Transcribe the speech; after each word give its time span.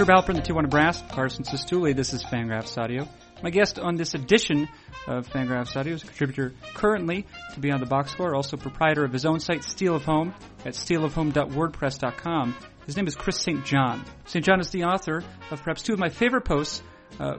Herb 0.00 0.08
Alpert, 0.08 0.36
the 0.36 0.40
Tijuana 0.40 0.70
Brass, 0.70 1.02
Carson 1.10 1.44
Cistulli. 1.44 1.94
This 1.94 2.14
is 2.14 2.24
Fangraphs 2.24 2.78
Audio. 2.78 3.06
My 3.42 3.50
guest 3.50 3.78
on 3.78 3.96
this 3.96 4.14
edition 4.14 4.66
of 5.06 5.28
Fangraphs 5.28 5.76
Audio 5.76 5.92
is 5.92 6.02
a 6.02 6.06
contributor 6.06 6.54
currently 6.72 7.26
to 7.52 7.60
Beyond 7.60 7.82
the 7.82 7.86
Box 7.86 8.12
Score, 8.12 8.34
also 8.34 8.56
proprietor 8.56 9.04
of 9.04 9.12
his 9.12 9.26
own 9.26 9.40
site, 9.40 9.62
Steel 9.62 9.94
of 9.94 10.04
Home, 10.04 10.32
at 10.64 10.72
steelofhome.wordpress.com. 10.72 12.56
His 12.86 12.96
name 12.96 13.08
is 13.08 13.14
Chris 13.14 13.42
St. 13.42 13.62
John. 13.66 14.02
St. 14.24 14.42
John 14.42 14.58
is 14.60 14.70
the 14.70 14.84
author 14.84 15.22
of 15.50 15.62
perhaps 15.62 15.82
two 15.82 15.92
of 15.92 15.98
my 15.98 16.08
favorite 16.08 16.46
posts 16.46 16.82
uh, 17.18 17.34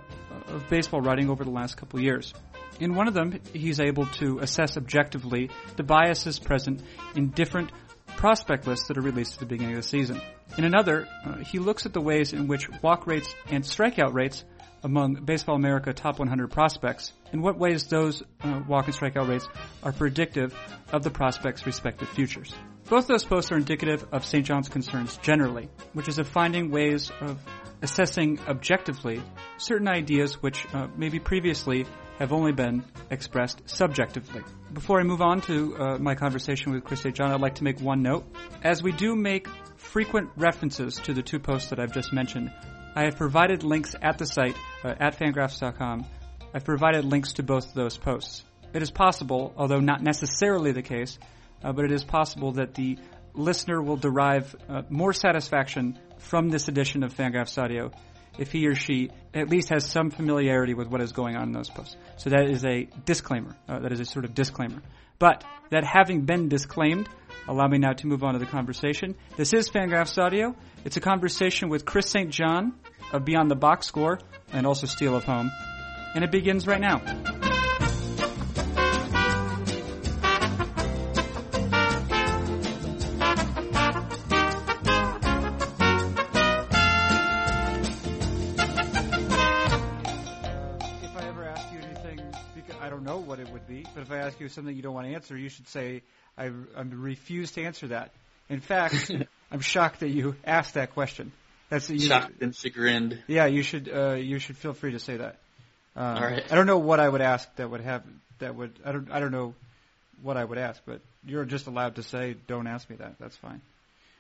of 0.46 0.70
baseball 0.70 1.02
writing 1.02 1.32
over 1.32 1.44
the 1.44 1.50
last 1.50 1.78
couple 1.78 2.00
years. 2.00 2.32
In 2.80 2.94
one 2.94 3.08
of 3.08 3.16
them, 3.16 3.40
he's 3.54 3.80
able 3.80 4.06
to 4.06 4.38
assess 4.38 4.78
objectively 4.78 5.50
the 5.78 5.84
biases 5.84 6.38
present 6.38 6.84
in 7.16 7.32
different 7.32 7.72
prospect 8.18 8.68
lists 8.68 8.88
that 8.88 8.98
are 8.98 9.02
released 9.02 9.34
at 9.34 9.40
the 9.40 9.46
beginning 9.46 9.76
of 9.76 9.82
the 9.82 9.88
season. 9.88 10.22
In 10.58 10.64
another, 10.64 11.08
uh, 11.26 11.38
he 11.38 11.60
looks 11.60 11.86
at 11.86 11.94
the 11.94 12.02
ways 12.02 12.34
in 12.34 12.48
which 12.48 12.70
walk 12.82 13.08
rates 13.08 13.34
and 13.48 13.64
strikeout 13.64 14.14
rates 14.14 14.44
among 14.84 15.14
Baseball 15.26 15.56
America 15.56 15.94
top 15.94 16.20
100 16.20 16.50
prospects, 16.50 17.14
in 17.32 17.42
what 17.42 17.58
ways 17.58 17.86
those 17.88 18.24
uh, 18.42 18.62
walk 18.68 18.88
and 18.88 18.96
strikeout 18.96 19.28
rates 19.28 19.48
are 19.84 19.92
predictive 19.92 20.56
of 20.92 21.04
the 21.04 21.12
prospect's 21.12 21.66
respective 21.66 22.10
futures. 22.10 22.54
Both 22.90 23.08
those 23.08 23.24
posts 23.24 23.52
are 23.52 23.58
indicative 23.58 24.06
of 24.12 24.26
St. 24.26 24.46
John's 24.46 24.70
concerns 24.70 25.18
generally, 25.18 25.70
which 25.94 26.08
is 26.08 26.18
of 26.18 26.28
finding 26.28 26.72
ways 26.72 27.12
of 27.22 27.40
assessing 27.82 28.40
objectively 28.48 29.22
certain 29.58 29.88
ideas 29.88 30.42
which 30.42 30.66
uh, 30.74 30.88
maybe 30.98 31.20
previously 31.20 31.86
have 32.20 32.34
only 32.34 32.52
been 32.52 32.84
expressed 33.10 33.62
subjectively. 33.66 34.42
Before 34.74 35.02
I 35.02 35.04
move 35.04 35.22
on 35.22 35.42
to 35.42 35.76
uh, 35.76 35.98
my 35.98 36.16
conversation 36.16 36.72
with 36.72 36.86
Chris 36.86 37.02
St. 37.02 37.14
John, 37.14 37.32
I'd 37.32 37.42
like 37.42 37.56
to 37.56 37.64
make 37.66 37.82
one 37.82 38.02
note. 38.02 38.26
As 38.64 38.82
we 38.82 38.94
do 38.94 39.16
make 39.16 39.48
frequent 39.76 40.30
references 40.38 40.96
to 41.04 41.14
the 41.14 41.22
two 41.22 41.40
posts 41.40 41.72
that 41.72 41.80
I've 41.80 41.92
just 41.92 42.14
mentioned, 42.14 42.54
I 42.96 43.04
have 43.04 43.18
provided 43.18 43.64
links 43.64 43.96
at 44.02 44.18
the 44.18 44.26
site, 44.26 44.56
uh, 44.86 44.96
at 44.98 45.20
fangraphs.com. 45.20 46.06
I've 46.54 46.64
provided 46.64 47.04
links 47.04 47.34
to 47.34 47.44
both 47.44 47.68
of 47.68 47.74
those 47.74 47.98
posts. 47.98 48.46
It 48.74 48.82
is 48.82 48.92
possible, 48.92 49.54
although 49.58 49.82
not 49.82 50.02
necessarily 50.02 50.72
the 50.72 50.84
case, 50.84 51.20
uh, 51.62 51.74
but 51.74 51.84
it 51.84 51.92
is 51.92 52.06
possible 52.06 52.54
that 52.54 52.74
the 52.74 52.98
listener 53.34 53.82
will 53.82 53.98
derive 53.98 54.56
uh, 54.70 54.84
more 54.90 55.12
satisfaction 55.12 56.00
from 56.20 56.48
this 56.48 56.70
edition 56.70 57.04
of 57.04 57.14
Fangraphs 57.14 57.62
Audio 57.62 57.92
if 58.38 58.52
he 58.52 58.68
or 58.68 58.76
she 58.76 59.10
at 59.34 59.50
least 59.50 59.70
has 59.70 59.86
some 59.86 60.10
familiarity 60.10 60.74
with 60.74 60.88
what 60.88 61.02
is 61.02 61.12
going 61.12 61.36
on 61.36 61.44
in 61.44 61.52
those 61.52 61.70
posts. 61.70 61.96
So 62.18 62.30
that 62.30 62.50
is 62.50 62.66
a 62.66 62.88
disclaimer. 63.06 63.56
Uh, 63.68 63.80
that 63.80 63.92
is 63.92 64.00
a 64.00 64.06
sort 64.06 64.26
of 64.26 64.34
disclaimer. 64.34 64.82
But 65.20 65.44
that 65.70 65.84
having 65.84 66.22
been 66.22 66.50
disclaimed, 66.50 67.08
allow 67.48 67.68
me 67.68 67.78
now 67.78 67.94
to 67.94 68.08
move 68.08 68.24
on 68.24 68.34
to 68.34 68.40
the 68.40 68.46
conversation. 68.46 69.16
This 69.38 69.54
is 69.54 69.70
Fangraphs 69.70 70.18
Audio. 70.18 70.56
It's 70.84 70.98
a 70.98 71.02
conversation 71.02 71.70
with 71.70 71.86
Chris 71.86 72.10
St. 72.10 72.32
John 72.32 72.74
of 73.14 73.24
Beyond 73.26 73.52
the 73.52 73.56
Box 73.56 73.86
Score 73.86 74.20
and 74.52 74.66
also 74.66 74.88
Steel 74.88 75.16
of 75.16 75.24
Home. 75.26 75.52
And 76.16 76.24
it 76.24 76.32
begins 76.32 76.66
right 76.68 76.82
now. 76.82 77.51
But 94.52 94.64
if 94.64 94.64
you 94.64 94.64
something 94.64 94.76
you 94.76 94.82
don't 94.82 94.94
want 94.94 95.08
to 95.08 95.14
answer, 95.14 95.38
you 95.38 95.50
should 95.50 95.68
say, 95.68 96.02
I, 96.38 96.46
I 96.76 96.82
refuse 96.82 97.52
to 97.54 97.64
answer 97.64 97.88
that. 97.88 98.12
In 98.50 98.60
fact, 98.60 99.12
I'm 99.52 99.60
shocked 99.62 100.02
that 100.02 100.10
you 100.10 100.36
asked 100.46 100.74
that 100.76 100.94
question. 100.94 101.32
That's 101.70 101.90
you, 101.90 102.00
Shocked 102.00 102.42
and 102.42 102.54
chagrined. 102.54 103.24
Yeah, 103.28 103.46
you 103.46 103.64
should 103.64 103.90
uh, 103.90 104.14
you 104.14 104.40
should 104.40 104.58
feel 104.58 104.74
free 104.74 104.92
to 104.92 105.00
say 105.00 105.18
that. 105.18 105.38
Um, 105.96 106.18
All 106.18 106.24
right. 106.24 106.44
I 106.52 106.56
don't 106.56 106.68
know 106.68 106.80
what 106.80 107.00
I 107.00 107.08
would 107.08 107.22
ask 107.22 107.54
that 107.56 107.70
would 107.70 107.82
have 107.82 108.04
that 108.40 108.56
would 108.56 108.74
I 108.84 108.92
don't 108.92 109.10
I 109.12 109.20
don't 109.22 109.32
know 109.32 109.54
what 110.22 110.38
I 110.38 110.44
would 110.44 110.58
ask, 110.58 110.82
but 110.86 111.02
you're 111.26 111.46
just 111.46 111.68
allowed 111.68 111.96
to 111.96 112.04
say 112.04 112.36
don't 112.48 112.68
ask 112.68 112.90
me 112.90 112.98
that. 112.98 113.16
That's 113.20 113.38
fine. 113.38 113.62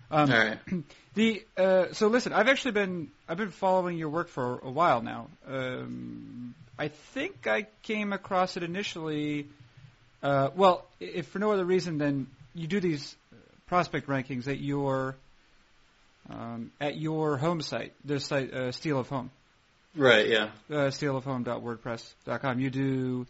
Um, 0.09 0.31
All 0.31 0.37
right. 0.37 0.59
The 1.13 1.43
uh, 1.57 1.91
so 1.91 2.07
listen, 2.07 2.31
I've 2.31 2.47
actually 2.47 2.71
been 2.71 3.11
I've 3.27 3.37
been 3.37 3.51
following 3.51 3.97
your 3.97 4.09
work 4.09 4.29
for 4.29 4.59
a 4.59 4.71
while 4.71 5.01
now. 5.01 5.27
Um, 5.45 6.55
I 6.79 6.87
think 6.87 7.47
I 7.47 7.67
came 7.83 8.13
across 8.13 8.55
it 8.55 8.63
initially. 8.63 9.47
Uh, 10.23 10.49
well, 10.55 10.85
if 10.99 11.27
for 11.27 11.39
no 11.39 11.51
other 11.51 11.65
reason 11.65 11.97
than 11.97 12.27
you 12.53 12.67
do 12.67 12.79
these 12.79 13.15
prospect 13.67 14.07
rankings 14.07 14.47
at 14.47 14.59
your 14.59 15.15
um, 16.29 16.71
at 16.79 16.97
your 16.97 17.37
home 17.37 17.61
site, 17.61 17.93
the 18.05 18.19
site 18.19 18.53
uh, 18.53 18.71
Steel 18.71 18.99
of 18.99 19.09
Home, 19.09 19.31
Right. 19.95 20.27
Yeah. 20.27 20.49
uh, 20.69 20.89
steelofhome.wordpress.com. 20.91 22.59
You 22.59 22.69
do 22.69 23.27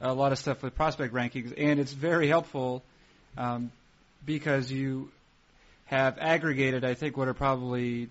a 0.00 0.12
lot 0.12 0.32
of 0.32 0.38
stuff 0.38 0.62
with 0.62 0.74
prospect 0.74 1.12
rankings, 1.14 1.52
and 1.56 1.80
it's 1.80 1.92
very 1.92 2.28
helpful 2.28 2.82
um, 3.36 3.72
because 4.24 4.70
you 4.70 5.10
have 5.86 6.18
aggregated, 6.18 6.84
I 6.84 6.94
think, 6.94 7.16
what 7.16 7.28
are 7.28 7.34
probably, 7.34 8.08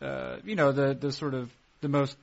uh, 0.00 0.36
you 0.44 0.54
know, 0.54 0.72
the 0.72 0.94
the 0.94 1.12
sort 1.12 1.34
of 1.34 1.50
the 1.80 1.88
most 1.88 2.16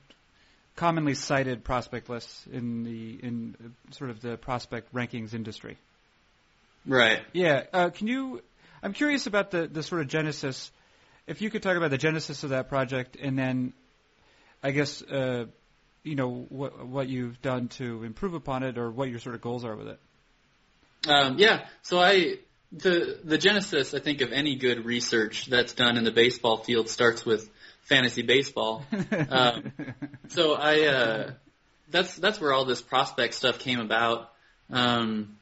commonly 0.78 1.14
cited 1.14 1.64
prospect 1.64 2.08
lists 2.08 2.46
in 2.50 2.84
the 2.84 3.18
in 3.20 3.74
sort 3.90 4.10
of 4.10 4.20
the 4.20 4.36
prospect 4.36 4.94
rankings 4.94 5.34
industry. 5.34 5.76
Right. 6.86 7.20
Yeah. 7.32 7.64
Uh, 7.72 7.90
can 7.90 8.06
you? 8.06 8.42
I'm 8.80 8.92
curious 8.92 9.26
about 9.26 9.50
the 9.50 9.66
the 9.66 9.82
sort 9.82 10.02
of 10.02 10.08
genesis. 10.08 10.70
If 11.26 11.42
you 11.42 11.50
could 11.50 11.62
talk 11.62 11.76
about 11.76 11.90
the 11.90 11.98
genesis 11.98 12.44
of 12.44 12.50
that 12.50 12.68
project, 12.68 13.16
and 13.20 13.36
then, 13.36 13.74
I 14.62 14.70
guess, 14.70 15.02
uh, 15.02 15.46
you 16.04 16.14
know, 16.14 16.46
what 16.48 16.86
what 16.86 17.08
you've 17.08 17.42
done 17.42 17.68
to 17.80 18.04
improve 18.04 18.34
upon 18.34 18.62
it, 18.62 18.78
or 18.78 18.88
what 18.90 19.10
your 19.10 19.18
sort 19.18 19.34
of 19.34 19.40
goals 19.40 19.64
are 19.64 19.74
with 19.74 19.88
it. 19.88 20.00
Um, 21.08 21.38
yeah. 21.38 21.66
So 21.82 21.98
I 21.98 22.36
the 22.70 23.18
the 23.24 23.36
genesis 23.36 23.94
I 23.94 23.98
think 23.98 24.20
of 24.20 24.32
any 24.32 24.54
good 24.54 24.84
research 24.84 25.46
that's 25.46 25.72
done 25.72 25.96
in 25.96 26.04
the 26.04 26.12
baseball 26.12 26.58
field 26.58 26.88
starts 26.88 27.26
with 27.26 27.50
fantasy 27.88 28.22
baseball. 28.22 28.84
Um, 29.30 29.72
so 30.28 30.54
I 30.54 30.86
uh, 30.86 31.30
that's 31.90 32.16
that's 32.16 32.40
where 32.40 32.52
all 32.52 32.64
this 32.64 32.82
prospect 32.82 33.34
stuff 33.34 33.58
came 33.58 33.80
about. 33.80 34.30
Um, 34.70 35.36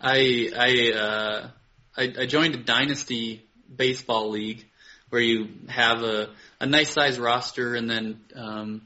I 0.00 0.50
I, 0.56 0.98
uh, 0.98 1.48
I 1.96 2.22
I 2.22 2.26
joined 2.26 2.54
a 2.54 2.58
dynasty 2.58 3.42
baseball 3.74 4.30
league 4.30 4.64
where 5.10 5.22
you 5.22 5.48
have 5.68 6.02
a 6.02 6.30
a 6.60 6.66
nice 6.66 6.92
size 6.92 7.18
roster 7.18 7.74
and 7.74 7.90
then 7.90 8.20
um, 8.34 8.82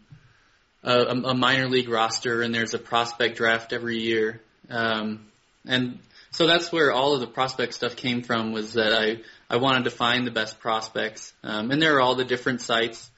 a, 0.82 0.98
a 1.06 1.34
minor 1.34 1.68
league 1.68 1.88
roster 1.88 2.42
and 2.42 2.54
there's 2.54 2.74
a 2.74 2.78
prospect 2.78 3.36
draft 3.36 3.72
every 3.72 3.98
year. 3.98 4.41
Um, 4.70 5.26
and 5.66 5.98
so 6.32 6.47
that's 6.47 6.72
where 6.72 6.93
all 6.93 7.15
of 7.15 7.20
the 7.20 7.26
prospect 7.26 7.75
stuff 7.75 7.97
came 7.97 8.22
from 8.22 8.53
was 8.53 8.75
that 8.75 8.93
I, 8.93 9.19
I 9.48 9.59
wanted 9.59 9.84
to 9.84 9.91
find 9.91 10.26
the 10.26 10.31
best 10.31 10.60
prospects. 10.60 11.32
Um, 11.43 11.70
and 11.70 11.81
there 11.81 11.97
are 11.97 12.00
all 12.00 12.15
the 12.15 12.25
different 12.25 12.60
sites 12.60 13.10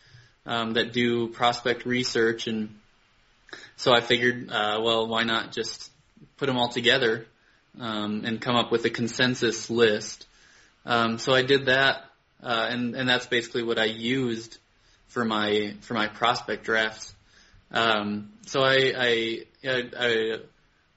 um, 0.46 0.74
that 0.74 0.92
do 0.92 1.28
prospect 1.28 1.86
research 1.86 2.46
and 2.46 2.74
so 3.76 3.92
I 3.92 4.00
figured, 4.00 4.50
uh, 4.50 4.80
well, 4.82 5.06
why 5.06 5.24
not 5.24 5.52
just 5.52 5.90
put 6.36 6.46
them 6.46 6.56
all 6.56 6.68
together 6.68 7.26
um, 7.80 8.22
and 8.24 8.40
come 8.40 8.56
up 8.56 8.70
with 8.70 8.84
a 8.84 8.90
consensus 8.90 9.70
list. 9.70 10.26
Um, 10.86 11.18
so 11.18 11.34
I 11.34 11.42
did 11.42 11.66
that, 11.66 12.04
uh, 12.42 12.66
and 12.70 12.94
and 12.94 13.08
that's 13.08 13.26
basically 13.26 13.62
what 13.62 13.78
I 13.78 13.86
used 13.86 14.58
for 15.08 15.24
my 15.24 15.74
for 15.80 15.94
my 15.94 16.08
prospect 16.08 16.64
drafts. 16.64 17.14
Um, 17.70 18.32
so 18.46 18.62
I 18.62 18.92
I, 18.96 19.42
I, 19.64 19.82
I 19.98 20.36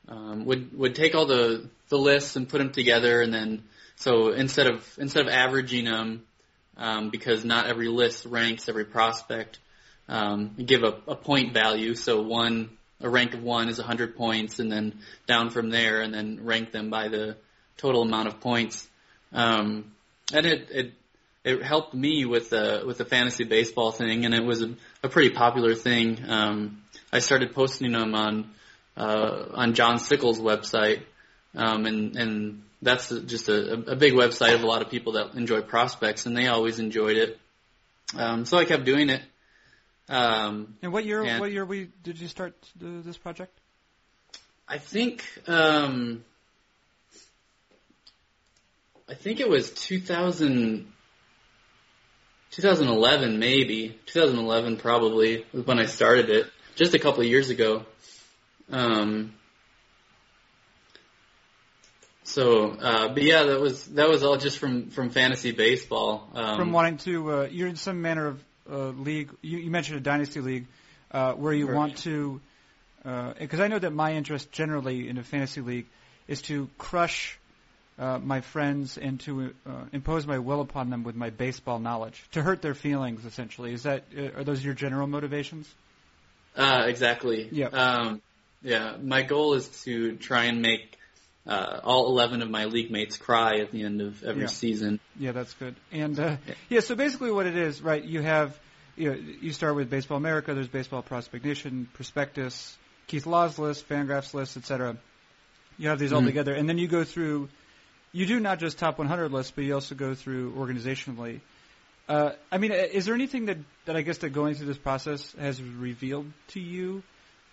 um, 0.07 0.45
would 0.45 0.77
would 0.77 0.95
take 0.95 1.15
all 1.15 1.25
the 1.25 1.69
the 1.89 1.97
lists 1.97 2.35
and 2.35 2.47
put 2.47 2.59
them 2.59 2.71
together, 2.71 3.21
and 3.21 3.33
then 3.33 3.63
so 3.95 4.31
instead 4.31 4.67
of 4.67 4.87
instead 4.97 5.25
of 5.25 5.33
averaging 5.33 5.85
them, 5.85 6.23
um, 6.77 7.09
because 7.09 7.43
not 7.43 7.67
every 7.67 7.87
list 7.87 8.25
ranks 8.25 8.69
every 8.69 8.85
prospect, 8.85 9.59
um, 10.07 10.55
give 10.63 10.83
a, 10.83 10.97
a 11.07 11.15
point 11.15 11.53
value. 11.53 11.95
So 11.95 12.21
one 12.21 12.69
a 13.01 13.09
rank 13.09 13.33
of 13.33 13.43
one 13.43 13.69
is 13.69 13.77
100 13.77 14.15
points, 14.15 14.59
and 14.59 14.71
then 14.71 14.99
down 15.27 15.49
from 15.49 15.69
there, 15.69 16.01
and 16.01 16.13
then 16.13 16.39
rank 16.43 16.71
them 16.71 16.89
by 16.89 17.09
the 17.09 17.37
total 17.77 18.01
amount 18.01 18.27
of 18.27 18.39
points. 18.39 18.87
Um, 19.33 19.91
and 20.33 20.45
it 20.45 20.67
it 20.71 20.93
it 21.43 21.63
helped 21.63 21.93
me 21.93 22.25
with 22.25 22.49
the 22.49 22.83
with 22.85 22.97
the 22.97 23.05
fantasy 23.05 23.43
baseball 23.43 23.91
thing, 23.91 24.25
and 24.25 24.33
it 24.33 24.43
was 24.43 24.61
a, 24.61 24.75
a 25.03 25.09
pretty 25.09 25.31
popular 25.31 25.75
thing. 25.75 26.23
Um, 26.27 26.81
I 27.11 27.19
started 27.19 27.53
posting 27.53 27.91
them 27.91 28.15
on 28.15 28.51
uh, 28.97 29.45
on 29.53 29.73
John 29.75 29.99
Sickels' 29.99 30.39
website, 30.39 31.03
um, 31.55 31.85
and 31.85 32.15
and 32.17 32.63
that's 32.81 33.09
just 33.09 33.47
a, 33.49 33.73
a 33.91 33.95
big 33.95 34.13
website 34.13 34.53
of 34.55 34.63
a 34.63 34.67
lot 34.67 34.81
of 34.81 34.89
people 34.89 35.13
that 35.13 35.35
enjoy 35.35 35.61
prospects, 35.61 36.25
and 36.25 36.35
they 36.35 36.47
always 36.47 36.79
enjoyed 36.79 37.17
it. 37.17 37.39
Um, 38.15 38.45
so 38.45 38.57
I 38.57 38.65
kept 38.65 38.85
doing 38.85 39.09
it. 39.09 39.21
Um, 40.09 40.75
And 40.81 40.91
what 40.91 41.05
year? 41.05 41.23
And- 41.23 41.39
What 41.39 41.51
year 41.51 41.65
we 41.65 41.89
did 42.03 42.19
you 42.19 42.27
start 42.27 42.55
this 42.79 43.17
project? 43.17 43.57
I 44.67 44.79
think 44.79 45.23
um, 45.47 46.23
I 49.09 49.13
think 49.13 49.39
it 49.39 49.49
was 49.49 49.71
2000. 49.71 50.93
2011 52.49 53.39
maybe 53.39 53.99
2011 54.07 54.77
probably 54.77 55.45
was 55.53 55.65
when 55.67 55.79
I 55.79 55.85
started 55.85 56.29
it 56.29 56.47
just 56.75 56.93
a 56.93 56.97
couple 56.99 57.21
of 57.21 57.27
years 57.27 57.49
ago. 57.49 57.85
Um, 58.71 59.33
so, 62.23 62.71
uh, 62.71 63.07
but 63.13 63.23
yeah, 63.23 63.43
that 63.43 63.61
was 63.61 63.85
that 63.87 64.09
was 64.09 64.23
all 64.23 64.37
just 64.37 64.59
from 64.59 64.89
from 64.89 65.09
fantasy 65.09 65.51
baseball. 65.51 66.29
Um, 66.33 66.57
From 66.57 66.71
wanting 66.73 66.97
to, 66.97 67.31
uh, 67.31 67.47
you're 67.49 67.69
in 67.69 67.77
some 67.77 68.01
manner 68.01 68.27
of 68.27 68.43
uh, 68.69 68.87
league. 68.89 69.31
You, 69.41 69.59
you 69.59 69.71
mentioned 69.71 69.97
a 69.97 70.01
dynasty 70.01 70.41
league 70.41 70.67
uh, 71.11 71.33
where 71.33 71.53
you 71.53 71.67
Right. 71.67 71.75
want 71.75 71.97
to, 71.99 72.41
because 73.39 73.61
I 73.61 73.69
know 73.69 73.79
that 73.79 73.91
my 73.93 74.13
interest 74.13 74.51
generally 74.51 75.07
in 75.07 75.17
a 75.17 75.23
fantasy 75.23 75.61
league 75.61 75.85
is 76.27 76.41
to 76.43 76.69
crush 76.77 77.39
uh, 77.97 78.19
my 78.19 78.41
friends 78.41 78.97
and 78.97 79.19
to 79.21 79.53
uh, 79.65 79.71
impose 79.91 80.27
my 80.27 80.37
will 80.39 80.61
upon 80.61 80.89
them 80.89 81.03
with 81.03 81.15
my 81.15 81.29
baseball 81.29 81.79
knowledge, 81.79 82.21
to 82.31 82.41
hurt 82.41 82.61
their 82.61 82.75
feelings. 82.75 83.25
Essentially, 83.25 83.73
is 83.73 83.83
that 83.83 84.03
uh, 84.17 84.39
are 84.39 84.43
those 84.43 84.63
your 84.63 84.73
general 84.73 85.07
motivations? 85.07 85.73
Uh, 86.55 86.83
exactly. 86.87 87.47
Yeah. 87.51 87.67
Um, 87.67 88.21
yeah. 88.61 88.95
My 89.01 89.21
goal 89.21 89.53
is 89.53 89.67
to 89.83 90.15
try 90.17 90.45
and 90.45 90.61
make 90.61 90.97
uh, 91.45 91.79
all 91.83 92.07
11 92.07 92.41
of 92.41 92.49
my 92.49 92.65
league 92.65 92.91
mates 92.91 93.15
cry 93.17 93.59
at 93.59 93.71
the 93.71 93.83
end 93.83 94.01
of 94.01 94.21
every 94.23 94.41
Yeah. 94.41 94.47
season. 94.47 94.99
Yeah, 95.17 95.31
that's 95.31 95.53
good. 95.53 95.75
And 95.91 96.19
uh, 96.19 96.37
Yeah. 96.45 96.53
yeah, 96.69 96.79
so 96.81 96.95
basically 96.95 97.31
what 97.31 97.45
it 97.45 97.55
is, 97.55 97.81
right? 97.81 98.03
You 98.03 98.21
have, 98.21 98.59
you 98.97 99.09
know, 99.11 99.15
you 99.41 99.53
start 99.53 99.75
with 99.75 99.89
Baseball 99.89 100.17
America. 100.17 100.53
There's 100.53 100.67
Baseball 100.67 101.01
Prospect 101.01 101.45
Nation, 101.45 101.87
Prospectus, 101.93 102.77
Keith 103.07 103.25
Law's 103.25 103.57
list, 103.57 103.87
Fangraphs 103.87 104.33
list, 104.33 104.57
etc. 104.57 104.97
You 105.77 105.87
have 105.89 105.99
these 105.99 106.11
all 106.11 106.21
Mhm. 106.21 106.25
together, 106.25 106.53
and 106.53 106.67
then 106.67 106.77
you 106.77 106.87
go 106.87 107.03
through. 107.05 107.47
You 108.11 108.25
do 108.25 108.39
not 108.39 108.59
just 108.59 108.77
top 108.79 108.97
100 108.99 109.31
lists, 109.31 109.51
but 109.55 109.63
you 109.63 109.73
also 109.75 109.95
go 109.95 110.15
through 110.15 110.53
organizationally. 110.53 111.39
Uh, 112.09 112.31
I 112.51 112.57
mean, 112.57 112.71
is 112.71 113.05
there 113.05 113.13
anything 113.15 113.45
that 113.45 113.57
that 113.85 113.95
I 113.95 114.01
guess 114.01 114.17
that 114.19 114.29
going 114.31 114.55
through 114.55 114.67
this 114.67 114.77
process 114.77 115.33
has 115.39 115.61
revealed 115.61 116.25
to 116.49 116.59
you, 116.59 117.03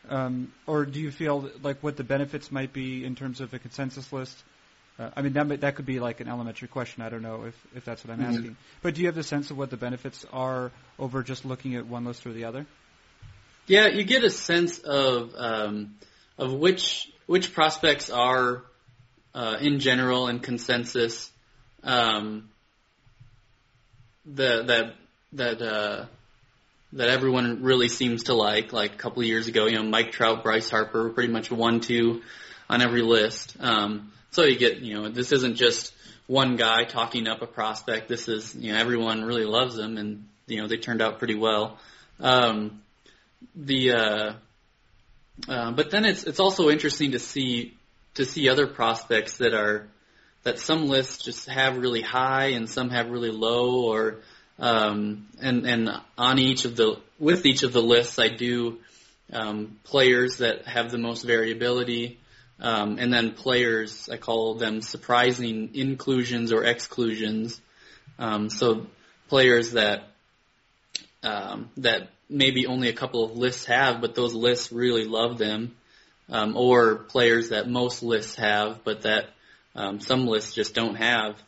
um, 0.09 0.53
or 0.67 0.85
do 0.85 1.01
you 1.01 1.11
feel 1.11 1.51
like 1.63 1.83
what 1.83 1.97
the 1.97 2.05
benefits 2.05 2.51
might 2.53 2.73
be 2.73 3.05
in 3.05 3.15
terms 3.15 3.41
of 3.41 3.53
a 3.55 3.59
consensus 3.59 4.13
list? 4.13 4.37
Uh, 4.99 5.11
I 5.17 5.23
mean, 5.23 5.33
that 5.33 5.61
that 5.61 5.75
could 5.75 5.87
be 5.87 5.99
like 5.99 6.21
an 6.21 6.29
elementary 6.29 6.69
question. 6.69 7.03
I 7.03 7.09
don't 7.09 7.23
know 7.23 7.45
if 7.45 7.55
if 7.75 7.85
that's 7.85 8.05
what 8.05 8.13
I'm 8.13 8.21
Mhm. 8.21 8.29
asking. 8.29 8.57
But 8.83 8.95
do 8.95 9.01
you 9.01 9.09
have 9.09 9.17
the 9.17 9.25
sense 9.25 9.51
of 9.51 9.59
what 9.59 9.71
the 9.71 9.77
benefits 9.77 10.25
are 10.33 10.71
over 10.99 11.23
just 11.23 11.45
looking 11.45 11.75
at 11.75 11.87
one 11.87 12.05
list 12.05 12.27
or 12.27 12.33
the 12.33 12.45
other? 12.45 12.67
Yeah, 13.67 13.89
you 13.89 14.05
get 14.05 14.23
a 14.25 14.31
sense 14.31 14.79
of 14.79 15.35
um, 15.37 15.97
of 16.39 16.53
which 16.53 17.11
which 17.27 17.53
prospects 17.55 18.11
are 18.11 18.63
uh, 19.35 19.57
in 19.61 19.81
general 19.81 20.29
and 20.29 20.43
consensus 20.43 21.31
um, 21.83 22.51
the, 24.25 24.63
that 24.65 24.95
that 25.33 25.63
uh, 25.63 26.07
that 26.95 27.09
everyone 27.09 27.63
really 27.63 27.89
seems 27.89 28.25
to 28.25 28.35
like. 28.35 28.73
Like 28.73 28.95
a 28.95 28.97
couple 28.97 29.23
of 29.23 29.29
years 29.29 29.47
ago, 29.47 29.67
you 29.67 29.77
know, 29.77 29.83
Mike 29.83 30.13
Trout, 30.13 30.43
Bryce 30.43 30.71
Harper, 30.71 31.05
were 31.05 31.11
pretty 31.11 31.33
much 31.33 31.51
one 31.51 31.81
two 31.81 32.23
on 32.69 32.83
every 32.83 33.03
list. 33.03 33.57
Um, 33.61 34.13
so 34.31 34.45
you 34.45 34.57
get 34.57 34.79
you 34.79 34.95
know 34.95 35.09
this 35.09 35.33
isn't 35.33 35.57
just 35.57 35.95
one 36.27 36.57
guy 36.57 36.85
talking 36.85 37.29
up 37.29 37.43
a 37.43 37.47
prospect. 37.47 38.09
This 38.09 38.29
is 38.29 38.55
you 38.55 38.73
know 38.73 38.79
everyone 38.79 39.25
really 39.25 39.45
loves 39.45 39.77
them, 39.77 39.97
and 39.97 40.27
you 40.47 40.61
know 40.61 40.69
they 40.69 40.77
turned 40.77 41.03
out 41.03 41.19
pretty 41.19 41.37
well. 41.37 41.79
Um, 42.21 42.83
the 43.55 43.93
uh, 43.93 44.33
uh, 45.49 45.73
but 45.73 45.91
then 45.91 46.05
it's 46.05 46.25
it's 46.25 46.41
also 46.41 46.71
interesting 46.71 47.13
to 47.13 47.19
see 47.19 47.75
to 48.15 48.25
see 48.25 48.49
other 48.49 48.67
prospects 48.67 49.39
that 49.39 49.55
are 49.55 49.89
that 50.45 50.59
some 50.59 50.87
lists 50.87 51.25
just 51.25 51.49
have 51.49 51.79
really 51.79 52.03
high 52.03 52.49
and 52.49 52.69
some 52.69 52.91
have 52.91 53.11
really 53.11 53.31
low 53.31 53.85
or 53.91 54.21
um, 54.59 55.27
and 55.41 55.67
and 55.67 55.91
on 56.17 56.39
each 56.39 56.65
of 56.65 56.77
the 56.77 56.99
with 57.19 57.45
each 57.47 57.63
of 57.63 57.73
the 57.73 57.83
lists 57.83 58.19
I 58.19 58.29
do 58.29 58.79
um, 59.33 59.79
players 59.85 60.39
that 60.39 60.67
have 60.67 60.91
the 60.91 60.99
most 60.99 61.23
variability. 61.23 62.19
Um, 62.61 62.99
and 63.01 63.13
then 63.13 63.33
players 63.33 64.09
I 64.09 64.17
call 64.17 64.55
them 64.55 64.81
surprising 64.81 65.71
inclusions 65.75 66.53
or 66.53 66.63
exclusions. 66.65 67.61
Um, 68.17 68.49
so 68.49 68.87
players 69.29 69.73
that 69.73 70.05
um, 71.25 71.71
that 71.79 72.11
maybe 72.29 72.67
only 72.67 72.89
a 72.89 72.93
couple 72.93 73.25
of 73.25 73.37
lists 73.37 73.65
have, 73.65 74.01
but 74.01 74.15
those 74.15 74.35
lists 74.35 74.71
really 74.71 75.05
love 75.05 75.37
them, 75.37 75.75
um, 76.29 76.57
or 76.57 76.97
players 76.97 77.49
that 77.49 77.69
most 77.69 78.03
lists 78.03 78.37
have, 78.37 78.85
but 78.85 79.03
that 79.03 79.31
some 79.99 80.27
lists 80.27 80.55
just 80.55 80.75
don't 80.75 80.95
have 80.95 81.43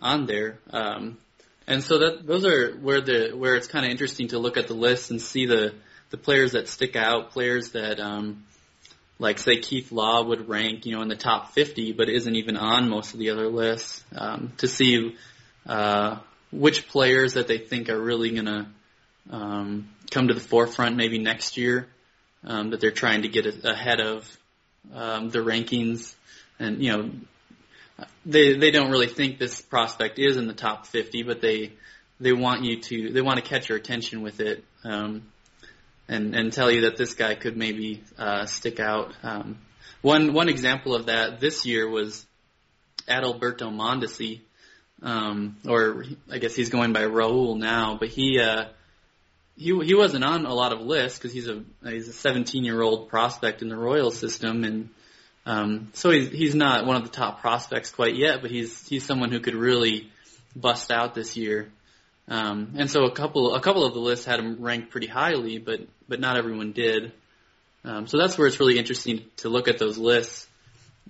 on 0.00 0.26
there. 0.26 0.58
Um, 0.70 1.18
and 1.66 1.82
so 1.82 1.98
that 1.98 2.26
those 2.26 2.44
are 2.44 2.72
where 2.72 3.00
the 3.00 3.32
where 3.32 3.54
it's 3.56 3.66
kind 3.66 3.84
of 3.84 3.90
interesting 3.90 4.28
to 4.28 4.38
look 4.38 4.56
at 4.56 4.68
the 4.68 4.74
list 4.74 5.10
and 5.10 5.20
see 5.20 5.46
the 5.46 5.74
the 6.10 6.16
players 6.16 6.52
that 6.52 6.68
stick 6.68 6.96
out, 6.96 7.30
players 7.30 7.72
that 7.72 7.98
um, 7.98 8.44
like 9.18 9.38
say 9.38 9.56
Keith 9.56 9.90
Law 9.90 10.24
would 10.24 10.48
rank, 10.48 10.86
you 10.86 10.94
know, 10.94 11.02
in 11.02 11.08
the 11.08 11.16
top 11.16 11.52
50, 11.52 11.92
but 11.92 12.08
isn't 12.08 12.36
even 12.36 12.56
on 12.56 12.88
most 12.88 13.12
of 13.12 13.18
the 13.18 13.30
other 13.30 13.48
lists. 13.48 14.04
Um, 14.14 14.52
to 14.58 14.68
see 14.68 15.16
uh, 15.66 16.18
which 16.52 16.88
players 16.88 17.34
that 17.34 17.48
they 17.48 17.58
think 17.58 17.88
are 17.88 18.00
really 18.00 18.30
gonna 18.30 18.70
um, 19.30 19.88
come 20.10 20.28
to 20.28 20.34
the 20.34 20.40
forefront 20.40 20.96
maybe 20.96 21.18
next 21.18 21.56
year 21.56 21.88
um, 22.44 22.70
that 22.70 22.80
they're 22.80 22.90
trying 22.90 23.22
to 23.22 23.28
get 23.28 23.46
ahead 23.64 24.00
of 24.00 24.38
um, 24.94 25.30
the 25.30 25.40
rankings, 25.40 26.14
and 26.58 26.82
you 26.82 26.92
know 26.92 27.10
they 28.24 28.56
they 28.56 28.70
don't 28.70 28.90
really 28.90 29.06
think 29.06 29.38
this 29.38 29.60
prospect 29.60 30.18
is 30.18 30.36
in 30.36 30.46
the 30.46 30.54
top 30.54 30.86
50, 30.86 31.22
but 31.22 31.40
they 31.40 31.72
they 32.20 32.32
want 32.32 32.64
you 32.64 32.80
to 32.80 33.12
they 33.12 33.22
want 33.22 33.38
to 33.38 33.44
catch 33.44 33.68
your 33.68 33.78
attention 33.78 34.22
with 34.22 34.40
it 34.40 34.64
um, 34.84 35.22
and 36.08 36.34
and 36.34 36.52
tell 36.52 36.70
you 36.70 36.82
that 36.82 36.96
this 36.96 37.14
guy 37.14 37.34
could 37.34 37.56
maybe 37.56 38.02
uh, 38.18 38.46
stick 38.46 38.80
out. 38.80 39.12
Um, 39.22 39.58
one 40.02 40.32
one 40.32 40.48
example 40.48 40.94
of 40.94 41.06
that 41.06 41.40
this 41.40 41.64
year 41.66 41.88
was 41.88 42.26
Adalberto 43.08 43.70
Mondesi, 43.70 44.40
um, 45.02 45.56
or 45.68 46.04
I 46.30 46.38
guess 46.38 46.54
he's 46.54 46.70
going 46.70 46.92
by 46.92 47.04
Raul 47.04 47.58
now, 47.58 47.96
but 47.98 48.08
he 48.08 48.40
uh, 48.40 48.66
he 49.56 49.78
he 49.84 49.94
wasn't 49.94 50.24
on 50.24 50.46
a 50.46 50.54
lot 50.54 50.72
of 50.72 50.80
lists 50.80 51.18
because 51.18 51.32
he's 51.32 51.48
a 51.48 51.62
he's 51.84 52.08
a 52.08 52.12
17 52.12 52.64
year 52.64 52.80
old 52.80 53.08
prospect 53.08 53.62
in 53.62 53.68
the 53.68 53.76
Royal 53.76 54.10
system, 54.10 54.64
and 54.64 54.90
um, 55.46 55.90
so 55.94 56.10
he's 56.10 56.30
he's 56.30 56.54
not 56.56 56.86
one 56.86 56.96
of 56.96 57.04
the 57.04 57.08
top 57.08 57.40
prospects 57.40 57.90
quite 57.90 58.16
yet, 58.16 58.42
but 58.42 58.50
he's 58.50 58.86
he's 58.88 59.04
someone 59.04 59.30
who 59.30 59.38
could 59.38 59.54
really 59.54 60.10
bust 60.56 60.90
out 60.90 61.14
this 61.14 61.36
year. 61.36 61.68
Um, 62.28 62.74
and 62.76 62.90
so 62.90 63.04
a 63.04 63.12
couple 63.12 63.54
a 63.54 63.60
couple 63.60 63.84
of 63.86 63.94
the 63.94 64.00
lists 64.00 64.26
had 64.26 64.40
him 64.40 64.60
ranked 64.60 64.90
pretty 64.90 65.06
highly, 65.06 65.58
but 65.58 65.80
but 66.08 66.18
not 66.18 66.36
everyone 66.36 66.72
did. 66.72 67.12
Um, 67.84 68.08
so 68.08 68.18
that's 68.18 68.36
where 68.36 68.48
it's 68.48 68.58
really 68.58 68.76
interesting 68.76 69.22
to 69.38 69.48
look 69.48 69.68
at 69.68 69.78
those 69.78 69.96
lists 69.96 70.48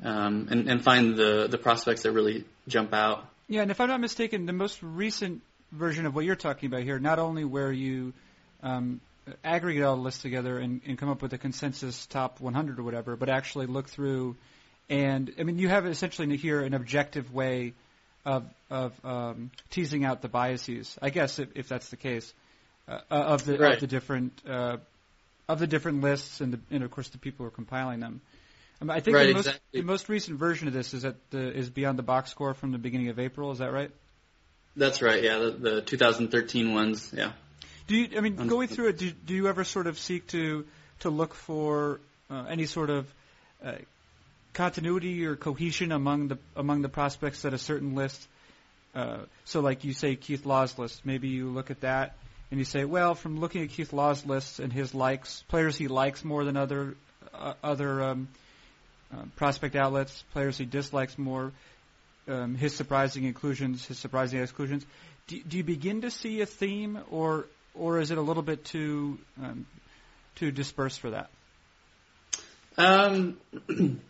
um, 0.05 0.49
and, 0.51 0.69
and 0.69 0.85
find 0.85 1.17
the 1.17 1.49
the 1.49 1.57
prospects 1.57 2.03
that 2.03 2.13
really 2.13 2.45
jump 2.69 2.93
out. 2.93 3.25
Yeah, 3.49 3.63
and 3.63 3.71
if 3.71 3.81
I'm 3.81 3.89
not 3.89 4.01
mistaken, 4.01 4.45
the 4.45 4.53
most 4.53 4.83
recent 4.83 5.41
version 5.73 6.05
of 6.05 6.15
what 6.15 6.27
you're 6.27 6.37
talking 6.37 6.67
about 6.67 6.83
here, 6.83 6.99
not 6.99 7.19
only 7.19 7.45
where 7.45 7.73
you 7.73 8.13
um, 8.63 9.01
aggregate 9.45 9.83
all 9.83 9.97
the 9.97 10.03
lists 10.03 10.23
together 10.23 10.59
and, 10.59 10.81
and 10.87 10.99
come 10.99 11.09
up 11.09 11.23
with 11.23 11.33
a 11.33 11.39
consensus 11.39 12.07
top 12.07 12.41
100 12.41 12.79
or 12.79 12.83
whatever, 12.83 13.17
but 13.17 13.29
actually 13.29 13.67
look 13.67 13.89
through 13.89 14.37
and 14.89 15.33
I 15.39 15.43
mean 15.43 15.59
you 15.59 15.69
have 15.69 15.87
essentially 15.87 16.37
here 16.37 16.61
an 16.61 16.75
objective 16.75 17.33
way 17.33 17.73
of 18.25 18.45
of 18.71 18.93
um, 19.05 19.51
teasing 19.71 20.05
out 20.05 20.23
the 20.23 20.29
biases. 20.29 20.97
I 21.01 21.11
guess 21.11 21.39
if, 21.39 21.49
if 21.55 21.69
that's 21.69 21.89
the 21.91 21.97
case 21.97 22.33
uh, 22.89 23.01
of 23.11 23.45
the 23.45 23.59
Right. 23.59 23.75
of 23.75 23.81
the 23.81 23.87
different 23.87 24.33
uh, 24.49 24.79
of 25.49 25.59
the 25.59 25.67
different 25.67 26.03
lists 26.03 26.41
and 26.41 26.55
the, 26.55 26.61
and 26.71 26.83
of 26.83 26.91
course 26.91 27.09
the 27.09 27.19
people 27.19 27.45
who 27.45 27.49
are 27.49 27.55
compiling 27.55 28.01
them. 28.01 28.21
Um, 28.81 28.91
I 28.91 29.01
think 29.01 29.17
Right, 29.17 29.29
the, 29.29 29.35
most, 29.35 29.47
exactly. 29.47 29.81
the 29.81 29.87
most 29.87 30.09
recent 30.09 30.39
version 30.39 30.69
of 30.69 30.75
this 30.75 30.93
is 30.93 31.05
at 31.05 31.17
the 31.31 31.53
is 31.53 31.71
beyond 31.71 31.99
the 31.99 32.03
box 32.03 32.31
score 32.31 32.55
from 32.55 32.73
the 32.73 32.79
beginning 32.79 33.09
of 33.09 33.19
April. 33.19 33.51
Is 33.53 33.59
that 33.59 33.73
right? 33.73 33.91
That's 34.77 35.01
right. 35.01 35.23
Yeah, 35.23 35.39
the, 35.39 35.51
the 35.53 35.83
2013 35.83 36.75
ones. 36.75 37.11
Yeah. 37.17 37.33
Do 37.87 37.97
you? 37.97 38.17
I 38.17 38.21
mean, 38.21 38.37
going 38.49 38.69
through 38.69 38.89
it, 38.89 38.99
do, 38.99 39.11
do 39.11 39.35
you 39.35 39.49
ever 39.49 39.65
sort 39.65 39.87
of 39.87 39.99
seek 39.99 40.27
to 40.29 40.67
to 41.01 41.11
look 41.11 41.35
for 41.35 42.01
uh, 42.31 42.45
any 42.49 42.67
sort 42.67 42.91
of 42.91 43.07
uh, 43.65 43.73
continuity 44.55 45.25
or 45.27 45.37
cohesion 45.37 45.93
among 45.93 46.29
the 46.29 46.39
among 46.57 46.83
the 46.83 46.89
prospects 46.89 47.45
at 47.45 47.55
a 47.55 47.59
certain 47.59 47.95
list? 47.95 48.27
Uh, 48.95 49.19
so, 49.45 49.61
like 49.61 49.85
you 49.85 49.93
say, 49.93 50.17
Keith 50.17 50.47
Law's 50.47 50.79
list. 50.79 51.05
Maybe 51.05 51.29
you 51.29 51.51
look 51.51 51.71
at 51.71 51.83
that 51.83 52.17
and 52.51 52.59
you 52.59 52.65
say, 52.65 52.85
well, 52.85 53.15
from 53.15 53.41
looking 53.41 53.63
at 53.63 53.71
Keith 53.71 53.93
Law's 53.93 54.25
list 54.25 54.59
and 54.59 54.73
his 54.73 54.95
likes, 54.95 55.45
players 55.49 55.77
he 55.77 55.89
likes 55.89 56.25
more 56.25 56.45
than 56.45 56.57
other 56.57 56.97
uh, 57.35 57.55
other 57.63 58.03
um, 58.03 58.29
uh, 59.13 59.23
prospect 59.37 59.77
outlets, 59.77 60.25
players 60.33 60.59
he 60.59 60.65
dislikes 60.65 61.19
more, 61.19 61.53
um, 62.29 62.55
his 62.55 62.75
surprising 62.75 63.25
inclusions, 63.25 63.87
his 63.87 63.99
surprising 63.99 64.41
exclusions. 64.41 64.87
Do, 65.29 65.43
do 65.43 65.57
you 65.57 65.65
begin 65.65 66.03
to 66.03 66.11
see 66.11 66.41
a 66.41 66.47
theme, 66.47 66.99
or 67.11 67.47
or 67.79 68.01
is 68.01 68.11
it 68.11 68.19
a 68.19 68.23
little 68.23 68.43
bit 68.43 68.65
too 68.65 69.19
um, 69.43 69.67
too 70.37 70.51
dispersed 70.51 71.01
for 71.01 71.11
that? 71.11 71.31
Um, 72.79 73.39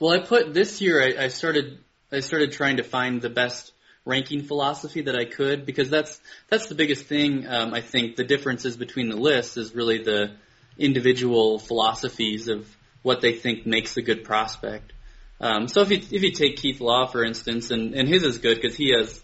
well, 0.00 0.12
I 0.12 0.20
put 0.20 0.54
this 0.54 0.80
year. 0.80 1.02
I, 1.02 1.24
I 1.24 1.28
started. 1.28 1.78
I 2.10 2.20
started 2.20 2.52
trying 2.52 2.78
to 2.78 2.84
find 2.84 3.20
the 3.20 3.28
best 3.28 3.72
ranking 4.08 4.42
philosophy 4.42 5.02
that 5.02 5.14
I 5.14 5.26
could 5.26 5.66
because 5.66 5.90
that's 5.90 6.18
that's 6.48 6.66
the 6.66 6.74
biggest 6.74 7.04
thing. 7.04 7.46
Um, 7.46 7.74
I 7.74 7.82
think 7.82 8.16
the 8.16 8.24
differences 8.24 8.76
between 8.76 9.10
the 9.10 9.16
lists 9.16 9.56
is 9.56 9.74
really 9.74 10.02
the 10.02 10.32
individual 10.78 11.58
philosophies 11.58 12.48
of 12.48 12.66
what 13.02 13.20
they 13.20 13.32
think 13.32 13.66
makes 13.66 13.96
a 13.96 14.02
good 14.02 14.24
prospect. 14.24 14.92
Um, 15.40 15.68
so 15.68 15.82
if 15.82 15.90
you 15.90 15.98
if 15.98 16.22
you 16.22 16.32
take 16.32 16.56
Keith 16.56 16.80
Law 16.80 17.06
for 17.06 17.22
instance, 17.24 17.70
and, 17.70 17.94
and 17.94 18.08
his 18.08 18.22
is 18.22 18.38
good 18.38 18.60
because 18.60 18.76
he 18.76 18.92
has 18.96 19.22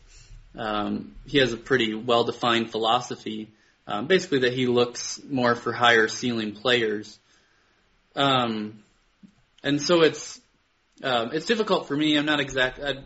um, 0.56 1.14
he 1.26 1.38
has 1.38 1.52
a 1.52 1.56
pretty 1.56 1.94
well 1.94 2.25
defined 2.25 2.70
philosophy, 2.70 3.50
um, 3.87 4.06
basically 4.06 4.40
that 4.40 4.52
he 4.52 4.66
looks 4.66 5.20
more 5.28 5.54
for 5.54 5.73
higher 5.73 6.08
ceiling 6.08 6.52
players. 6.52 7.18
Um, 8.16 8.82
and 9.62 9.80
so 9.80 10.02
it's 10.02 10.40
um, 11.02 11.30
it's 11.32 11.46
difficult 11.46 11.88
for 11.88 11.96
me. 11.96 12.16
I'm 12.16 12.26
not 12.26 12.40
exact. 12.40 12.78
I, 12.78 12.96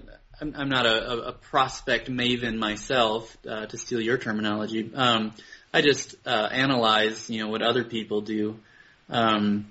I'm, 0.40 0.54
I'm 0.56 0.68
not 0.68 0.86
a, 0.86 1.28
a, 1.28 1.32
prospect 1.32 2.08
maven 2.08 2.58
myself, 2.58 3.36
uh, 3.48 3.66
to 3.66 3.76
steal 3.76 4.00
your 4.00 4.18
terminology. 4.18 4.88
Um, 4.94 5.32
I 5.72 5.80
just 5.80 6.14
uh, 6.24 6.48
analyze, 6.52 7.28
you 7.28 7.42
know, 7.42 7.48
what 7.48 7.62
other 7.62 7.82
people 7.82 8.20
do. 8.20 8.56
Um, 9.08 9.70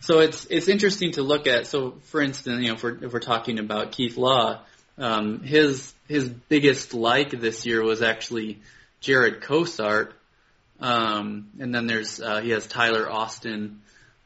so 0.00 0.20
it's 0.20 0.46
it's 0.46 0.68
interesting 0.68 1.12
to 1.12 1.22
look 1.22 1.46
at. 1.46 1.66
So, 1.66 1.98
for 2.04 2.20
instance, 2.20 2.62
you 2.62 2.68
know, 2.68 2.74
if 2.74 2.82
we're, 2.82 3.04
if 3.04 3.12
we're 3.12 3.20
talking 3.20 3.58
about 3.58 3.92
Keith 3.92 4.16
Law, 4.16 4.60
um, 4.98 5.40
his 5.40 5.92
his 6.08 6.28
biggest 6.28 6.94
like 6.94 7.30
this 7.30 7.64
year 7.66 7.82
was 7.82 8.02
actually 8.02 8.58
Jarred 9.00 9.42
Cosart, 9.42 10.12
um, 10.80 11.50
and 11.60 11.74
then 11.74 11.86
there's 11.86 12.20
uh, 12.20 12.40
he 12.40 12.50
has 12.50 12.66
Tyler 12.66 13.10
Austin, 13.10 13.80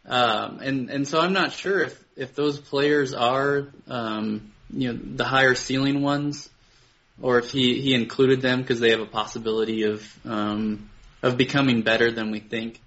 um, 0.06 0.60
and 0.60 0.90
and 0.90 1.06
so 1.06 1.20
I'm 1.20 1.32
not 1.32 1.52
sure 1.52 1.82
if 1.82 2.04
if 2.16 2.34
those 2.34 2.58
players 2.58 3.12
are 3.12 3.68
um, 3.88 4.52
you 4.70 4.92
know 4.92 4.98
the 5.02 5.24
higher 5.24 5.54
ceiling 5.54 6.02
ones, 6.02 6.48
or 7.20 7.38
if 7.38 7.50
he 7.50 7.80
he 7.80 7.94
included 7.94 8.40
them 8.40 8.60
because 8.60 8.80
they 8.80 8.90
have 8.90 9.00
a 9.00 9.06
possibility 9.06 9.82
of 9.84 10.18
um, 10.24 10.88
of 11.22 11.36
becoming 11.36 11.82
better 11.82 12.10
than 12.10 12.30
we 12.30 12.40
think. 12.40 12.80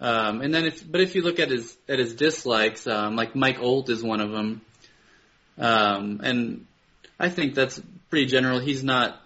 Um, 0.00 0.42
and 0.42 0.52
then 0.52 0.66
if 0.66 0.90
but 0.90 1.00
if 1.00 1.14
you 1.14 1.22
look 1.22 1.38
at 1.38 1.50
his 1.50 1.74
at 1.88 1.98
his 1.98 2.14
dislikes, 2.14 2.86
um, 2.86 3.16
like 3.16 3.34
Mike 3.34 3.58
Olt 3.60 3.88
is 3.88 4.02
one 4.02 4.20
of 4.20 4.32
them, 4.32 4.60
um, 5.56 6.20
and 6.22 6.66
I 7.24 7.28
think 7.30 7.54
that's 7.54 7.80
pretty 8.10 8.26
general. 8.26 8.58
He's 8.58 8.84
not 8.84 9.20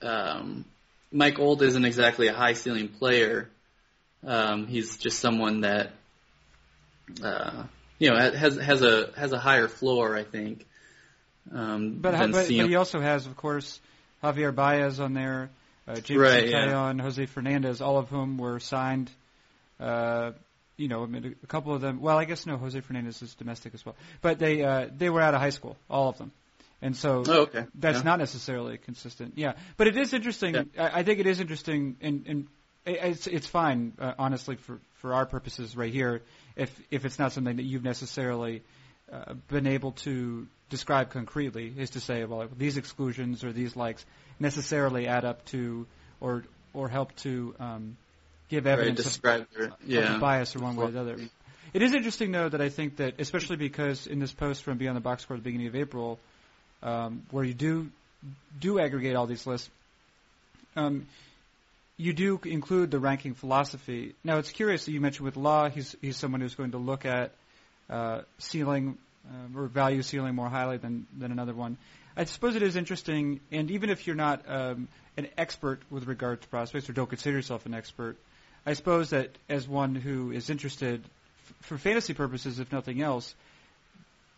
um, 0.00 0.64
Mike 1.12 1.38
Olt 1.38 1.62
isn't 1.62 1.84
exactly 1.84 2.28
a 2.28 2.32
high 2.32 2.54
ceiling 2.54 2.88
player. 2.88 3.50
Um, 4.26 4.66
he's 4.66 4.96
just 4.96 5.18
someone 5.20 5.60
that 5.60 5.92
uh, 7.22 7.64
you 7.98 8.10
know 8.10 8.16
has 8.16 8.56
has 8.56 8.82
a 8.82 9.10
has 9.16 9.32
a 9.32 9.38
higher 9.38 9.68
floor, 9.68 10.16
I 10.16 10.24
think. 10.24 10.66
Um, 11.52 11.98
but, 12.00 12.12
but, 12.12 12.32
but 12.32 12.46
he 12.46 12.74
also 12.74 13.00
has, 13.00 13.26
of 13.26 13.36
course, 13.36 13.78
Javier 14.22 14.54
Baez 14.54 14.98
on 14.98 15.12
there, 15.12 15.50
uh, 15.86 15.96
James 15.96 16.20
right, 16.20 16.48
yeah. 16.48 16.94
Jose 16.94 17.26
Fernandez, 17.26 17.82
all 17.82 17.98
of 17.98 18.08
whom 18.08 18.38
were 18.38 18.58
signed. 18.58 19.10
Uh, 19.78 20.32
you 20.78 20.88
know, 20.88 21.02
I 21.02 21.06
mean, 21.06 21.36
a 21.42 21.46
couple 21.46 21.74
of 21.74 21.82
them. 21.82 22.00
Well, 22.00 22.16
I 22.16 22.24
guess 22.24 22.46
no, 22.46 22.56
Jose 22.56 22.80
Fernandez 22.80 23.20
is 23.20 23.34
domestic 23.34 23.74
as 23.74 23.84
well, 23.84 23.94
but 24.22 24.38
they 24.38 24.64
uh, 24.64 24.88
they 24.96 25.10
were 25.10 25.20
out 25.20 25.34
of 25.34 25.40
high 25.40 25.50
school, 25.50 25.76
all 25.90 26.08
of 26.08 26.16
them. 26.16 26.32
And 26.84 26.94
so 26.94 27.24
oh, 27.26 27.40
okay. 27.44 27.64
that's 27.74 27.98
yeah. 27.98 28.04
not 28.04 28.18
necessarily 28.18 28.76
consistent. 28.76 29.32
Yeah, 29.36 29.54
but 29.78 29.86
it 29.86 29.96
is 29.96 30.12
interesting. 30.12 30.54
Yeah. 30.54 30.62
I, 30.78 31.00
I 31.00 31.02
think 31.02 31.18
it 31.18 31.26
is 31.26 31.40
interesting, 31.40 31.96
and, 32.02 32.24
and 32.26 32.46
it's 32.84 33.26
it's 33.26 33.46
fine, 33.46 33.94
uh, 33.98 34.12
honestly, 34.18 34.56
for 34.56 34.78
for 34.96 35.14
our 35.14 35.24
purposes 35.24 35.74
right 35.78 35.90
here. 35.90 36.20
If 36.56 36.78
if 36.90 37.06
it's 37.06 37.18
not 37.18 37.32
something 37.32 37.56
that 37.56 37.62
you've 37.62 37.84
necessarily 37.84 38.62
uh, 39.10 39.32
been 39.48 39.66
able 39.66 39.92
to 39.92 40.46
describe 40.68 41.08
concretely, 41.08 41.72
is 41.74 41.88
to 41.90 42.00
say, 42.00 42.22
well, 42.26 42.46
these 42.54 42.76
exclusions 42.76 43.44
or 43.44 43.52
these 43.54 43.74
likes 43.74 44.04
necessarily 44.38 45.06
add 45.06 45.24
up 45.24 45.42
to 45.46 45.86
or 46.20 46.44
or 46.74 46.90
help 46.90 47.16
to 47.16 47.54
um, 47.60 47.96
give 48.50 48.66
evidence 48.66 48.98
right, 48.98 49.04
describe 49.04 49.40
of, 49.40 49.48
their, 49.56 49.72
yeah. 49.86 50.16
of 50.16 50.20
bias 50.20 50.54
or 50.54 50.58
one 50.58 50.76
way 50.76 50.84
or 50.84 50.90
the 50.90 51.00
other. 51.00 51.16
It 51.72 51.80
is 51.80 51.94
interesting 51.94 52.30
though 52.30 52.50
that 52.50 52.60
I 52.60 52.68
think 52.68 52.96
that 52.96 53.14
especially 53.18 53.56
because 53.56 54.06
in 54.06 54.18
this 54.18 54.32
post 54.32 54.62
from 54.62 54.76
Beyond 54.76 54.98
the 54.98 55.00
Box 55.00 55.22
Score 55.22 55.38
at 55.38 55.42
the 55.42 55.44
beginning 55.44 55.68
of 55.68 55.76
April, 55.76 56.20
um, 56.84 57.22
where 57.30 57.44
you 57.44 57.54
do 57.54 57.90
do 58.60 58.78
aggregate 58.78 59.16
all 59.16 59.26
these 59.26 59.46
lists, 59.46 59.68
um, 60.76 61.06
you 61.96 62.12
do 62.12 62.40
include 62.44 62.90
the 62.90 62.98
ranking 62.98 63.34
philosophy. 63.34 64.14
Now 64.22 64.38
it's 64.38 64.50
curious 64.50 64.84
that 64.84 64.92
you 64.92 65.00
mentioned 65.00 65.24
with 65.24 65.36
Law, 65.36 65.68
he's 65.68 65.96
he's 66.00 66.16
someone 66.16 66.40
who's 66.40 66.54
going 66.54 66.72
to 66.72 66.78
look 66.78 67.04
at 67.04 67.32
uh, 67.90 68.20
ceiling 68.38 68.98
uh, 69.28 69.58
or 69.58 69.66
value 69.66 70.02
ceiling 70.02 70.34
more 70.34 70.48
highly 70.48 70.76
than 70.76 71.06
than 71.18 71.32
another 71.32 71.54
one. 71.54 71.76
I 72.16 72.24
suppose 72.24 72.54
it 72.54 72.62
is 72.62 72.76
interesting, 72.76 73.40
and 73.50 73.70
even 73.72 73.90
if 73.90 74.06
you're 74.06 74.14
not 74.14 74.42
um, 74.48 74.88
an 75.16 75.26
expert 75.36 75.80
with 75.90 76.06
regard 76.06 76.42
to 76.42 76.48
prospects 76.48 76.88
or 76.88 76.92
don't 76.92 77.08
consider 77.08 77.36
yourself 77.36 77.66
an 77.66 77.74
expert, 77.74 78.16
I 78.64 78.74
suppose 78.74 79.10
that 79.10 79.30
as 79.48 79.66
one 79.66 79.96
who 79.96 80.30
is 80.30 80.48
interested 80.48 81.02
f- 81.02 81.54
for 81.62 81.78
fantasy 81.78 82.14
purposes, 82.14 82.60
if 82.60 82.70
nothing 82.70 83.02
else, 83.02 83.34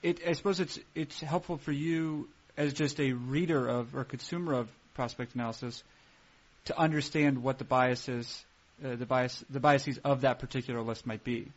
it, 0.03 0.21
I 0.26 0.33
suppose 0.33 0.61
it's 0.61 0.79
it's 0.95 1.21
helpful 1.21 1.59
for 1.59 1.73
you 1.73 2.29
as 2.56 2.72
just 2.72 3.00
a 3.00 3.12
reader 3.12 3.66
of 3.68 3.94
or 3.94 4.04
consumer 4.04 4.54
of 4.54 4.68
prospect 4.94 5.34
analysis 5.34 5.82
to 6.66 6.78
understand 6.78 7.42
what 7.42 7.58
the 7.58 7.64
biases, 7.64 8.44
uh, 8.84 8.96
the 8.96 9.06
bias, 9.06 9.44
the 9.50 9.60
biases 9.60 9.98
of 10.04 10.22
that 10.22 10.38
particular 10.38 10.82
list 10.82 11.06
might 11.06 11.25
be. 11.25 11.48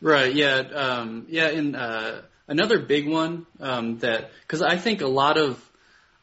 Right. 0.00 0.34
Yeah. 0.34 0.58
Um, 0.58 1.26
yeah. 1.28 1.48
And 1.48 1.76
uh, 1.76 2.22
another 2.48 2.78
big 2.78 3.08
one 3.08 3.46
um, 3.60 3.98
that 3.98 4.30
because 4.42 4.62
I 4.62 4.76
think 4.76 5.00
a 5.00 5.08
lot 5.08 5.38
of 5.38 5.62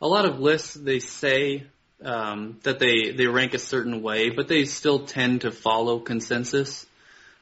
a 0.01 0.07
lot 0.07 0.25
of 0.25 0.39
lists 0.39 0.73
they 0.73 0.99
say 0.99 1.65
um, 2.03 2.59
that 2.63 2.79
they 2.79 3.11
they 3.11 3.27
rank 3.27 3.53
a 3.53 3.59
certain 3.59 4.01
way, 4.01 4.29
but 4.29 4.47
they 4.47 4.65
still 4.65 5.05
tend 5.05 5.41
to 5.41 5.51
follow 5.51 5.99
consensus. 5.99 6.85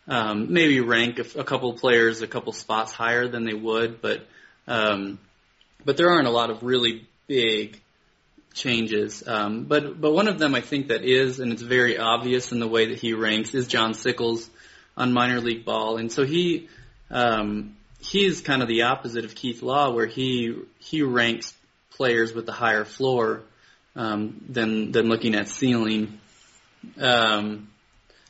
Um, 0.08 0.52
maybe 0.52 0.80
rank 0.82 1.20
a, 1.20 1.40
a 1.40 1.44
couple 1.44 1.72
players 1.74 2.22
a 2.22 2.28
couple 2.28 2.52
spots 2.52 2.92
higher 2.92 3.28
than 3.28 3.46
they 3.46 3.54
would, 3.54 4.02
but 4.02 4.26
um, 4.68 5.20
but 5.86 5.98
there 5.98 6.10
aren't 6.10 6.28
a 6.28 6.32
lot 6.32 6.50
of 6.50 6.64
really 6.64 7.08
big 7.28 7.80
changes. 8.54 9.24
Um, 9.26 9.66
but 9.66 10.00
but 10.00 10.12
one 10.12 10.28
of 10.28 10.40
them 10.40 10.56
I 10.56 10.62
think 10.62 10.88
that 10.88 11.04
is, 11.04 11.40
and 11.40 11.52
it's 11.52 11.62
very 11.62 11.98
obvious 11.98 12.52
in 12.52 12.60
the 12.60 12.68
way 12.68 12.88
that 12.88 13.00
he 13.00 13.14
ranks, 13.14 13.54
is 13.54 13.68
John 13.68 13.94
Sickels 13.94 14.50
on 14.98 15.14
minor 15.14 15.40
league 15.40 15.66
ball, 15.66 15.98
and 15.98 16.12
so 16.12 16.26
he 16.26 16.68
um, 17.10 17.78
he's 18.02 18.42
kind 18.42 18.62
of 18.62 18.68
the 18.68 18.84
opposite 18.84 19.26
of 19.26 19.36
Keith 19.36 19.62
Law, 19.62 19.92
where 19.92 20.08
he 20.08 20.56
he 20.80 21.02
ranks 21.04 21.54
players 21.92 22.34
with 22.34 22.48
a 22.50 22.54
higher 22.54 22.86
floor 22.86 23.42
um, 23.96 24.44
than 24.50 24.92
than 24.92 25.08
looking 25.08 25.36
at 25.36 25.48
ceiling. 25.48 26.20
Um, 26.98 27.70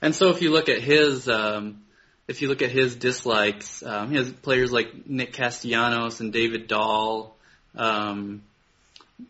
and 0.01 0.15
so 0.15 0.29
if 0.29 0.41
you 0.41 0.51
look 0.51 0.69
at 0.69 0.81
his 0.81 1.27
um, 1.27 1.81
if 2.27 2.41
you 2.41 2.47
look 2.47 2.61
at 2.61 2.71
his 2.71 2.95
dislikes, 2.95 3.83
um, 3.83 4.11
he 4.11 4.17
has 4.17 4.31
players 4.31 4.71
like 4.71 5.07
Nick 5.07 5.33
Castellanos 5.33 6.19
and 6.19 6.31
David 6.31 6.67
Dahl, 6.67 7.35
um, 7.75 8.41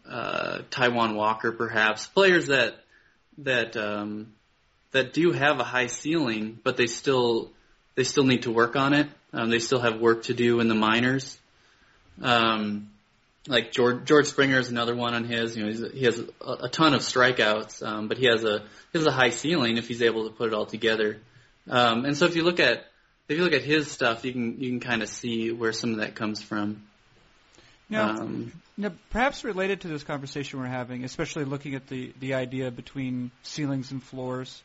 uh, 0.08 0.60
Taijuan 0.72 1.16
Walker, 1.16 1.52
perhaps 1.52 2.06
players 2.06 2.48
that 2.48 2.76
that 3.40 3.78
um, 3.78 4.34
that 4.92 5.14
do 5.14 5.32
have 5.32 5.60
a 5.60 5.64
high 5.64 5.88
ceiling, 5.88 6.60
but 6.64 6.78
they 6.78 6.88
still 6.88 7.52
they 7.96 8.04
still 8.04 8.26
need 8.26 8.44
to 8.44 8.52
work 8.52 8.76
on 8.76 8.94
it. 8.94 9.08
Um, 9.34 9.50
they 9.50 9.60
still 9.60 9.80
have 9.80 10.00
work 10.00 10.24
to 10.24 10.34
do 10.34 10.60
in 10.60 10.68
the 10.68 10.76
minors. 10.76 11.38
Um, 12.22 12.90
like 13.48 13.72
George 13.72 14.06
George 14.06 14.28
Springer 14.28 14.60
is 14.60 14.70
another 14.70 14.96
one 14.96 15.14
on 15.14 15.24
his. 15.24 15.56
You 15.56 15.66
know, 15.66 15.90
he 15.90 16.06
has 16.06 16.20
a, 16.20 16.52
a 16.64 16.70
ton 16.70 16.94
of 16.94 17.02
strikeouts, 17.02 17.86
um, 17.86 18.08
but 18.08 18.18
he 18.18 18.26
has 18.26 18.44
a 18.44 18.60
he 18.92 19.00
has 19.00 19.06
a 19.06 19.12
high 19.12 19.30
ceiling 19.30 19.78
if 19.78 19.88
he's 19.88 20.02
able 20.02 20.28
to 20.28 20.36
put 20.36 20.48
it 20.48 20.54
all 20.54 20.66
together. 20.66 21.20
Um, 21.70 22.06
and 22.06 22.18
so 22.18 22.26
if 22.26 22.36
you 22.36 22.44
look 22.44 22.60
at 22.60 22.86
if 23.28 23.38
you 23.38 23.44
look 23.44 23.54
at 23.54 23.64
his 23.64 23.92
stuff, 23.92 24.26
you 24.26 24.34
can 24.34 24.60
you 24.60 24.70
can 24.70 24.80
kind 24.80 25.02
of 25.02 25.10
see 25.10 25.52
where 25.52 25.72
some 25.72 25.92
of 25.92 25.98
that 25.98 26.16
comes 26.16 26.42
from. 26.42 26.84
Now, 27.90 28.10
um, 28.10 28.52
now, 28.78 28.92
perhaps 29.10 29.44
related 29.44 29.82
to 29.82 29.88
this 29.88 30.04
conversation 30.04 30.60
we're 30.60 30.68
having, 30.68 31.04
especially 31.04 31.44
looking 31.44 31.74
at 31.74 31.88
the, 31.88 32.14
the 32.20 32.36
idea 32.36 32.70
between 32.70 33.32
ceilings 33.42 33.92
and 33.92 34.02
floors, 34.02 34.62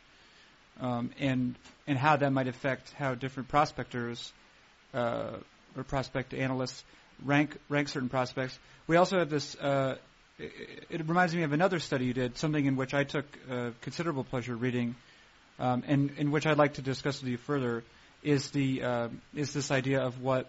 um, 0.80 1.10
and 1.18 1.54
and 1.86 1.96
how 1.96 2.16
that 2.16 2.32
might 2.32 2.48
affect 2.48 2.92
how 2.92 3.14
different 3.14 3.48
prospectors 3.48 4.32
uh, 4.92 5.36
or 5.76 5.84
prospect 5.84 6.34
analysts 6.34 6.84
rank 7.24 7.56
rank 7.68 7.88
certain 7.88 8.08
prospects. 8.08 8.58
We 8.86 8.96
also 8.96 9.18
have 9.18 9.30
this. 9.30 9.54
Uh, 9.56 9.96
it, 10.38 10.86
it, 10.90 11.08
reminds 11.08 11.34
me 11.34 11.44
of 11.44 11.52
another 11.52 11.78
study 11.78 12.06
you 12.06 12.12
did, 12.12 12.36
something 12.36 12.66
in 12.66 12.76
which 12.76 12.92
I 12.92 13.04
took 13.04 13.24
uh, 13.50 13.70
considerable 13.82 14.24
pleasure 14.24 14.56
reading, 14.56 14.96
um, 15.60 15.84
and 15.86 16.10
in 16.18 16.30
which 16.32 16.44
I'd 16.44 16.58
like 16.58 16.74
to 16.74 16.82
discuss 16.82 17.22
with 17.22 17.30
you 17.30 17.38
further. 17.38 17.84
Is 18.22 18.50
the 18.50 18.82
uh, 18.82 19.08
is 19.34 19.52
this 19.52 19.70
idea 19.70 20.02
of 20.02 20.20
what 20.20 20.48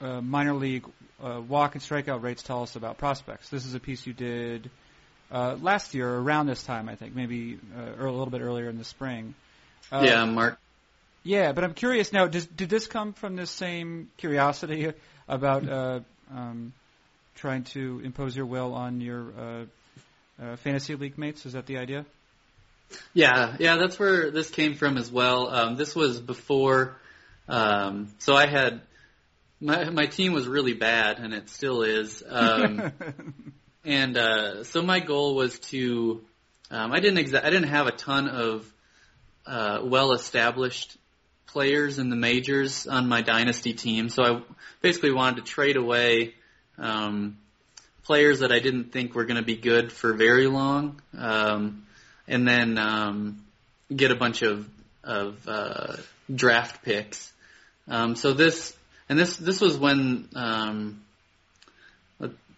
uh, 0.00 0.20
minor 0.20 0.54
league 0.54 0.84
uh, 1.22 1.40
walk 1.46 1.74
and 1.74 1.82
strikeout 1.82 2.22
rates 2.22 2.42
tell 2.42 2.62
us 2.62 2.76
about 2.76 2.98
prospects. 2.98 3.48
This 3.48 3.66
is 3.66 3.74
a 3.74 3.80
piece 3.80 4.06
you 4.06 4.12
did 4.12 4.70
uh, 5.30 5.56
last 5.60 5.94
year, 5.94 6.08
around 6.08 6.46
this 6.46 6.62
time, 6.62 6.88
I 6.88 6.96
think, 6.96 7.14
maybe 7.14 7.58
uh, 7.76 8.02
or 8.02 8.06
a 8.06 8.12
little 8.12 8.30
bit 8.30 8.40
earlier 8.40 8.68
in 8.68 8.78
the 8.78 8.84
spring. 8.84 9.34
Uh, 9.92 10.02
yeah, 10.04 10.24
Mark. 10.24 10.58
Yeah, 11.22 11.52
but 11.52 11.64
I'm 11.64 11.74
curious 11.74 12.12
now. 12.12 12.26
Does, 12.26 12.46
did 12.46 12.70
this 12.70 12.86
come 12.86 13.12
from 13.12 13.36
the 13.36 13.46
same 13.46 14.10
curiosity 14.16 14.92
about 15.28 15.68
uh, 15.68 16.00
um, 16.34 16.72
trying 17.36 17.64
to 17.64 18.00
impose 18.04 18.36
your 18.36 18.46
will 18.46 18.74
on 18.74 19.00
your 19.00 19.32
uh, 19.38 19.64
uh, 20.42 20.56
fantasy 20.56 20.94
league 20.94 21.18
mates. 21.18 21.46
Is 21.46 21.54
that 21.54 21.66
the 21.66 21.78
idea? 21.78 22.04
Yeah, 23.14 23.56
yeah, 23.58 23.76
that's 23.76 23.98
where 23.98 24.30
this 24.30 24.50
came 24.50 24.74
from 24.74 24.96
as 24.98 25.10
well. 25.10 25.48
Um, 25.48 25.76
this 25.76 25.94
was 25.94 26.20
before, 26.20 26.96
um, 27.48 28.08
so 28.18 28.34
I 28.34 28.46
had 28.46 28.80
my 29.60 29.90
my 29.90 30.06
team 30.06 30.32
was 30.32 30.48
really 30.48 30.74
bad, 30.74 31.18
and 31.18 31.34
it 31.34 31.48
still 31.48 31.82
is. 31.82 32.22
Um, 32.26 32.92
and 33.84 34.16
uh, 34.16 34.64
so 34.64 34.82
my 34.82 35.00
goal 35.00 35.34
was 35.34 35.58
to, 35.70 36.22
um, 36.70 36.92
I 36.92 37.00
didn't 37.00 37.24
exa- 37.24 37.44
I 37.44 37.50
didn't 37.50 37.68
have 37.68 37.86
a 37.86 37.92
ton 37.92 38.28
of 38.28 38.72
uh, 39.46 39.80
well 39.82 40.12
established 40.12 40.96
players 41.46 41.98
in 41.98 42.10
the 42.10 42.16
majors 42.16 42.86
on 42.86 43.08
my 43.08 43.22
dynasty 43.22 43.74
team, 43.74 44.08
so 44.08 44.22
I 44.22 44.42
basically 44.80 45.12
wanted 45.12 45.44
to 45.44 45.52
trade 45.52 45.76
away. 45.76 46.34
Um, 46.78 47.36
players 48.04 48.40
that 48.40 48.50
I 48.50 48.58
didn't 48.58 48.92
think 48.92 49.14
were 49.14 49.24
going 49.24 49.36
to 49.36 49.44
be 49.44 49.54
good 49.54 49.92
for 49.92 50.14
very 50.14 50.46
long. 50.46 51.00
Um, 51.16 51.84
and 52.30 52.46
then 52.46 52.78
um, 52.78 53.44
get 53.94 54.10
a 54.10 54.14
bunch 54.14 54.42
of 54.42 54.66
of 55.02 55.46
uh, 55.48 55.96
draft 56.32 56.82
picks. 56.84 57.32
Um, 57.88 58.14
so 58.14 58.32
this 58.32 58.76
and 59.10 59.18
this 59.18 59.36
this 59.36 59.60
was 59.60 59.76
when 59.76 60.28
um, 60.34 61.02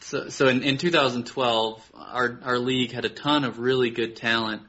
so, 0.00 0.28
so 0.28 0.48
in, 0.48 0.62
in 0.62 0.76
2012 0.76 1.92
our 1.94 2.38
our 2.44 2.58
league 2.58 2.92
had 2.92 3.04
a 3.04 3.08
ton 3.08 3.44
of 3.44 3.58
really 3.58 3.90
good 3.90 4.16
talent 4.16 4.62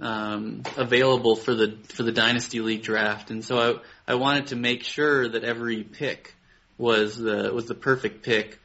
um, 0.00 0.62
available 0.76 1.36
for 1.36 1.54
the 1.54 1.76
for 1.88 2.02
the 2.02 2.12
dynasty 2.12 2.60
league 2.60 2.82
draft, 2.82 3.30
and 3.30 3.44
so 3.44 3.82
I 4.06 4.12
I 4.12 4.14
wanted 4.16 4.48
to 4.48 4.56
make 4.56 4.82
sure 4.82 5.28
that 5.28 5.44
every 5.44 5.84
pick 5.84 6.34
was 6.78 7.16
the 7.16 7.52
was 7.52 7.66
the 7.66 7.74
perfect 7.74 8.24
pick. 8.24 8.58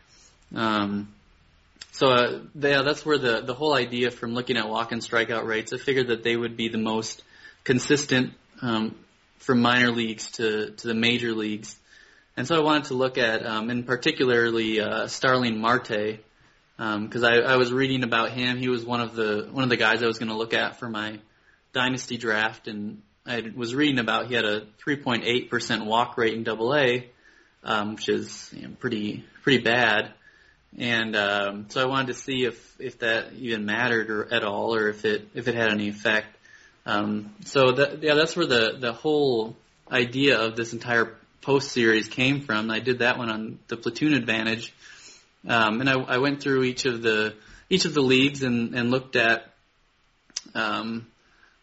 Um, 0.56 1.14
so 1.92 2.08
uh, 2.08 2.40
yeah, 2.56 2.82
that's 2.82 3.06
where 3.06 3.18
the 3.18 3.42
the 3.42 3.54
whole 3.54 3.76
idea 3.76 4.10
from 4.10 4.34
looking 4.34 4.58
at 4.58 4.68
walk 4.68 4.92
and 4.92 5.02
strikeout 5.02 5.46
rates. 5.46 5.74
I 5.74 5.78
figured 5.78 6.08
that 6.08 6.24
they 6.24 6.36
would 6.36 6.58
be 6.58 6.70
the 6.70 6.80
most 6.80 7.24
consistent 7.64 8.34
um, 8.62 8.96
from 9.38 9.62
minor 9.62 9.92
leagues 9.92 10.32
to 10.32 10.72
to 10.72 10.88
the 10.88 10.96
major 10.96 11.34
leagues, 11.34 11.76
and 12.38 12.48
so 12.48 12.56
I 12.56 12.60
wanted 12.60 12.86
to 12.86 12.94
look 12.94 13.18
at, 13.18 13.44
um, 13.44 13.72
in 13.72 13.84
particularly 13.84 14.80
uh, 14.80 15.08
Starling 15.08 15.58
Marte, 15.60 16.20
because 16.78 17.24
um, 17.24 17.26
I, 17.26 17.40
I 17.40 17.58
was 17.58 17.74
reading 17.74 18.04
about 18.04 18.30
him. 18.30 18.58
He 18.58 18.70
was 18.70 18.86
one 18.86 19.02
of 19.02 19.16
the 19.16 19.50
one 19.52 19.64
of 19.64 19.70
the 19.70 19.78
guys 19.78 20.04
I 20.04 20.06
was 20.06 20.20
going 20.20 20.30
to 20.30 20.38
look 20.38 20.54
at 20.54 20.78
for 20.78 20.88
my 20.88 21.20
dynasty 21.74 22.18
draft, 22.18 22.68
and 22.68 23.02
I 23.26 23.52
was 23.56 23.74
reading 23.74 23.98
about 23.98 24.28
he 24.28 24.36
had 24.36 24.46
a 24.46 24.68
3.8% 24.86 25.86
walk 25.88 26.16
rate 26.16 26.36
in 26.36 26.44
Double 26.44 26.76
A, 26.76 27.10
um, 27.64 27.96
which 27.96 28.08
is 28.08 28.54
you 28.56 28.68
know, 28.68 28.76
pretty 28.80 29.26
pretty 29.42 29.64
bad. 29.64 30.12
And 30.78 31.16
um, 31.16 31.66
so 31.70 31.82
I 31.82 31.86
wanted 31.86 32.08
to 32.08 32.14
see 32.14 32.46
if 32.46 32.80
if 32.80 33.00
that 33.00 33.34
even 33.34 33.66
mattered 33.66 34.12
or 34.12 34.32
at 34.32 34.44
all, 34.44 34.76
or 34.76 34.90
if 34.90 35.06
it 35.06 35.28
if 35.34 35.48
it 35.48 35.56
had 35.56 35.72
any 35.72 35.90
effect. 35.90 36.28
Um, 36.86 37.34
so 37.46 37.72
that, 37.72 38.04
yeah, 38.04 38.14
that's 38.14 38.36
where 38.36 38.46
the 38.46 38.78
the 38.80 38.94
whole 38.94 39.56
idea 39.92 40.40
of 40.40 40.56
this 40.56 40.74
entire 40.74 41.16
post 41.48 41.72
series 41.72 42.10
came 42.10 42.42
from. 42.42 42.70
I 42.70 42.80
did 42.80 43.00
that 43.00 43.18
one 43.18 43.30
on 43.32 43.60
the 43.70 43.78
platoon 43.78 44.14
advantage, 44.14 44.74
um, 45.48 45.80
and 45.80 45.90
I, 45.90 45.94
I 45.94 46.18
went 46.18 46.44
through 46.44 46.64
each 46.64 46.84
of 46.84 47.02
the 47.02 47.36
each 47.70 47.86
of 47.86 47.94
the 47.94 48.02
leagues 48.02 48.44
and, 48.44 48.76
and 48.76 48.92
looked 48.92 49.16
at 49.16 49.50
um, 50.54 51.08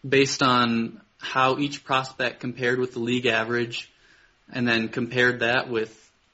based 0.07 0.43
on 0.43 1.03
how 1.19 1.59
each 1.59 1.85
prospect 1.85 2.41
compared 2.41 2.79
with 2.79 2.95
the 2.95 2.99
league 2.99 3.27
average, 3.27 3.93
and 4.51 4.67
then 4.67 4.89
compared 4.89 5.41
that 5.41 5.69
with 5.69 5.93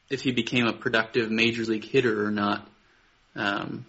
if 0.08 0.22
he 0.22 0.30
became 0.30 0.68
a 0.68 0.72
productive 0.72 1.28
major 1.28 1.64
league 1.64 1.84
hitter 1.84 2.24
or 2.24 2.30
not. 2.30 2.64
Um, 3.34 3.84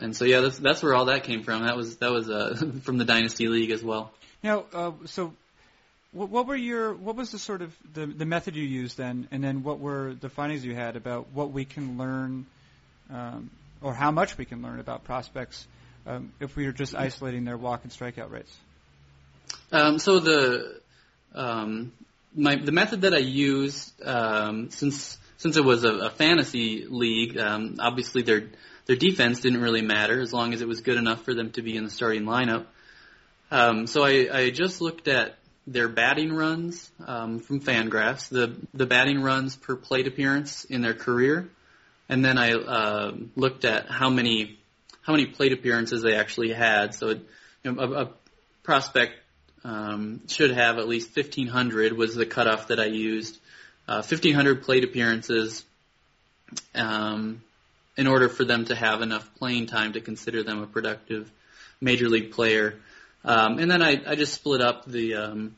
and 0.00 0.16
so 0.16 0.24
yeah, 0.24 0.40
that's 0.40 0.58
that's 0.58 0.82
where 0.82 0.94
all 0.94 1.04
that 1.04 1.24
came 1.24 1.42
from. 1.42 1.66
That 1.66 1.76
was 1.76 1.96
that 1.98 2.10
was 2.10 2.30
uh, 2.30 2.54
from 2.84 2.96
the 2.96 3.04
dynasty 3.04 3.48
league 3.48 3.70
as 3.70 3.84
well. 3.84 4.12
Now, 4.42 4.64
uh, 4.72 4.92
so 5.04 5.34
what, 6.12 6.30
what 6.30 6.46
were 6.46 6.56
your 6.56 6.94
what 6.94 7.16
was 7.16 7.30
the 7.30 7.38
sort 7.38 7.62
of 7.62 7.74
the 7.92 8.06
the 8.06 8.24
method 8.24 8.56
you 8.56 8.64
used 8.64 8.96
then, 8.96 9.28
and 9.30 9.42
then 9.42 9.62
what 9.62 9.78
were 9.78 10.14
the 10.14 10.28
findings 10.28 10.64
you 10.64 10.74
had 10.74 10.96
about 10.96 11.28
what 11.32 11.52
we 11.52 11.64
can 11.64 11.98
learn, 11.98 12.46
um, 13.10 13.50
or 13.82 13.92
how 13.94 14.10
much 14.10 14.38
we 14.38 14.44
can 14.44 14.62
learn 14.62 14.80
about 14.80 15.04
prospects 15.04 15.66
um, 16.06 16.32
if 16.40 16.56
we 16.56 16.66
are 16.66 16.72
just 16.72 16.94
isolating 16.94 17.44
their 17.44 17.56
walk 17.56 17.82
and 17.84 17.92
strikeout 17.92 18.30
rates? 18.30 18.56
Um, 19.72 19.98
so 19.98 20.20
the 20.20 20.80
um, 21.34 21.92
my 22.34 22.56
the 22.56 22.72
method 22.72 23.02
that 23.02 23.12
I 23.12 23.18
used 23.18 23.92
um, 24.02 24.70
since 24.70 25.18
since 25.36 25.56
it 25.56 25.64
was 25.64 25.84
a, 25.84 25.92
a 25.92 26.10
fantasy 26.10 26.86
league, 26.88 27.36
um, 27.36 27.76
obviously 27.78 28.22
their 28.22 28.44
their 28.86 28.96
defense 28.96 29.40
didn't 29.40 29.60
really 29.60 29.82
matter 29.82 30.20
as 30.20 30.32
long 30.32 30.54
as 30.54 30.62
it 30.62 30.68
was 30.68 30.80
good 30.80 30.96
enough 30.96 31.24
for 31.24 31.34
them 31.34 31.50
to 31.52 31.62
be 31.62 31.76
in 31.76 31.84
the 31.84 31.90
starting 31.90 32.22
lineup. 32.22 32.66
So 33.50 34.04
I, 34.04 34.28
I 34.32 34.50
just 34.50 34.80
looked 34.80 35.08
at 35.08 35.36
their 35.66 35.88
batting 35.88 36.32
runs 36.32 36.90
um, 37.06 37.40
from 37.40 37.60
Fangraphs, 37.60 38.28
the 38.28 38.56
the 38.72 38.86
batting 38.86 39.20
runs 39.22 39.56
per 39.56 39.76
plate 39.76 40.06
appearance 40.06 40.64
in 40.64 40.82
their 40.82 40.94
career, 40.94 41.48
and 42.08 42.24
then 42.24 42.38
I 42.38 42.52
uh, 42.52 43.16
looked 43.34 43.64
at 43.64 43.90
how 43.90 44.10
many 44.10 44.58
how 45.02 45.12
many 45.12 45.26
plate 45.26 45.52
appearances 45.52 46.02
they 46.02 46.14
actually 46.14 46.52
had. 46.52 46.94
So 46.94 47.10
it, 47.10 47.20
you 47.62 47.72
know, 47.72 47.82
a, 47.82 48.02
a 48.04 48.10
prospect 48.62 49.14
um, 49.64 50.22
should 50.28 50.52
have 50.52 50.78
at 50.78 50.88
least 50.88 51.16
1,500 51.16 51.92
was 51.92 52.14
the 52.14 52.26
cutoff 52.26 52.68
that 52.68 52.80
I 52.80 52.86
used. 52.86 53.38
Uh, 53.88 54.02
1,500 54.02 54.64
plate 54.64 54.84
appearances 54.84 55.64
um, 56.74 57.42
in 57.96 58.06
order 58.06 58.28
for 58.28 58.44
them 58.44 58.64
to 58.66 58.74
have 58.74 59.00
enough 59.00 59.28
playing 59.36 59.66
time 59.66 59.92
to 59.92 60.00
consider 60.00 60.42
them 60.42 60.62
a 60.62 60.66
productive 60.66 61.30
major 61.80 62.08
league 62.08 62.32
player. 62.32 62.76
Um, 63.26 63.58
and 63.58 63.70
then 63.70 63.82
I, 63.82 64.00
I 64.06 64.14
just 64.14 64.32
split 64.32 64.62
up 64.62 64.86
the 64.86 65.16
um, 65.16 65.56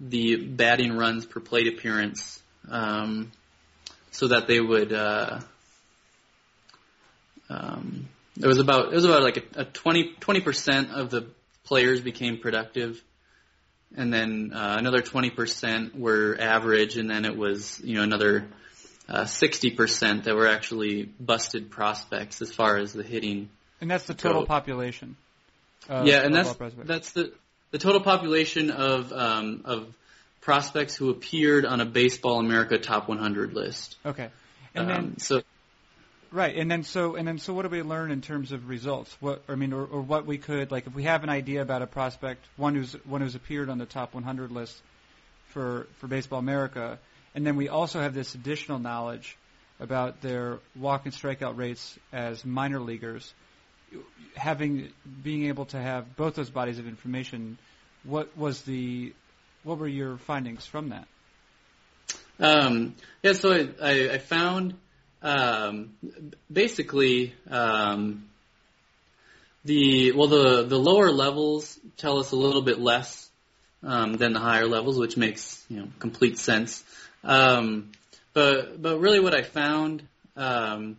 the 0.00 0.36
batting 0.36 0.96
runs 0.96 1.24
per 1.24 1.40
plate 1.40 1.68
appearance 1.68 2.42
um, 2.70 3.32
so 4.10 4.28
that 4.28 4.46
they 4.48 4.60
would. 4.60 4.92
Uh, 4.92 5.40
um, 7.48 8.08
it 8.38 8.46
was 8.46 8.58
about 8.58 8.92
it 8.92 8.94
was 8.94 9.04
about 9.04 9.22
like 9.22 9.38
a, 9.56 9.62
a 9.62 9.64
20 9.64 10.40
percent 10.40 10.90
of 10.90 11.08
the 11.08 11.26
players 11.64 12.00
became 12.00 12.38
productive 12.38 13.02
and 13.96 14.12
then 14.12 14.52
uh, 14.54 14.76
another 14.78 15.00
20% 15.00 15.98
were 15.98 16.36
average, 16.38 16.96
and 16.96 17.10
then 17.10 17.24
it 17.24 17.36
was 17.36 17.80
you 17.82 17.96
know 17.96 18.02
another 18.02 18.46
uh, 19.08 19.22
60% 19.22 20.24
that 20.24 20.34
were 20.34 20.46
actually 20.46 21.04
busted 21.04 21.70
prospects 21.70 22.42
as 22.42 22.52
far 22.52 22.76
as 22.76 22.92
the 22.92 23.02
hitting. 23.02 23.48
And 23.80 23.90
that's 23.90 24.04
the 24.06 24.14
total 24.14 24.42
go. 24.42 24.46
population. 24.46 25.16
Yeah, 25.88 26.22
and 26.22 26.34
that's 26.34 26.54
that's 26.84 27.12
the 27.12 27.32
the 27.70 27.78
total 27.78 28.00
population 28.00 28.70
of 28.70 29.12
um, 29.12 29.62
of 29.64 29.94
prospects 30.40 30.94
who 30.96 31.10
appeared 31.10 31.66
on 31.66 31.80
a 31.80 31.84
Baseball 31.84 32.40
America 32.40 32.78
Top 32.78 33.08
100 33.08 33.52
list. 33.52 33.96
Okay, 34.04 34.30
and 34.74 34.84
um, 34.84 34.88
then 34.88 35.18
so 35.18 35.42
Right, 36.30 36.56
and 36.56 36.70
then 36.70 36.84
so 36.84 37.14
and 37.14 37.26
then 37.26 37.38
so 37.38 37.54
what 37.54 37.62
do 37.62 37.68
we 37.70 37.80
learn 37.80 38.10
in 38.10 38.20
terms 38.20 38.52
of 38.52 38.68
results? 38.68 39.16
What 39.20 39.42
I 39.48 39.54
mean, 39.54 39.72
or, 39.72 39.84
or 39.84 40.02
what 40.02 40.26
we 40.26 40.36
could 40.36 40.70
like 40.70 40.86
if 40.86 40.94
we 40.94 41.04
have 41.04 41.22
an 41.22 41.30
idea 41.30 41.62
about 41.62 41.80
a 41.80 41.86
prospect, 41.86 42.44
one 42.58 42.74
who's 42.74 42.92
one 43.06 43.22
who's 43.22 43.34
appeared 43.34 43.70
on 43.70 43.78
the 43.78 43.86
top 43.86 44.12
100 44.12 44.50
list 44.52 44.76
for 45.48 45.86
for 46.00 46.06
Baseball 46.06 46.38
America, 46.38 46.98
and 47.34 47.46
then 47.46 47.56
we 47.56 47.70
also 47.70 48.00
have 48.00 48.12
this 48.12 48.34
additional 48.34 48.78
knowledge 48.78 49.38
about 49.80 50.20
their 50.20 50.58
walk 50.76 51.06
and 51.06 51.14
strikeout 51.14 51.56
rates 51.56 51.98
as 52.12 52.44
minor 52.44 52.80
leaguers. 52.80 53.32
Having 54.36 54.90
being 55.22 55.46
able 55.46 55.66
to 55.66 55.78
have 55.78 56.16
both 56.16 56.34
those 56.34 56.50
bodies 56.50 56.78
of 56.78 56.86
information, 56.86 57.58
what 58.04 58.36
was 58.36 58.62
the 58.62 59.12
what 59.64 59.78
were 59.78 59.88
your 59.88 60.18
findings 60.18 60.64
from 60.64 60.90
that? 60.90 61.06
Um, 62.40 62.94
yeah, 63.22 63.32
so 63.32 63.52
I, 63.52 63.68
I, 63.82 64.10
I 64.12 64.18
found 64.18 64.74
um, 65.22 65.94
basically, 66.50 67.34
um, 67.50 68.28
the 69.64 70.12
well, 70.12 70.28
the 70.28 70.64
the 70.64 70.78
lower 70.78 71.10
levels 71.10 71.78
tell 71.96 72.18
us 72.18 72.30
a 72.30 72.36
little 72.36 72.62
bit 72.62 72.78
less 72.78 73.28
um, 73.82 74.16
than 74.16 74.32
the 74.32 74.40
higher 74.40 74.66
levels, 74.66 74.98
which 74.98 75.16
makes 75.16 75.64
you 75.68 75.80
know 75.80 75.88
complete 75.98 76.38
sense. 76.38 76.84
Um, 77.24 77.90
but 78.32 78.80
but 78.80 78.98
really, 78.98 79.20
what 79.20 79.34
I 79.34 79.42
found 79.42 80.06
um, 80.36 80.96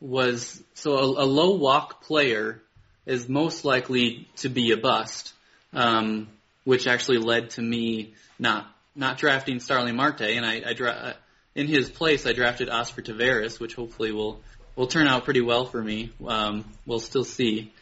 was 0.00 0.62
so 0.74 0.92
a, 0.96 1.24
a 1.24 1.26
low 1.26 1.56
walk 1.56 2.02
player 2.02 2.60
is 3.06 3.28
most 3.28 3.64
likely 3.64 4.28
to 4.36 4.48
be 4.48 4.72
a 4.72 4.76
bust, 4.76 5.32
um, 5.72 6.28
which 6.64 6.86
actually 6.86 7.18
led 7.18 7.50
to 7.50 7.62
me 7.62 8.14
not 8.38 8.66
not 8.94 9.18
drafting 9.18 9.60
Starling 9.60 9.94
Marte, 9.94 10.22
and 10.22 10.44
I, 10.44 10.62
I 10.66 10.72
dra- 10.72 11.16
in 11.54 11.68
his 11.68 11.88
place, 11.88 12.26
I 12.26 12.32
drafted 12.32 12.68
Oscar 12.68 13.02
Taveras, 13.02 13.60
which 13.60 13.74
hopefully 13.74 14.12
will 14.12 14.40
will 14.76 14.86
turn 14.86 15.08
out 15.08 15.24
pretty 15.24 15.40
well 15.40 15.64
for 15.64 15.82
me. 15.82 16.12
Um, 16.26 16.64
we'll 16.84 17.00
still 17.00 17.24
see. 17.24 17.72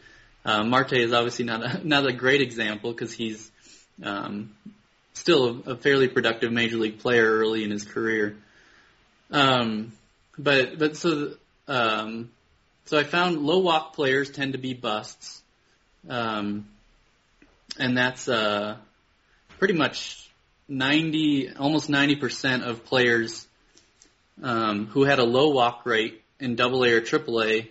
Uh, 0.44 0.62
Marte 0.62 0.94
is 0.94 1.12
obviously 1.12 1.44
not 1.44 1.62
a, 1.62 1.80
not 1.86 2.06
a 2.06 2.12
great 2.12 2.40
example 2.40 2.92
because 2.92 3.12
he's 3.12 3.50
um, 4.02 4.54
still 5.12 5.62
a, 5.66 5.72
a, 5.72 5.76
fairly 5.76 6.08
productive 6.08 6.52
major 6.52 6.76
league 6.76 6.98
player 7.00 7.38
early 7.38 7.64
in 7.64 7.70
his 7.70 7.84
career. 7.84 8.36
Um, 9.30 9.92
but 10.38 10.78
but 10.78 10.96
so 10.96 11.34
um, 11.68 12.30
so 12.86 12.98
I 12.98 13.04
found 13.04 13.42
low 13.42 13.58
walk 13.58 13.94
players 13.94 14.30
tend 14.30 14.52
to 14.52 14.58
be 14.58 14.74
busts, 14.74 15.42
um, 16.08 16.68
and 17.78 17.96
that's 17.96 18.28
uh, 18.28 18.76
pretty 19.58 19.74
much 19.74 20.28
ninety, 20.68 21.50
almost 21.54 21.88
ninety 21.88 22.16
percent 22.16 22.64
of 22.64 22.84
players 22.84 23.46
um, 24.42 24.86
who 24.88 25.04
had 25.04 25.18
a 25.18 25.24
low 25.24 25.50
walk 25.50 25.86
rate 25.86 26.22
in 26.40 26.56
Double 26.56 26.84
A 26.84 26.92
or 26.92 27.00
Triple 27.00 27.42
A 27.42 27.70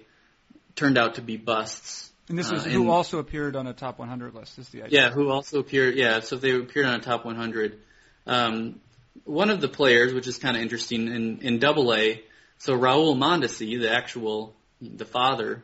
turned 0.75 0.97
out 0.97 1.15
to 1.15 1.21
be 1.21 1.38
busts. 1.38 2.12
And 2.29 2.38
this 2.38 2.51
is 2.51 2.65
Uh, 2.65 2.69
who 2.69 2.82
and- 2.84 2.89
also 2.89 3.19
appeared 3.19 3.56
on 3.56 3.67
a 3.67 3.73
top 3.73 3.99
100 3.99 4.34
list. 4.34 4.58
Is 4.58 4.69
the 4.69 4.84
idea? 4.84 5.01
Yeah, 5.01 5.10
who 5.12 5.29
also 5.29 5.60
appeared. 5.60 5.95
Yeah, 5.95 6.21
so 6.21 6.38
if 6.38 6.41
they 6.41 6.51
appeared 6.51 6.86
on 6.86 6.95
a 6.95 7.03
top 7.03 7.25
100. 7.25 7.79
Um, 8.25 8.79
one 9.25 9.49
of 9.49 9.62
the 9.62 9.67
players, 9.67 10.13
which 10.13 10.25
is 10.25 10.38
kind 10.38 10.56
of 10.56 10.63
interesting 10.63 11.08
in 11.08 11.39
in 11.41 11.60
Double 11.60 11.93
A, 11.93 12.23
so 12.63 12.80
Raul 12.80 13.17
Mondesi, 13.17 13.78
the 13.78 13.91
actual 13.91 14.54
the 14.82 15.04
father, 15.04 15.62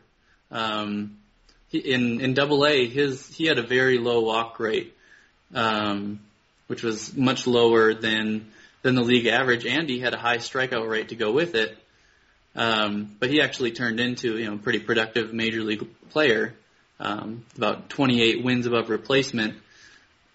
um, 0.51 1.17
in 1.71 2.19
in 2.19 2.33
Double 2.33 2.65
A, 2.65 2.89
his 2.89 3.25
he 3.33 3.45
had 3.45 3.57
a 3.57 3.65
very 3.65 3.97
low 3.97 4.19
walk 4.19 4.59
rate, 4.59 4.93
um, 5.53 6.19
which 6.67 6.83
was 6.83 7.15
much 7.15 7.47
lower 7.47 7.93
than 7.93 8.51
than 8.81 8.95
the 8.95 9.01
league 9.01 9.27
average, 9.27 9.65
and 9.65 9.87
he 9.87 9.99
had 9.99 10.13
a 10.13 10.17
high 10.17 10.39
strikeout 10.39 10.89
rate 10.89 11.09
to 11.09 11.15
go 11.15 11.31
with 11.31 11.55
it. 11.55 11.77
Um, 12.53 13.15
but 13.17 13.29
he 13.29 13.41
actually 13.41 13.71
turned 13.71 14.01
into 14.01 14.37
you 14.37 14.47
know 14.47 14.55
a 14.55 14.57
pretty 14.57 14.79
productive 14.79 15.33
major 15.33 15.63
league 15.63 15.87
player, 16.09 16.53
um, 16.99 17.45
about 17.55 17.87
28 17.87 18.43
wins 18.43 18.65
above 18.65 18.89
replacement. 18.89 19.55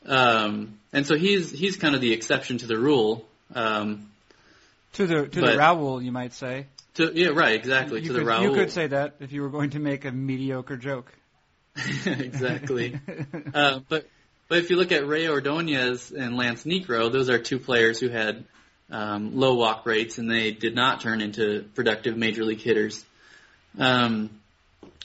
Um, 0.07 0.79
and 0.94 1.07
so 1.07 1.14
he's 1.14 1.50
he's 1.50 1.77
kind 1.77 1.94
of 1.94 2.00
the 2.00 2.14
exception 2.14 2.57
to 2.59 2.66
the 2.66 2.79
rule. 2.79 3.27
Um, 3.55 4.09
To 4.94 5.07
the 5.07 5.28
to 5.28 5.40
But- 5.40 5.52
the 5.52 5.59
Raul, 5.59 6.04
you 6.04 6.12
might 6.12 6.33
say. 6.33 6.66
to 6.94 7.12
yeah, 7.14 7.28
right, 7.28 7.54
exactly. 7.54 8.00
you 8.00 8.09
to 8.09 8.14
could, 8.14 8.26
the 8.26 8.30
Raul. 8.30 8.42
You 8.42 8.52
could 8.54 8.70
say 8.70 8.87
that 8.88 9.16
if 9.20 9.33
you 9.33 9.42
were 9.42 9.50
going 9.50 9.70
to 9.70 9.80
make 9.80 10.04
a 10.04 10.12
mediocre 10.12 10.76
joke. 10.76 11.12
exactly. 12.07 12.98
uh, 13.54 13.80
but 13.88 14.07
but 14.48 14.59
if 14.59 14.70
you 14.70 14.76
look 14.76 14.92
at 14.92 15.07
Rey 15.07 15.28
Ordonez 15.28 16.12
and 16.12 16.37
Lance 16.37 16.64
Niekro, 16.64 17.11
those 17.11 17.28
are 17.28 17.38
two 17.38 17.59
players 17.59 17.98
who 17.98 18.09
had 18.09 18.44
um, 18.90 19.37
low 19.37 19.54
walk 19.54 19.85
rates, 19.87 20.18
and 20.18 20.30
they 20.30 20.52
did 20.52 20.74
not 20.74 21.00
turn 21.00 21.20
into 21.20 21.64
productive 21.74 22.16
major 22.16 22.44
league 22.44 22.61
hitters. 22.61 23.04
Um, 23.78 24.30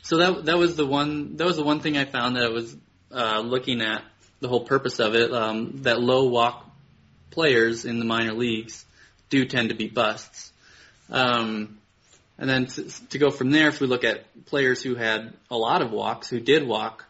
so 0.03 0.17
that 0.17 0.45
that 0.45 0.57
was 0.57 0.75
the 0.75 0.85
one 0.85 1.37
that 1.37 1.45
was 1.45 1.55
the 1.55 1.63
one 1.63 1.79
thing 1.79 1.97
I 1.97 2.05
found 2.05 2.35
that 2.35 2.43
I 2.43 2.49
was 2.49 2.75
uh, 3.11 3.39
looking 3.39 3.81
at 3.81 4.03
the 4.39 4.47
whole 4.47 4.65
purpose 4.65 4.99
of 4.99 5.15
it. 5.15 5.33
Um, 5.33 5.81
that 5.83 5.99
low 5.99 6.25
walk 6.25 6.69
players 7.31 7.85
in 7.85 7.97
the 7.97 8.05
minor 8.05 8.33
leagues 8.33 8.85
do 9.29 9.45
tend 9.45 9.69
to 9.69 9.75
be 9.75 9.87
busts. 9.87 10.51
Um, 11.09 11.77
and 12.37 12.49
then 12.49 12.67
to, 12.67 13.07
to 13.09 13.17
go 13.17 13.29
from 13.29 13.51
there, 13.51 13.67
if 13.67 13.81
we 13.81 13.87
look 13.87 14.03
at 14.03 14.23
players 14.45 14.81
who 14.81 14.95
had 14.95 15.33
a 15.51 15.57
lot 15.57 15.81
of 15.81 15.91
walks, 15.91 16.29
who 16.29 16.39
did 16.39 16.65
walk, 16.65 17.05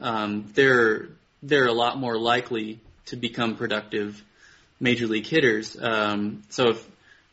um, 0.00 0.50
they're 0.54 1.08
they're 1.42 1.66
a 1.66 1.72
lot 1.72 1.98
more 1.98 2.18
likely 2.18 2.80
to 3.06 3.16
become 3.16 3.56
productive 3.56 4.22
major 4.80 5.06
league 5.06 5.26
hitters. 5.26 5.76
Um, 5.80 6.42
so 6.50 6.70
if 6.70 6.90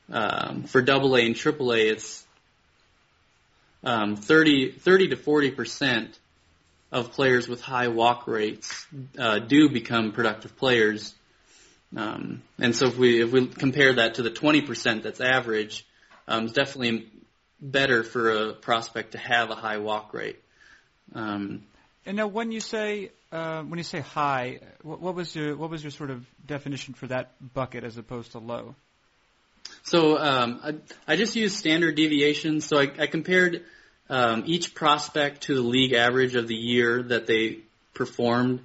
um, 0.09 0.63
for 0.63 0.81
Double 0.81 1.15
A 1.15 1.25
and 1.25 1.35
Triple 1.35 1.73
A, 1.73 1.79
it's 1.89 2.23
um, 3.83 4.15
30, 4.15 4.71
30 4.71 5.09
to 5.09 5.15
forty 5.15 5.51
percent 5.51 6.17
of 6.91 7.11
players 7.11 7.47
with 7.47 7.61
high 7.61 7.87
walk 7.87 8.27
rates 8.27 8.85
uh, 9.19 9.39
do 9.39 9.69
become 9.69 10.11
productive 10.11 10.55
players. 10.57 11.13
Um, 11.95 12.41
and 12.59 12.75
so 12.75 12.87
if 12.87 12.97
we 12.97 13.21
if 13.21 13.31
we 13.31 13.47
compare 13.47 13.93
that 13.95 14.15
to 14.15 14.23
the 14.23 14.31
20% 14.31 15.03
that's 15.03 15.21
average, 15.21 15.85
um, 16.27 16.45
it's 16.45 16.53
definitely 16.53 17.07
better 17.61 18.03
for 18.03 18.31
a 18.31 18.53
prospect 18.53 19.13
to 19.13 19.17
have 19.17 19.49
a 19.49 19.55
high 19.55 19.77
walk 19.77 20.13
rate. 20.13 20.41
Um, 21.13 21.63
And 22.05 22.17
now, 22.17 22.27
when 22.27 22.51
you 22.51 22.59
say 22.59 23.11
uh, 23.31 23.63
when 23.63 23.77
you 23.77 23.83
say 23.83 23.99
high, 23.99 24.59
what, 24.81 25.01
what 25.01 25.15
was 25.15 25.35
your 25.35 25.55
what 25.57 25.69
was 25.69 25.83
your 25.83 25.91
sort 25.91 26.09
of 26.09 26.25
definition 26.45 26.93
for 26.93 27.07
that 27.07 27.31
bucket 27.53 27.83
as 27.83 27.97
opposed 27.97 28.31
to 28.31 28.39
low? 28.39 28.75
so 29.83 30.17
um, 30.17 30.59
I, 30.63 31.13
I 31.13 31.15
just 31.15 31.35
used 31.35 31.57
standard 31.57 31.95
deviations. 31.95 32.65
So 32.65 32.77
I, 32.77 32.91
I 32.99 33.07
compared 33.07 33.63
um, 34.09 34.43
each 34.45 34.75
prospect 34.75 35.43
to 35.43 35.55
the 35.55 35.61
league 35.61 35.93
average 35.93 36.35
of 36.35 36.47
the 36.47 36.55
year 36.55 37.03
that 37.03 37.27
they 37.27 37.59
performed 37.93 38.61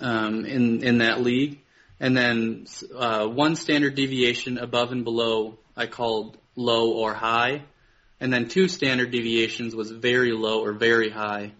um, 0.00 0.44
in 0.44 0.82
in 0.82 0.98
that 0.98 1.20
league, 1.20 1.60
and 2.00 2.16
then 2.16 2.66
uh, 2.94 3.26
one 3.26 3.56
standard 3.56 3.94
deviation 3.94 4.58
above 4.58 4.92
and 4.92 5.04
below 5.04 5.58
I 5.76 5.86
called 5.86 6.36
low 6.54 6.92
or 6.92 7.14
high, 7.14 7.62
and 8.20 8.32
then 8.32 8.48
two 8.48 8.68
standard 8.68 9.10
deviations 9.10 9.74
was 9.74 9.90
very 9.90 10.32
low 10.32 10.64
or 10.64 10.72
very 10.72 11.10
high. 11.10 11.52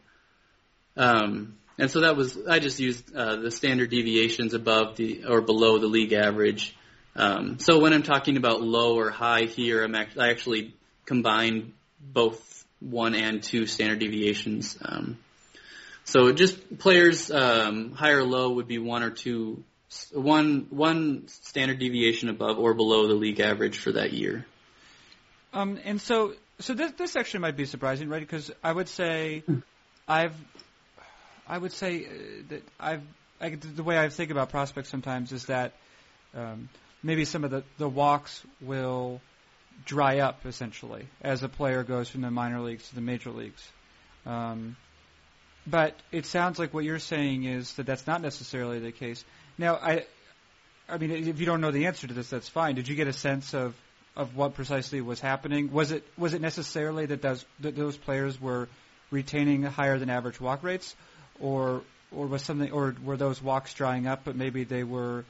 Um, 0.96 1.57
and 1.79 1.90
so 1.90 2.01
that 2.01 2.16
was 2.16 2.38
I 2.49 2.59
just 2.59 2.81
used 2.81 3.14
uh, 3.14 3.37
the 3.37 3.51
standard 3.51 3.90
deviations 3.90 4.55
above 4.55 4.96
the 4.96 5.25
or 5.27 5.42
below 5.42 5.79
the 5.79 5.87
league 5.87 6.12
average. 6.12 6.75
Um, 7.14 7.59
so 7.59 7.79
when 7.79 7.92
I'm 7.92 8.03
talking 8.03 8.37
about 8.37 8.62
low 8.62 8.99
or 8.99 9.11
high 9.11 9.44
here, 9.44 9.85
I'm 9.85 9.94
act- 9.94 10.18
I 10.18 10.31
actually 10.31 10.75
combine 11.05 11.72
both 12.01 12.64
one 12.81 13.14
and 13.14 13.42
two 13.42 13.66
standard 13.66 13.99
deviations. 13.99 14.79
Um, 14.83 15.18
so 16.05 16.33
just 16.33 16.79
players 16.79 17.31
um, 17.31 17.92
high 17.92 18.12
or 18.12 18.25
low 18.25 18.53
would 18.53 18.68
be 18.68 18.79
one 18.79 19.03
or 19.03 19.11
two, 19.11 19.64
one 20.13 20.67
one 20.71 21.29
standard 21.29 21.79
deviation 21.79 22.29
above 22.29 22.59
or 22.59 22.75
below 22.75 23.07
the 23.07 23.15
league 23.15 23.41
average 23.41 23.79
for 23.79 23.93
that 23.93 24.13
year. 24.13 24.47
Um, 25.53 25.79
and 25.85 26.01
so, 26.01 26.35
so 26.59 26.75
this 26.75 26.93
this 26.93 27.17
actually 27.17 27.41
might 27.41 27.57
be 27.57 27.65
surprising, 27.65 28.09
right? 28.09 28.21
Because 28.21 28.51
I 28.63 28.73
would 28.73 28.89
say, 28.89 29.43
I've, 30.07 30.35
I 31.49 31.57
would 31.57 31.73
say 31.73 32.05
uh, 32.05 32.09
that 32.49 32.63
I've, 32.79 33.03
I, 33.41 33.51
the 33.51 33.83
way 33.83 33.99
I 33.99 34.09
think 34.09 34.31
about 34.31 34.51
prospects 34.51 34.89
sometimes 34.89 35.33
is 35.33 35.47
that 35.47 35.73
um, 36.35 36.69
maybe 37.03 37.25
some 37.25 37.45
of 37.45 37.51
the 37.51 37.63
the 37.79 37.89
walks 37.89 38.43
will 38.61 39.21
dry 39.85 40.21
up 40.21 40.47
essentially 40.47 41.07
as 41.21 41.43
a 41.43 41.49
player 41.49 41.83
goes 41.85 42.09
from 42.09 42.23
the 42.23 42.31
minor 42.31 42.61
leagues 42.61 42.89
to 42.89 42.95
the 42.95 43.01
major 43.01 43.31
leagues. 43.31 43.63
Um, 44.25 44.77
but 45.67 45.95
it 46.13 46.27
sounds 46.27 46.59
like 46.59 46.73
what 46.73 46.85
you're 46.85 46.99
saying 46.99 47.45
is 47.45 47.73
that 47.75 47.87
that's 47.87 48.07
not 48.07 48.23
necessarily 48.23 48.79
the 48.79 48.93
case. 48.93 49.25
Now, 49.59 49.77
I, 49.77 50.05
I 50.88 50.99
mean, 50.99 51.11
if 51.11 51.40
you 51.40 51.47
don't 51.47 51.61
know 51.61 51.71
the 51.71 51.87
answer 51.87 52.07
to 52.07 52.14
this, 52.14 52.31
that's 52.31 52.49
fine. 52.49 52.75
Did 52.75 52.88
you 52.88 52.95
get 52.95 53.09
a 53.09 53.12
sense 53.12 53.55
of 53.55 53.75
of 54.16 54.35
what 54.35 54.55
precisely 54.55 55.03
was 55.03 55.21
happening? 55.21 55.71
Was 55.73 55.90
it 55.90 56.05
was 56.16 56.35
it 56.35 56.40
necessarily 56.40 57.07
that 57.07 57.23
those 57.23 57.45
that 57.61 57.77
those 57.77 57.97
players 57.97 58.40
were 58.40 58.69
retaining 59.11 59.62
higher 59.62 59.99
than 59.99 60.11
average 60.11 60.40
walk 60.40 60.62
rates, 60.62 60.95
or 61.40 61.83
or 62.12 62.27
was 62.27 62.42
something, 62.42 62.71
or 62.71 62.95
were 63.05 63.16
those 63.16 63.42
walks 63.42 63.75
drying 63.75 64.07
up, 64.07 64.21
but 64.25 64.37
maybe 64.37 64.64
they 64.64 64.85
were 64.85 65.25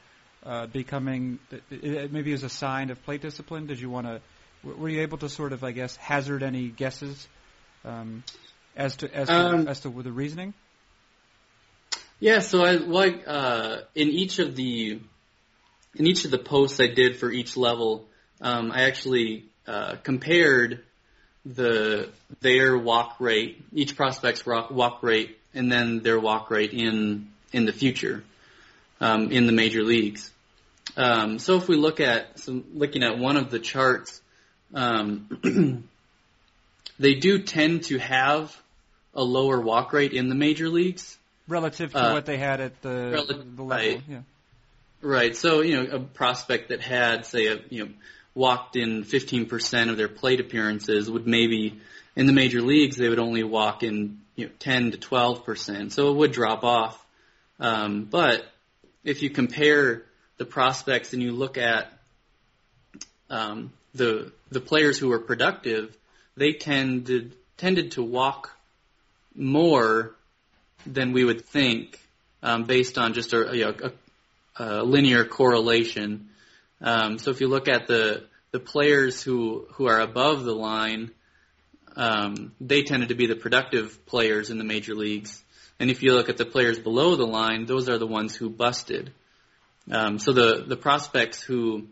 uh, 0.45 0.67
becoming 0.67 1.39
it, 1.51 1.63
it, 1.71 2.13
maybe 2.13 2.33
as 2.33 2.43
a 2.43 2.49
sign 2.49 2.89
of 2.89 3.03
plate 3.03 3.21
discipline? 3.21 3.67
Did 3.67 3.79
you 3.79 3.89
want 3.89 4.07
to? 4.07 4.21
Were 4.63 4.89
you 4.89 5.01
able 5.01 5.17
to 5.19 5.29
sort 5.29 5.53
of, 5.53 5.63
I 5.63 5.71
guess, 5.71 5.95
hazard 5.95 6.43
any 6.43 6.69
guesses 6.69 7.27
um, 7.85 8.23
as 8.75 8.97
to 8.97 9.13
as 9.13 9.27
to, 9.27 9.33
Um, 9.33 9.67
as 9.67 9.81
to 9.81 9.89
the 9.89 10.11
reasoning? 10.11 10.53
Yeah, 12.19 12.39
so 12.39 12.63
I 12.63 12.71
like 12.71 13.25
uh, 13.27 13.81
in 13.93 14.09
each 14.09 14.39
of 14.39 14.55
the 14.55 14.99
in 15.95 16.07
each 16.07 16.25
of 16.25 16.31
the 16.31 16.39
posts 16.39 16.79
I 16.79 16.87
did 16.87 17.17
for 17.17 17.31
each 17.31 17.55
level, 17.55 18.05
um, 18.41 18.71
I 18.71 18.83
actually 18.83 19.45
uh, 19.67 19.97
compared 20.03 20.83
the 21.45 22.09
their 22.41 22.75
walk 22.75 23.17
rate, 23.19 23.63
each 23.71 23.95
prospect's 23.95 24.43
walk, 24.47 25.03
rate, 25.03 25.37
and 25.53 25.71
then 25.71 25.99
their 25.99 26.19
walk 26.19 26.49
rate 26.49 26.73
in 26.73 27.29
in 27.53 27.65
the 27.65 27.71
future 27.71 28.23
um, 28.99 29.31
in 29.31 29.45
the 29.45 29.53
major 29.53 29.83
leagues. 29.83 30.31
Um, 30.95 31.37
so 31.37 31.57
if 31.57 31.67
we 31.67 31.75
look 31.75 31.99
at 31.99 32.39
some 32.39 32.63
looking 32.73 33.03
at 33.03 33.19
one 33.19 33.37
of 33.37 33.51
the 33.51 33.59
charts, 33.59 34.19
um, 34.73 35.87
they 36.99 37.13
do 37.13 37.43
tend 37.43 37.83
to 37.83 37.99
have 37.99 38.59
a 39.13 39.23
lower 39.23 39.61
walk 39.61 39.93
rate 39.93 40.13
in 40.13 40.29
the 40.29 40.35
major 40.35 40.67
leagues. 40.67 41.15
Relative 41.47 41.91
to 41.93 42.09
uh, 42.09 42.13
what 42.13 42.25
they 42.25 42.37
had 42.37 42.59
at 42.59 42.81
the, 42.81 43.43
the 43.55 43.63
level, 43.63 43.65
right. 43.67 44.01
yeah. 44.07 44.19
Right. 45.01 45.35
So, 45.35 45.61
you 45.61 45.75
know, 45.75 45.95
a 45.95 45.99
prospect 45.99 46.69
that 46.69 46.81
had, 46.81 47.25
say, 47.25 47.47
a, 47.47 47.59
you 47.69 47.85
know, 47.85 47.91
walked 48.33 48.75
in 48.75 49.03
15% 49.03 49.89
of 49.89 49.97
their 49.97 50.07
plate 50.07 50.39
appearances 50.39 51.09
would 51.09 51.27
maybe, 51.27 51.79
in 52.15 52.25
the 52.25 52.33
major 52.33 52.61
leagues, 52.61 52.97
they 52.97 53.09
would 53.09 53.19
only 53.19 53.43
walk 53.43 53.83
in, 53.83 54.19
you 54.35 54.47
know, 54.47 54.51
10 54.59 54.91
to 54.91 54.97
12%. 54.97 55.91
So 55.91 56.11
it 56.11 56.15
would 56.15 56.31
drop 56.31 56.63
off. 56.63 57.03
Um, 57.59 58.05
but 58.05 58.45
if 59.03 59.21
you 59.21 59.29
compare 59.29 60.03
the 60.37 60.45
prospects 60.45 61.13
and 61.13 61.21
you 61.21 61.31
look 61.31 61.57
at, 61.57 61.91
um, 63.29 63.71
the, 63.93 64.31
the 64.49 64.61
players 64.61 64.97
who 64.99 65.09
were 65.09 65.19
productive, 65.19 65.95
they 66.35 66.53
tended, 66.53 67.35
tended 67.57 67.91
to 67.91 68.03
walk 68.03 68.51
more 69.35 70.16
than 70.93 71.13
we 71.13 71.23
would 71.23 71.45
think, 71.45 71.99
um, 72.41 72.63
based 72.63 72.97
on 72.97 73.13
just 73.13 73.33
a, 73.33 73.49
you 73.53 73.65
know, 73.65 73.75
a 73.83 73.91
uh, 74.59 74.83
linear 74.83 75.25
correlation. 75.25 76.29
Um, 76.81 77.19
so 77.19 77.31
if 77.31 77.41
you 77.41 77.47
look 77.47 77.67
at 77.67 77.87
the 77.87 78.25
the 78.51 78.59
players 78.59 79.21
who 79.21 79.67
who 79.73 79.87
are 79.87 79.99
above 79.99 80.43
the 80.43 80.55
line, 80.55 81.11
um, 81.95 82.53
they 82.59 82.83
tended 82.83 83.09
to 83.09 83.15
be 83.15 83.27
the 83.27 83.35
productive 83.35 84.05
players 84.05 84.49
in 84.49 84.57
the 84.57 84.63
major 84.63 84.95
leagues. 84.95 85.43
And 85.79 85.91
if 85.91 86.01
you 86.01 86.13
look 86.13 86.29
at 86.29 86.37
the 86.37 86.45
players 86.45 86.79
below 86.79 87.15
the 87.15 87.25
line, 87.25 87.65
those 87.65 87.87
are 87.87 87.99
the 87.99 88.07
ones 88.07 88.35
who 88.35 88.49
busted. 88.49 89.11
Um, 89.91 90.19
so 90.19 90.33
the 90.33 90.65
the 90.67 90.77
prospects 90.77 91.41
who 91.41 91.87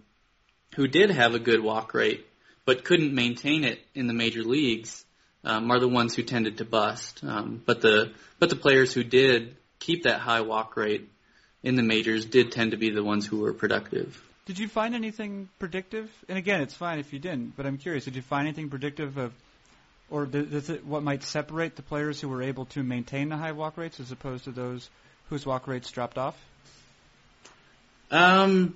who 0.75 0.87
did 0.87 1.11
have 1.11 1.35
a 1.35 1.39
good 1.39 1.61
walk 1.61 1.93
rate 1.93 2.25
but 2.65 2.83
couldn't 2.83 3.13
maintain 3.13 3.63
it 3.63 3.79
in 3.93 4.07
the 4.07 4.13
major 4.13 4.43
leagues 4.43 5.04
um, 5.45 5.71
are 5.71 5.79
the 5.79 5.87
ones 5.87 6.15
who 6.15 6.23
tended 6.23 6.57
to 6.57 6.65
bust. 6.65 7.23
Um, 7.23 7.61
but 7.65 7.81
the 7.81 8.11
but 8.39 8.49
the 8.49 8.55
players 8.55 8.93
who 8.93 9.03
did 9.03 9.55
keep 9.79 10.03
that 10.03 10.19
high 10.19 10.41
walk 10.41 10.75
rate 10.75 11.09
in 11.63 11.75
the 11.75 11.83
majors 11.83 12.25
did 12.25 12.51
tend 12.51 12.71
to 12.71 12.77
be 12.77 12.89
the 12.89 13.03
ones 13.03 13.25
who 13.25 13.39
were 13.39 13.53
productive. 13.53 14.21
Did 14.45 14.59
you 14.59 14.67
find 14.67 14.93
anything 14.93 15.49
predictive? 15.57 16.11
And 16.29 16.37
again, 16.37 16.61
it's 16.61 16.73
fine 16.73 16.99
if 16.99 17.13
you 17.13 17.19
didn't, 17.19 17.55
but 17.55 17.65
I'm 17.65 17.77
curious. 17.77 18.05
Did 18.05 18.15
you 18.15 18.21
find 18.21 18.47
anything 18.47 18.69
predictive 18.69 19.17
of, 19.17 19.33
or 20.11 20.27
does 20.27 20.69
it, 20.69 20.85
what 20.85 21.01
might 21.01 21.23
separate 21.23 21.75
the 21.75 21.81
players 21.81 22.21
who 22.21 22.29
were 22.29 22.43
able 22.43 22.65
to 22.65 22.83
maintain 22.83 23.29
the 23.29 23.37
high 23.37 23.53
walk 23.53 23.77
rates 23.77 23.99
as 23.99 24.11
opposed 24.11 24.43
to 24.43 24.51
those 24.51 24.87
whose 25.29 25.47
walk 25.47 25.67
rates 25.67 25.89
dropped 25.89 26.19
off? 26.19 26.37
Um, 28.11 28.75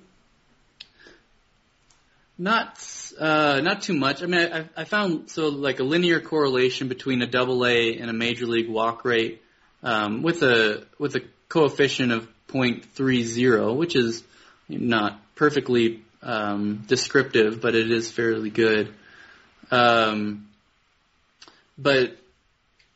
not 2.39 2.81
uh, 3.19 3.59
not 3.61 3.81
too 3.81 3.93
much. 3.93 4.23
I 4.23 4.25
mean, 4.25 4.51
I, 4.51 4.65
I 4.75 4.85
found 4.85 5.29
so 5.29 5.49
like 5.49 5.79
a 5.79 5.83
linear 5.83 6.21
correlation 6.21 6.87
between 6.87 7.21
a 7.21 7.27
double 7.27 7.65
A 7.65 7.97
and 7.97 8.09
a 8.09 8.13
major 8.13 8.45
league 8.45 8.69
walk 8.69 9.03
rate 9.03 9.43
um, 9.83 10.23
with 10.23 10.41
a 10.41 10.85
with 10.97 11.15
a 11.17 11.21
coefficient 11.49 12.11
of 12.11 12.27
0.30, 12.47 13.75
which 13.75 13.95
is 13.95 14.23
not 14.69 15.19
perfectly 15.35 16.01
um, 16.23 16.83
descriptive, 16.87 17.59
but 17.59 17.75
it 17.75 17.91
is 17.91 18.09
fairly 18.09 18.49
good. 18.49 18.93
Um, 19.69 20.47
but 21.77 22.17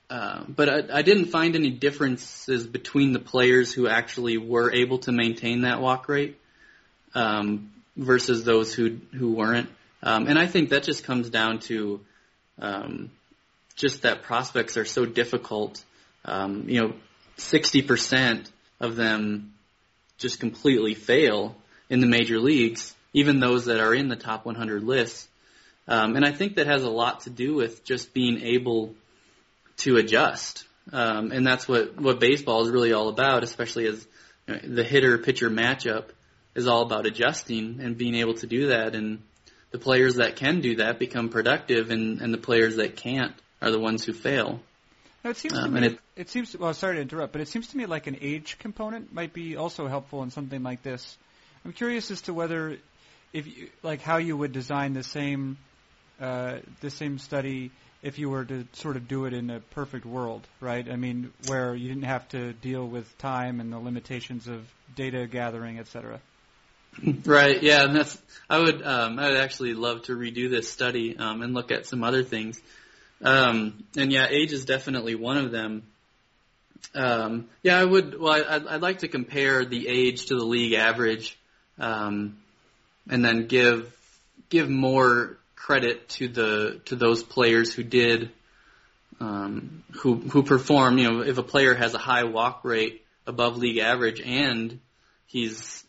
uh, 0.09 0.43
but 0.47 0.69
I, 0.69 0.99
I 0.99 1.01
didn't 1.01 1.25
find 1.25 1.55
any 1.55 1.71
differences 1.71 2.65
between 2.65 3.11
the 3.11 3.19
players 3.19 3.73
who 3.73 3.87
actually 3.87 4.37
were 4.37 4.71
able 4.71 4.99
to 4.99 5.11
maintain 5.11 5.61
that 5.61 5.81
walk 5.81 6.07
rate 6.07 6.39
um, 7.13 7.72
versus 7.95 8.43
those 8.43 8.73
who 8.73 8.97
who 9.13 9.33
weren't. 9.33 9.69
Um, 10.01 10.27
and 10.27 10.37
I 10.37 10.47
think 10.47 10.69
that 10.69 10.83
just 10.83 11.03
comes 11.03 11.29
down 11.29 11.59
to 11.59 12.01
um, 12.59 13.09
just 13.75 14.01
that 14.03 14.23
prospects 14.23 14.77
are 14.77 14.85
so 14.85 15.05
difficult. 15.05 15.83
Um, 16.25 16.65
you 16.67 16.81
know, 16.81 16.93
60% 17.37 18.49
of 18.79 18.95
them 18.95 19.53
just 20.17 20.39
completely 20.39 20.93
fail 20.93 21.55
in 21.89 21.99
the 21.99 22.07
major 22.07 22.39
leagues, 22.39 22.93
even 23.13 23.39
those 23.39 23.65
that 23.65 23.79
are 23.79 23.93
in 23.93 24.09
the 24.09 24.15
top 24.15 24.45
100 24.45 24.83
lists. 24.83 25.27
Um, 25.87 26.15
and 26.15 26.25
I 26.25 26.31
think 26.31 26.55
that 26.55 26.67
has 26.67 26.83
a 26.83 26.89
lot 26.89 27.21
to 27.21 27.29
do 27.29 27.55
with 27.55 27.83
just 27.83 28.13
being 28.13 28.41
able 28.41 28.93
to 29.77 29.97
adjust. 29.97 30.65
Um, 30.91 31.31
and 31.31 31.45
that's 31.45 31.67
what, 31.67 31.99
what 31.99 32.19
baseball 32.19 32.65
is 32.65 32.71
really 32.71 32.93
all 32.93 33.09
about, 33.09 33.43
especially 33.43 33.87
as 33.87 34.05
you 34.47 34.53
know, 34.53 34.61
the 34.75 34.83
hitter 34.83 35.17
pitcher 35.17 35.49
matchup 35.49 36.05
is 36.55 36.67
all 36.67 36.83
about 36.83 37.05
adjusting 37.05 37.79
and 37.81 37.97
being 37.97 38.15
able 38.15 38.35
to 38.35 38.47
do 38.47 38.67
that. 38.67 38.95
And 38.95 39.21
the 39.71 39.79
players 39.79 40.15
that 40.15 40.35
can 40.35 40.61
do 40.61 40.75
that 40.75 40.99
become 40.99 41.29
productive, 41.29 41.89
and, 41.89 42.21
and 42.21 42.33
the 42.33 42.37
players 42.37 42.75
that 42.75 42.95
can't 42.95 43.33
are 43.61 43.71
the 43.71 43.79
ones 43.79 44.05
who 44.05 44.13
fail. 44.13 44.59
Now 45.23 45.31
it 45.31 45.37
seems 45.37 45.57
um, 45.57 45.73
to 45.73 45.81
me. 45.81 45.87
It, 45.87 45.99
it 46.15 46.29
seems. 46.29 46.51
To, 46.51 46.57
well, 46.57 46.73
sorry 46.73 46.95
to 46.95 47.01
interrupt, 47.01 47.31
but 47.31 47.41
it 47.41 47.47
seems 47.47 47.67
to 47.69 47.77
me 47.77 47.85
like 47.85 48.07
an 48.07 48.17
age 48.21 48.57
component 48.59 49.13
might 49.13 49.33
be 49.33 49.55
also 49.55 49.87
helpful 49.87 50.21
in 50.21 50.31
something 50.31 50.61
like 50.61 50.83
this. 50.83 51.17
I'm 51.65 51.71
curious 51.71 52.11
as 52.11 52.21
to 52.23 52.33
whether, 52.33 52.77
if 53.31 53.47
you, 53.47 53.69
like, 53.81 54.01
how 54.01 54.17
you 54.17 54.35
would 54.35 54.51
design 54.51 54.93
the 54.93 55.03
same, 55.03 55.57
uh, 56.19 56.57
the 56.81 56.89
same 56.89 57.19
study 57.19 57.71
if 58.01 58.19
you 58.19 58.29
were 58.29 58.43
to 58.43 58.67
sort 58.73 58.97
of 58.97 59.07
do 59.07 59.23
it 59.23 59.33
in 59.33 59.49
a 59.49 59.61
perfect 59.61 60.05
world, 60.05 60.45
right? 60.59 60.85
I 60.91 60.97
mean, 60.97 61.31
where 61.47 61.73
you 61.73 61.87
didn't 61.87 62.03
have 62.03 62.27
to 62.29 62.51
deal 62.51 62.85
with 62.85 63.17
time 63.17 63.61
and 63.61 63.71
the 63.71 63.79
limitations 63.79 64.49
of 64.49 64.69
data 64.93 65.25
gathering, 65.25 65.79
et 65.79 65.87
cetera. 65.87 66.19
Right. 67.25 67.61
Yeah, 67.61 67.85
and 67.85 67.95
that's 67.95 68.17
I 68.49 68.59
would 68.59 68.81
um, 68.83 69.19
I 69.19 69.29
would 69.29 69.37
actually 69.37 69.73
love 69.73 70.03
to 70.03 70.15
redo 70.15 70.49
this 70.49 70.69
study 70.69 71.17
um, 71.17 71.41
and 71.41 71.53
look 71.53 71.71
at 71.71 71.85
some 71.85 72.03
other 72.03 72.23
things. 72.23 72.61
Um, 73.23 73.83
and 73.97 74.11
yeah, 74.11 74.27
age 74.29 74.51
is 74.51 74.65
definitely 74.65 75.15
one 75.15 75.37
of 75.37 75.51
them. 75.51 75.83
Um, 76.93 77.49
yeah, 77.63 77.79
I 77.79 77.83
would. 77.83 78.19
Well, 78.19 78.33
I'd, 78.33 78.67
I'd 78.67 78.81
like 78.81 78.99
to 78.99 79.07
compare 79.07 79.65
the 79.65 79.87
age 79.87 80.27
to 80.27 80.35
the 80.35 80.43
league 80.43 80.73
average, 80.73 81.37
um, 81.79 82.37
and 83.09 83.23
then 83.23 83.47
give 83.47 83.91
give 84.49 84.69
more 84.69 85.37
credit 85.55 86.09
to 86.09 86.27
the 86.27 86.81
to 86.85 86.95
those 86.95 87.23
players 87.23 87.73
who 87.73 87.83
did 87.83 88.29
um, 89.19 89.83
who 89.91 90.15
who 90.15 90.43
perform. 90.43 90.97
You 90.97 91.11
know, 91.11 91.21
if 91.21 91.37
a 91.37 91.43
player 91.43 91.73
has 91.73 91.93
a 91.93 91.99
high 91.99 92.25
walk 92.25 92.63
rate 92.63 93.03
above 93.25 93.57
league 93.57 93.77
average 93.77 94.21
and 94.21 94.79
he's 95.25 95.83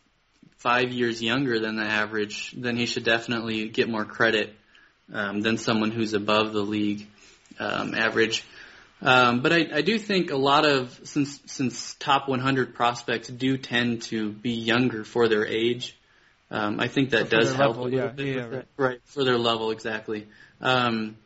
five 0.65 0.91
years 0.93 1.23
younger 1.23 1.61
than 1.61 1.77
the 1.77 1.85
average, 1.85 2.51
then 2.57 2.75
he 2.75 2.87
should 2.87 3.05
definitely 3.05 3.69
get 3.69 3.87
more 3.87 4.07
credit 4.07 4.55
um, 5.13 5.43
than 5.43 5.59
someone 5.59 5.91
who's 5.91 6.15
above 6.15 6.55
the 6.55 6.63
league 6.63 7.07
um, 7.61 7.95
average. 7.95 8.43
Um, 9.03 9.43
but 9.43 9.53
I, 9.53 9.69
I 9.75 9.83
do 9.83 9.99
think 9.99 10.31
a 10.31 10.39
lot 10.39 10.65
of 10.65 10.99
since 11.05 11.39
since 11.45 11.95
top 11.97 12.31
100 12.31 12.75
prospects 12.75 13.29
do 13.29 13.59
tend 13.59 14.03
to 14.05 14.31
be 14.33 14.53
younger 14.53 15.05
for 15.05 15.29
their 15.29 15.47
age. 15.47 15.95
Um, 16.51 16.81
I 16.81 16.89
think 16.89 17.11
that 17.11 17.29
does 17.29 17.53
help 17.53 17.77
level, 17.77 17.83
a 17.83 17.85
little 17.85 18.01
yeah, 18.01 18.07
bit. 18.07 18.37
Yeah, 18.37 18.47
right. 18.47 18.67
right. 18.79 19.01
for 19.05 19.23
their 19.25 19.37
level 19.37 19.71
exactly. 19.71 20.27
Um, 20.63 21.19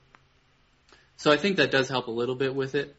so 1.16 1.30
I 1.30 1.36
think 1.36 1.58
that 1.58 1.70
does 1.70 1.88
help 1.88 2.08
a 2.08 2.10
little 2.10 2.34
bit 2.34 2.56
with 2.56 2.74
it 2.74 2.96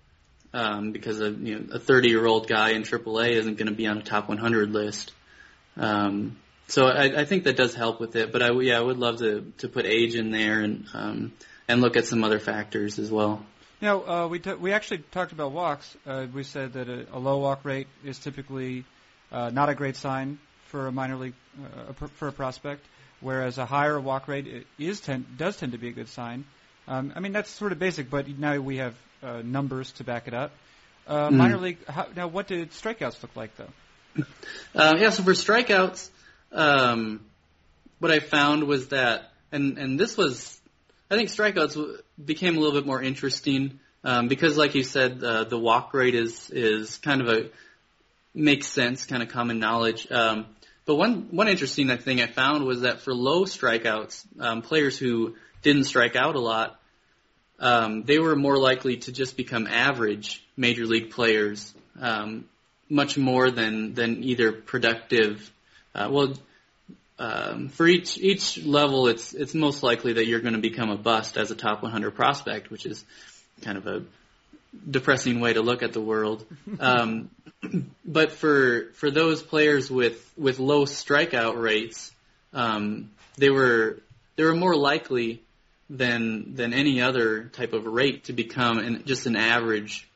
um, 0.54 0.94
because 0.94 1.20
a 1.20 1.32
you 1.32 1.60
know 1.60 1.66
a 1.74 1.80
30 1.80 2.08
year 2.08 2.26
old 2.26 2.48
guy 2.48 2.70
in 2.70 2.84
AAA 2.84 3.32
isn't 3.32 3.58
going 3.58 3.68
to 3.68 3.76
be 3.76 3.88
on 3.88 3.98
a 3.98 4.04
top 4.04 4.30
100 4.30 4.72
list. 4.72 5.12
Um, 5.78 6.38
so 6.68 6.86
I, 6.86 7.22
I 7.22 7.26
think 7.26 7.46
that 7.46 7.58
does 7.58 7.74
help 7.74 8.00
with 8.00 8.16
it, 8.16 8.32
but 8.32 8.42
I 8.42 8.52
yeah 8.52 8.78
I 8.78 8.82
would 8.82 8.98
love 8.98 9.18
to 9.20 9.52
to 9.60 9.70
put 9.70 9.86
age 9.86 10.16
in 10.16 10.32
there 10.32 10.60
and 10.62 10.86
um, 10.94 11.34
and 11.68 11.82
look 11.82 11.98
at 11.98 12.06
some 12.06 12.24
other 12.24 12.40
factors 12.40 13.00
as 13.00 13.12
well. 13.12 13.44
Now 13.82 14.06
uh, 14.06 14.28
we 14.28 14.40
t- 14.40 14.54
we 14.54 14.74
actually 14.74 15.00
talked 15.12 15.32
about 15.32 15.52
walks. 15.52 15.96
Uh, 16.06 16.28
we 16.32 16.44
said 16.44 16.74
that 16.74 16.90
a, 16.90 17.08
a 17.14 17.20
low 17.20 17.40
walk 17.40 17.66
rate 17.66 17.88
is 18.04 18.20
typically 18.20 18.86
uh, 19.32 19.50
not 19.50 19.70
a 19.70 19.76
great 19.76 19.96
sign 19.96 20.40
for 20.68 20.88
a 20.88 20.92
minor 20.92 21.16
league 21.16 21.34
uh, 21.58 21.94
for 21.94 22.28
a 22.28 22.32
prospect, 22.32 22.86
whereas 23.22 23.58
a 23.58 23.66
higher 23.66 24.00
walk 24.00 24.28
rate 24.28 24.68
is 24.78 25.00
tend, 25.00 25.26
does 25.38 25.58
tend 25.58 25.72
to 25.72 25.80
be 25.80 25.88
a 25.88 25.92
good 25.92 26.10
sign. 26.10 26.46
Um, 26.88 27.14
I 27.16 27.20
mean 27.20 27.32
that's 27.32 27.50
sort 27.50 27.72
of 27.72 27.80
basic, 27.80 28.10
but 28.10 28.28
now 28.28 28.58
we 28.60 28.78
have 28.78 28.96
uh, 29.24 29.42
numbers 29.44 29.92
to 29.94 30.04
back 30.04 30.28
it 30.28 30.34
up. 30.34 30.52
Uh, 31.08 31.30
mm. 31.30 31.34
Minor 31.34 31.58
league. 31.58 31.84
How, 31.88 32.08
now, 32.16 32.28
what 32.28 32.48
did 32.48 32.72
strikeouts 32.72 33.22
look 33.24 33.36
like 33.36 33.56
though? 33.58 33.72
Uh, 34.76 34.96
yeah, 35.00 35.10
so 35.10 35.24
for 35.24 35.32
strikeouts, 35.32 36.12
um, 36.52 37.26
what 37.98 38.12
I 38.12 38.20
found 38.20 38.66
was 38.66 38.90
that, 38.90 39.32
and 39.52 39.80
and 39.80 40.00
this 40.00 40.16
was, 40.16 40.62
I 41.10 41.16
think 41.16 41.30
strikeouts 41.30 42.02
became 42.24 42.56
a 42.56 42.60
little 42.60 42.80
bit 42.80 42.86
more 42.86 43.02
interesting 43.02 43.80
um, 44.04 44.28
because, 44.28 44.58
like 44.58 44.76
you 44.76 44.84
said, 44.84 45.24
uh, 45.24 45.46
the 45.46 45.58
walk 45.58 45.94
rate 45.96 46.14
is 46.14 46.52
is 46.52 46.98
kind 46.98 47.22
of 47.22 47.30
a 47.30 47.50
makes 48.34 48.68
sense, 48.68 49.06
kind 49.06 49.24
of 49.24 49.30
common 49.30 49.60
knowledge. 49.60 50.08
Um, 50.12 50.46
but 50.86 50.96
one 50.96 51.28
one 51.32 51.48
interesting 51.48 51.96
thing 51.98 52.22
I 52.22 52.28
found 52.28 52.66
was 52.66 52.82
that 52.82 53.02
for 53.02 53.14
low 53.14 53.46
strikeouts, 53.46 54.26
um, 54.40 54.62
players 54.62 54.98
who 54.98 55.36
didn't 55.62 55.86
strike 55.86 56.16
out 56.16 56.36
a 56.36 56.40
lot, 56.40 56.80
um, 57.60 58.04
they 58.04 58.20
were 58.20 58.36
more 58.36 58.58
likely 58.58 58.98
to 58.98 59.12
just 59.12 59.36
become 59.36 59.68
average 59.68 60.44
major 60.56 60.86
league 60.86 61.12
players. 61.12 61.74
Um, 62.00 62.46
much 62.90 63.18
more 63.18 63.52
than 63.52 63.94
than 63.94 64.24
either 64.24 64.52
productive. 64.52 65.52
Uh, 65.94 66.10
well, 66.12 66.34
um, 67.18 67.70
for 67.70 67.88
each 67.88 68.18
each 68.18 68.58
level, 68.58 69.08
it's 69.08 69.34
it's 69.34 69.54
most 69.54 69.84
likely 69.84 70.14
that 70.14 70.26
you're 70.26 70.40
going 70.40 70.54
to 70.54 70.60
become 70.62 70.90
a 70.90 70.98
bust 70.98 71.38
as 71.38 71.52
a 71.52 71.56
top 71.56 71.84
100 71.84 72.12
prospect, 72.12 72.72
which 72.72 72.86
is 72.86 73.04
kind 73.62 73.78
of 73.78 73.88
a 73.88 74.04
depressing 74.90 75.40
way 75.40 75.54
to 75.54 75.62
look 75.62 75.84
at 75.84 75.94
the 75.94 76.02
world. 76.02 76.46
Um, 76.80 77.30
but 78.06 78.32
for 78.32 78.86
for 78.94 79.12
those 79.12 79.44
players 79.44 79.92
with 79.92 80.32
with 80.38 80.60
low 80.60 80.86
strikeout 80.86 81.62
rates, 81.62 82.12
um, 82.54 83.12
they 83.38 83.50
were 83.50 84.00
they 84.38 84.44
were 84.44 84.56
more 84.56 84.76
likely 84.76 85.42
than 85.90 86.56
than 86.56 86.74
any 86.74 87.02
other 87.02 87.46
type 87.46 87.74
of 87.74 87.86
rate 87.86 88.26
to 88.26 88.34
become 88.34 88.78
an, 88.78 89.04
just 89.06 89.26
an 89.26 89.36
average 89.36 90.08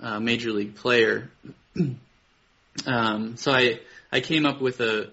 uh, 0.00 0.20
major 0.20 0.52
league 0.52 0.76
player. 0.76 1.30
um, 2.86 3.36
so 3.36 3.52
I 3.52 3.80
I 4.10 4.20
came 4.20 4.46
up 4.46 4.60
with 4.60 4.80
a 4.80 5.10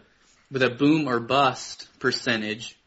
with 0.51 0.63
a 0.63 0.69
boom 0.69 1.07
or 1.07 1.19
bust 1.19 1.87
percentage. 1.99 2.77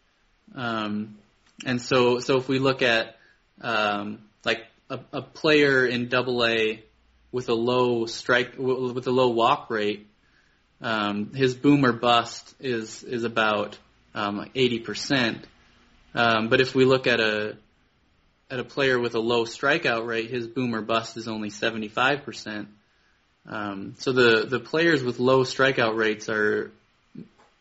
Um, 0.55 1.19
and 1.65 1.81
so 1.81 2.19
so 2.21 2.37
if 2.39 2.49
we 2.49 2.59
look 2.59 2.83
at 2.83 3.17
um, 3.61 4.21
like 4.45 4.65
a, 4.89 5.01
a 5.13 5.23
player 5.23 5.85
in 5.85 6.09
Double 6.09 6.45
A 6.45 6.83
with 7.33 7.49
a 7.49 7.55
low 7.55 8.07
strike 8.07 8.55
with 8.59 9.07
a 9.07 9.11
low 9.11 9.29
walk 9.29 9.71
rate, 9.71 10.07
um, 10.81 11.35
his 11.35 11.55
boom 11.55 11.85
or 11.85 11.93
bust 11.93 12.55
is 12.61 13.03
is 13.03 13.25
about 13.25 13.79
um, 14.15 14.51
eighty 14.55 14.79
percent. 14.79 15.47
Um, 16.15 16.49
but 16.49 16.61
if 16.61 16.75
we 16.75 16.85
look 16.85 17.07
at 17.07 17.21
a 17.21 17.57
at 18.51 18.59
a 18.59 18.65
player 18.65 18.99
with 18.99 19.15
a 19.15 19.21
low 19.21 19.45
strikeout 19.45 20.07
rate, 20.07 20.31
his 20.31 20.47
boom 20.47 20.75
or 20.75 20.81
bust 20.81 21.17
is 21.17 21.29
only 21.29 21.51
75%. 21.51 22.67
Um, 23.49 23.95
so 23.99 24.13
the 24.13 24.47
the 24.47 24.61
players 24.61 25.03
with 25.03 25.19
low 25.19 25.43
strikeout 25.43 25.97
rates 25.97 26.29
are 26.29 26.71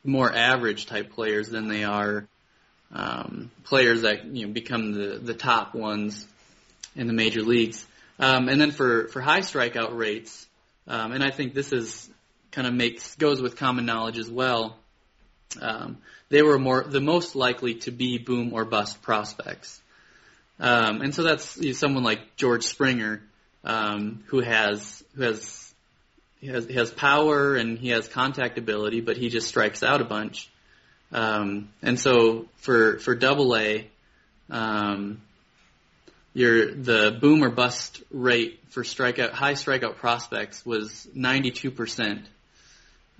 more 0.03 0.31
average 0.31 0.85
type 0.85 1.13
players 1.13 1.49
than 1.49 1.67
they 1.67 1.83
are 1.83 2.27
um, 2.93 3.51
players 3.63 4.01
that 4.01 4.25
you 4.25 4.47
know 4.47 4.53
become 4.53 4.91
the 4.91 5.17
the 5.17 5.33
top 5.33 5.73
ones 5.73 6.25
in 6.95 7.07
the 7.07 7.13
major 7.13 7.41
leagues. 7.41 7.85
Um, 8.19 8.49
and 8.49 8.59
then 8.59 8.71
for 8.71 9.07
for 9.07 9.21
high 9.21 9.39
strikeout 9.41 9.95
rates, 9.95 10.45
um, 10.87 11.11
and 11.13 11.23
I 11.23 11.31
think 11.31 11.53
this 11.53 11.71
is 11.71 12.09
kind 12.51 12.67
of 12.67 12.73
makes 12.73 13.15
goes 13.15 13.41
with 13.41 13.55
common 13.55 13.85
knowledge 13.85 14.17
as 14.17 14.29
well. 14.29 14.77
Um, 15.61 15.97
they 16.29 16.41
were 16.41 16.59
more 16.59 16.83
the 16.83 16.99
most 16.99 17.35
likely 17.35 17.75
to 17.75 17.91
be 17.91 18.17
boom 18.17 18.53
or 18.53 18.65
bust 18.65 19.01
prospects. 19.01 19.81
Um, 20.59 21.01
and 21.01 21.13
so 21.13 21.23
that's 21.23 21.57
you 21.57 21.67
know, 21.67 21.73
someone 21.73 22.03
like 22.03 22.35
George 22.35 22.63
Springer, 22.63 23.21
um, 23.63 24.23
who 24.27 24.39
has 24.41 25.03
who 25.15 25.23
has 25.23 25.66
he 26.39 26.47
has 26.47 26.65
he 26.67 26.73
has 26.73 26.91
power 26.91 27.55
and 27.55 27.77
he 27.77 27.89
has 27.89 28.07
contact 28.07 28.57
ability, 28.57 29.01
but 29.01 29.17
he 29.17 29.29
just 29.29 29.47
strikes 29.47 29.83
out 29.83 30.01
a 30.01 30.05
bunch. 30.05 30.49
Um, 31.11 31.69
and 31.81 31.99
so 31.99 32.47
for 32.57 32.99
for 32.99 33.15
Double 33.15 33.55
A, 33.55 33.87
um, 34.49 35.21
your 36.33 36.73
the 36.73 37.17
boom 37.19 37.43
or 37.43 37.49
bust 37.49 38.03
rate 38.11 38.59
for 38.69 38.83
strikeout 38.83 39.31
high 39.31 39.53
strikeout 39.53 39.95
prospects 39.95 40.65
was 40.65 41.07
92 41.13 41.71
percent, 41.71 42.25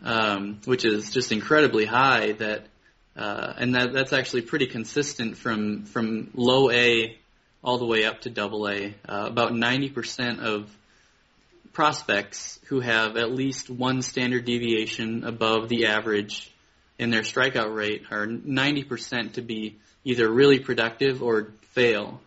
um, 0.03 0.59
which 0.65 0.85
is 0.85 1.11
just 1.11 1.31
incredibly 1.31 1.85
high. 1.85 2.33
That 2.33 2.65
uh, 3.15 3.53
and 3.57 3.73
that 3.73 3.93
that's 3.93 4.13
actually 4.13 4.43
pretty 4.43 4.67
consistent 4.67 5.37
from 5.37 5.85
from 5.85 6.29
low 6.35 6.69
A 6.69 7.17
all 7.63 7.79
the 7.79 7.85
way 7.85 8.05
up 8.05 8.21
to 8.21 8.29
Double 8.29 8.67
A. 8.69 8.93
Uh, 9.07 9.25
about 9.27 9.55
90 9.55 9.89
percent 9.89 10.39
of 10.41 10.69
prospects 11.77 12.59
who 12.69 12.79
have 12.79 13.17
at 13.17 13.31
least 13.31 13.69
one 13.69 14.01
standard 14.01 14.43
deviation 14.45 15.23
above 15.23 15.69
the 15.69 15.85
average 15.85 16.51
in 16.97 17.11
their 17.11 17.21
strikeout 17.21 17.71
rate 17.71 18.01
are 18.09 18.25
90% 18.25 19.33
to 19.33 19.43
be 19.43 19.75
either 20.03 20.27
really 20.27 20.57
productive 20.57 21.21
or 21.21 21.49
fail. 21.73 22.19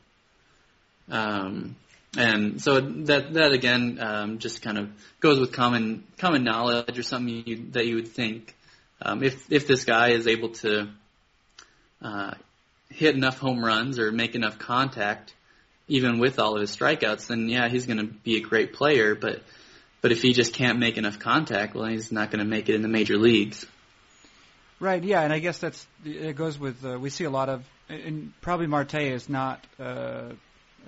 Um, 1.11 1.75
and 2.17 2.63
so 2.63 2.81
that 2.81 3.35
that 3.35 3.51
again 3.51 3.99
um, 4.01 4.39
just 4.39 4.63
kind 4.63 4.79
of 4.79 4.89
goes 5.19 5.41
with 5.41 5.53
common 5.53 6.05
common 6.17 6.45
knowledge 6.45 6.97
or 6.97 7.03
something 7.03 7.43
you, 7.45 7.57
that 7.73 7.87
you 7.87 7.97
would 7.97 8.09
think 8.09 8.55
um, 9.03 9.25
if 9.25 9.51
if 9.51 9.67
this 9.67 9.85
guy 9.85 10.11
is 10.11 10.29
able 10.29 10.51
to 10.51 10.91
uh, 12.03 12.35
hit 12.89 13.17
enough 13.17 13.39
home 13.39 13.65
runs 13.65 13.99
or 13.99 14.13
make 14.13 14.37
enough 14.37 14.61
contact 14.61 15.35
even 15.91 16.19
with 16.19 16.39
all 16.39 16.55
of 16.55 16.61
his 16.61 16.75
strikeouts, 16.75 17.27
then 17.27 17.49
yeah, 17.49 17.69
he's 17.69 17.87
going 17.87 17.99
to 17.99 18.05
be 18.05 18.37
a 18.37 18.41
great 18.41 18.73
player. 18.73 19.15
But 19.15 19.43
but 20.01 20.13
if 20.13 20.23
he 20.23 20.33
just 20.33 20.55
can't 20.55 20.79
make 20.79 20.97
enough 20.97 21.19
contact, 21.19 21.75
well, 21.75 21.87
he's 21.87 22.11
not 22.11 22.31
going 22.31 22.39
to 22.39 22.49
make 22.49 22.69
it 22.69 22.75
in 22.75 22.83
the 22.83 22.89
major 22.89 23.19
leagues. 23.19 23.67
Right. 24.79 25.03
Yeah, 25.03 25.21
and 25.21 25.33
I 25.33 25.41
guess 25.41 25.59
that's 25.59 25.87
it 26.05 26.37
goes 26.37 26.59
with 26.59 26.85
uh, 26.85 26.99
we 26.99 27.11
see 27.11 27.25
a 27.25 27.31
lot 27.31 27.49
of 27.49 27.65
and 27.91 28.33
probably 28.41 28.67
Marte 28.67 28.95
is 28.95 29.29
not. 29.29 29.65
Uh, 29.79 30.31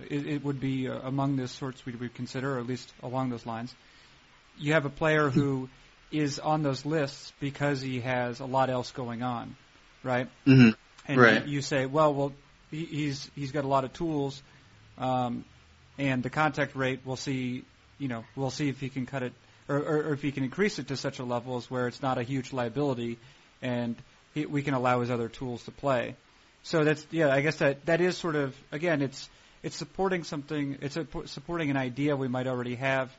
it, 0.08 0.26
it 0.26 0.44
would 0.44 0.60
be 0.60 0.88
uh, 0.88 0.98
among 1.02 1.36
the 1.36 1.48
sorts 1.48 1.84
we 1.84 1.92
would 1.92 2.14
consider, 2.14 2.56
or 2.56 2.60
at 2.60 2.66
least 2.66 2.90
along 3.02 3.30
those 3.30 3.44
lines. 3.44 3.74
You 4.58 4.72
have 4.72 4.86
a 4.86 4.90
player 4.90 5.28
who 5.28 5.68
is 6.10 6.38
on 6.38 6.62
those 6.62 6.86
lists 6.86 7.32
because 7.40 7.80
he 7.80 8.00
has 8.00 8.40
a 8.40 8.46
lot 8.46 8.70
else 8.70 8.90
going 8.92 9.22
on, 9.22 9.56
right? 10.02 10.28
Mm-hmm. 10.46 10.70
And 11.08 11.20
right. 11.20 11.46
you 11.46 11.62
say, 11.62 11.86
well, 11.86 12.14
well, 12.14 12.32
he, 12.70 12.84
he's 12.84 13.30
he's 13.34 13.52
got 13.52 13.64
a 13.64 13.68
lot 13.68 13.84
of 13.84 13.92
tools, 13.92 14.42
um, 14.98 15.44
and 15.98 16.22
the 16.22 16.30
contact 16.30 16.74
rate 16.74 17.00
we'll 17.04 17.16
see. 17.16 17.64
You 17.98 18.08
know, 18.08 18.24
we'll 18.34 18.50
see 18.50 18.68
if 18.68 18.80
he 18.80 18.88
can 18.88 19.06
cut 19.06 19.22
it, 19.22 19.32
or, 19.68 19.76
or, 19.76 19.96
or 20.08 20.12
if 20.12 20.22
he 20.22 20.32
can 20.32 20.42
increase 20.42 20.80
it 20.80 20.88
to 20.88 20.96
such 20.96 21.20
a 21.20 21.24
level 21.24 21.56
as 21.56 21.70
where 21.70 21.86
it's 21.86 22.02
not 22.02 22.18
a 22.18 22.24
huge 22.24 22.52
liability, 22.52 23.18
and 23.60 23.94
he, 24.34 24.46
we 24.46 24.62
can 24.62 24.74
allow 24.74 25.00
his 25.00 25.10
other 25.10 25.28
tools 25.28 25.62
to 25.64 25.70
play. 25.70 26.16
So 26.64 26.84
that's 26.84 27.06
yeah, 27.10 27.32
I 27.32 27.40
guess 27.42 27.56
that 27.56 27.86
that 27.86 28.00
is 28.00 28.16
sort 28.16 28.36
of 28.36 28.56
again, 28.72 29.02
it's 29.02 29.28
it's 29.62 29.76
supporting 29.76 30.24
something, 30.24 30.78
it's 30.80 30.96
a, 30.96 31.06
supporting 31.26 31.70
an 31.70 31.76
idea 31.76 32.16
we 32.16 32.28
might 32.28 32.46
already 32.46 32.74
have 32.76 33.12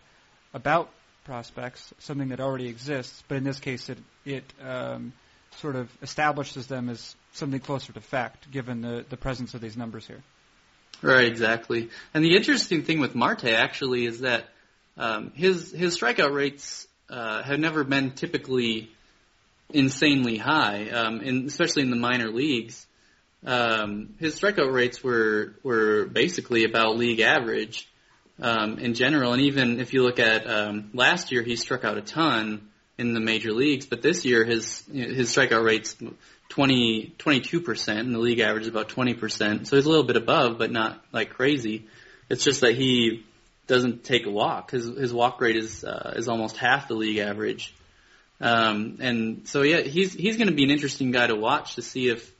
about 0.53 0.89
prospects, 1.23 1.93
something 1.99 2.29
that 2.29 2.41
already 2.41 2.67
exists, 2.67 3.23
but 3.27 3.37
in 3.37 3.43
this 3.43 3.59
case, 3.59 3.89
it 3.89 3.97
it 4.25 4.43
um, 4.61 5.13
sort 5.57 5.75
of 5.75 5.89
establishes 6.01 6.67
them 6.67 6.89
as 6.89 7.15
something 7.33 7.59
closer 7.59 7.93
to 7.93 8.01
fact, 8.01 8.51
given 8.51 8.81
the 8.81 9.05
the 9.09 9.17
presence 9.17 9.53
of 9.53 9.61
these 9.61 9.77
numbers 9.77 10.05
here. 10.05 10.21
Right, 11.03 11.27
exactly. 11.27 11.89
And 12.13 12.23
the 12.23 12.37
interesting 12.37 12.83
thing 12.83 13.01
with 13.01 13.13
Marte 13.13 13.49
actually 13.49 14.05
is 14.05 14.21
that 14.21 14.45
um, 14.95 15.31
his 15.35 15.69
his 15.71 15.99
strikeout 15.99 16.33
rates 16.33 16.87
uh, 17.09 17.43
have 17.43 17.59
never 17.59 17.83
been 17.83 18.11
typically 18.11 18.89
insanely 19.69 20.37
high, 20.37 20.89
um, 20.89 21.19
in, 21.19 21.45
especially 21.45 21.83
in 21.83 21.89
the 21.89 21.97
minor 21.97 22.29
leagues. 22.29 22.87
Um, 23.45 24.15
his 24.19 24.39
strikeout 24.39 24.71
rates 24.71 25.03
were 25.03 25.55
were 25.61 26.05
basically 26.05 26.63
about 26.63 26.97
league 26.97 27.19
average 27.19 27.89
um, 28.41 28.79
in 28.79 28.93
general, 28.93 29.33
and 29.33 29.41
even 29.41 29.81
if 29.81 29.93
you 29.93 30.03
look 30.03 30.19
at 30.19 30.49
um, 30.49 30.91
last 30.93 31.33
year, 31.33 31.43
he 31.43 31.57
struck 31.57 31.83
out 31.83 31.97
a 31.97 32.01
ton 32.01 32.69
in 32.97 33.13
the 33.13 33.19
major 33.19 33.51
leagues, 33.51 33.85
but 33.85 34.01
this 34.01 34.23
year 34.23 34.45
his 34.45 34.85
his 34.93 35.35
strikeout 35.35 35.65
rates 35.65 35.97
20 36.53 37.15
22 37.17 37.61
percent, 37.61 37.99
and 38.01 38.13
the 38.13 38.19
league 38.19 38.39
average 38.39 38.63
is 38.63 38.69
about 38.69 38.89
20 38.89 39.15
percent. 39.15 39.67
So 39.67 39.75
he's 39.75 39.85
a 39.85 39.89
little 39.89 40.05
bit 40.05 40.17
above, 40.17 40.59
but 40.59 40.71
not 40.71 41.03
like 41.11 41.31
crazy. 41.31 41.87
It's 42.29 42.43
just 42.43 42.61
that 42.61 42.75
he 42.75 43.25
doesn't 43.65 44.03
take 44.03 44.27
a 44.27 44.29
walk. 44.29 44.69
His 44.69 44.85
his 44.85 45.11
walk 45.11 45.41
rate 45.41 45.55
is 45.55 45.83
uh, 45.83 46.13
is 46.15 46.27
almost 46.27 46.57
half 46.57 46.87
the 46.87 46.93
league 46.93 47.17
average. 47.17 47.73
Um, 48.39 48.97
and 48.99 49.47
so 49.47 49.63
yeah, 49.63 49.81
he's 49.81 50.13
he's 50.13 50.37
going 50.37 50.47
to 50.47 50.53
be 50.53 50.63
an 50.63 50.69
interesting 50.69 51.09
guy 51.09 51.25
to 51.25 51.35
watch 51.35 51.73
to 51.75 51.81
see 51.81 52.09
if 52.09 52.31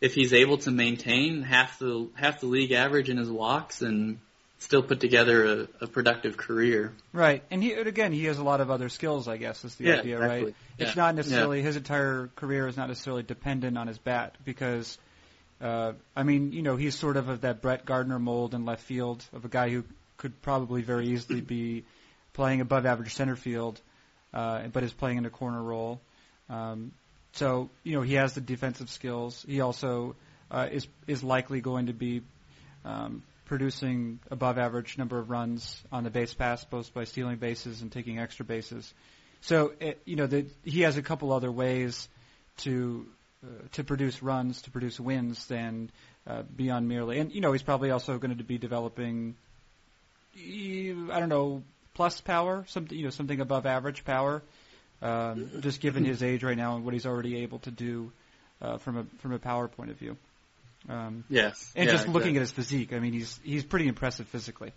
if 0.00 0.14
he's 0.14 0.32
able 0.32 0.56
to 0.58 0.70
maintain 0.70 1.42
half 1.42 1.78
the 1.78 2.08
half 2.14 2.40
the 2.40 2.46
league 2.46 2.72
average 2.72 3.10
in 3.10 3.18
his 3.18 3.30
walks 3.30 3.82
and 3.82 4.20
still 4.60 4.82
put 4.82 5.00
together 5.00 5.66
a, 5.80 5.84
a 5.84 5.86
productive 5.86 6.36
career. 6.36 6.92
Right, 7.12 7.42
and 7.50 7.62
he 7.62 7.72
again 7.72 8.12
he 8.12 8.24
has 8.26 8.38
a 8.38 8.44
lot 8.44 8.60
of 8.60 8.70
other 8.70 8.88
skills. 8.88 9.26
I 9.26 9.36
guess 9.36 9.64
is 9.64 9.74
the 9.74 9.84
Yeah, 9.86 9.98
idea, 9.98 10.16
exactly. 10.16 10.44
right? 10.44 10.54
It's 10.78 10.96
not 10.96 11.14
necessarily 11.14 11.60
his 11.62 11.76
entire 11.76 12.30
career 12.36 12.68
is 12.68 12.76
not 12.76 12.88
necessarily 12.88 13.22
dependent 13.22 13.76
on 13.76 13.88
his 13.88 13.98
bat 13.98 14.36
because. 14.44 14.96
Uh, 15.62 15.92
I 16.16 16.22
mean, 16.22 16.52
you 16.52 16.62
know, 16.62 16.76
he's 16.76 16.94
sort 16.94 17.18
of 17.18 17.28
of 17.28 17.42
that 17.42 17.60
Brett 17.60 17.84
Gardner 17.84 18.18
mold 18.18 18.54
in 18.54 18.64
left 18.64 18.82
field 18.82 19.22
of 19.34 19.44
a 19.44 19.48
guy 19.48 19.68
who 19.68 19.84
could 20.16 20.40
probably 20.40 20.80
very 20.80 21.08
easily 21.08 21.42
be 21.42 21.84
playing 22.32 22.62
above 22.62 22.86
average 22.86 23.12
center 23.12 23.36
field, 23.36 23.78
uh, 24.32 24.68
but 24.68 24.82
is 24.84 24.92
playing 24.94 25.18
in 25.18 25.26
a 25.26 25.30
corner 25.30 25.62
role. 25.62 26.00
Um, 26.48 26.92
so 27.32 27.68
you 27.84 27.94
know 27.94 28.00
he 28.00 28.14
has 28.14 28.32
the 28.32 28.40
defensive 28.40 28.88
skills. 28.88 29.44
He 29.46 29.60
also 29.60 30.16
uh, 30.50 30.68
is 30.72 30.86
is 31.06 31.22
likely 31.22 31.60
going 31.60 31.86
to 31.86 31.92
be 31.92 32.22
um, 32.86 33.22
producing 33.50 34.20
above 34.30 34.58
average 34.58 34.96
number 34.96 35.18
of 35.18 35.28
runs 35.28 35.82
on 35.90 36.04
the 36.04 36.10
base 36.10 36.32
pass, 36.32 36.64
both 36.64 36.94
by 36.94 37.02
stealing 37.02 37.36
bases 37.36 37.82
and 37.82 37.90
taking 37.90 38.16
extra 38.16 38.44
bases. 38.44 38.94
So 39.40 39.72
it, 39.80 40.00
you 40.04 40.14
know 40.14 40.28
the, 40.28 40.46
he 40.64 40.82
has 40.82 40.96
a 40.96 41.02
couple 41.02 41.32
other 41.32 41.50
ways 41.50 42.08
to 42.58 43.04
uh, 43.44 43.48
to 43.72 43.82
produce 43.82 44.22
runs, 44.22 44.62
to 44.62 44.70
produce 44.70 45.00
wins 45.00 45.46
than 45.48 45.90
uh, 46.28 46.42
beyond 46.54 46.88
merely. 46.88 47.18
And 47.18 47.32
you 47.32 47.40
know 47.40 47.50
he's 47.50 47.64
probably 47.64 47.90
also 47.90 48.18
going 48.18 48.38
to 48.38 48.44
be 48.44 48.56
developing. 48.56 49.34
I 50.36 51.18
don't 51.18 51.28
know 51.28 51.64
plus 51.94 52.20
power, 52.20 52.64
something 52.68 52.96
you 52.96 53.02
know 53.02 53.10
something 53.10 53.40
above 53.40 53.66
average 53.66 54.04
power. 54.04 54.42
Um, 55.02 55.50
just 55.58 55.80
given 55.80 56.04
his 56.04 56.22
age 56.22 56.44
right 56.44 56.56
now 56.56 56.76
and 56.76 56.84
what 56.84 56.94
he's 56.94 57.06
already 57.06 57.38
able 57.38 57.58
to 57.60 57.72
do 57.72 58.12
uh, 58.62 58.76
from 58.76 58.96
a 58.96 59.04
from 59.18 59.32
a 59.32 59.40
power 59.40 59.66
point 59.66 59.90
of 59.90 59.96
view. 59.96 60.16
Um, 60.88 61.24
Yes. 61.28 61.72
and 61.76 61.86
yeah, 61.86 61.92
just 61.92 62.08
looking 62.08 62.36
exactly. 62.36 62.36
at 62.36 62.40
his 62.40 62.52
physique, 62.52 62.92
I 62.92 62.98
mean, 63.00 63.12
he's 63.12 63.38
he's 63.44 63.64
pretty 63.64 63.86
impressive 63.88 64.28
physically. 64.28 64.72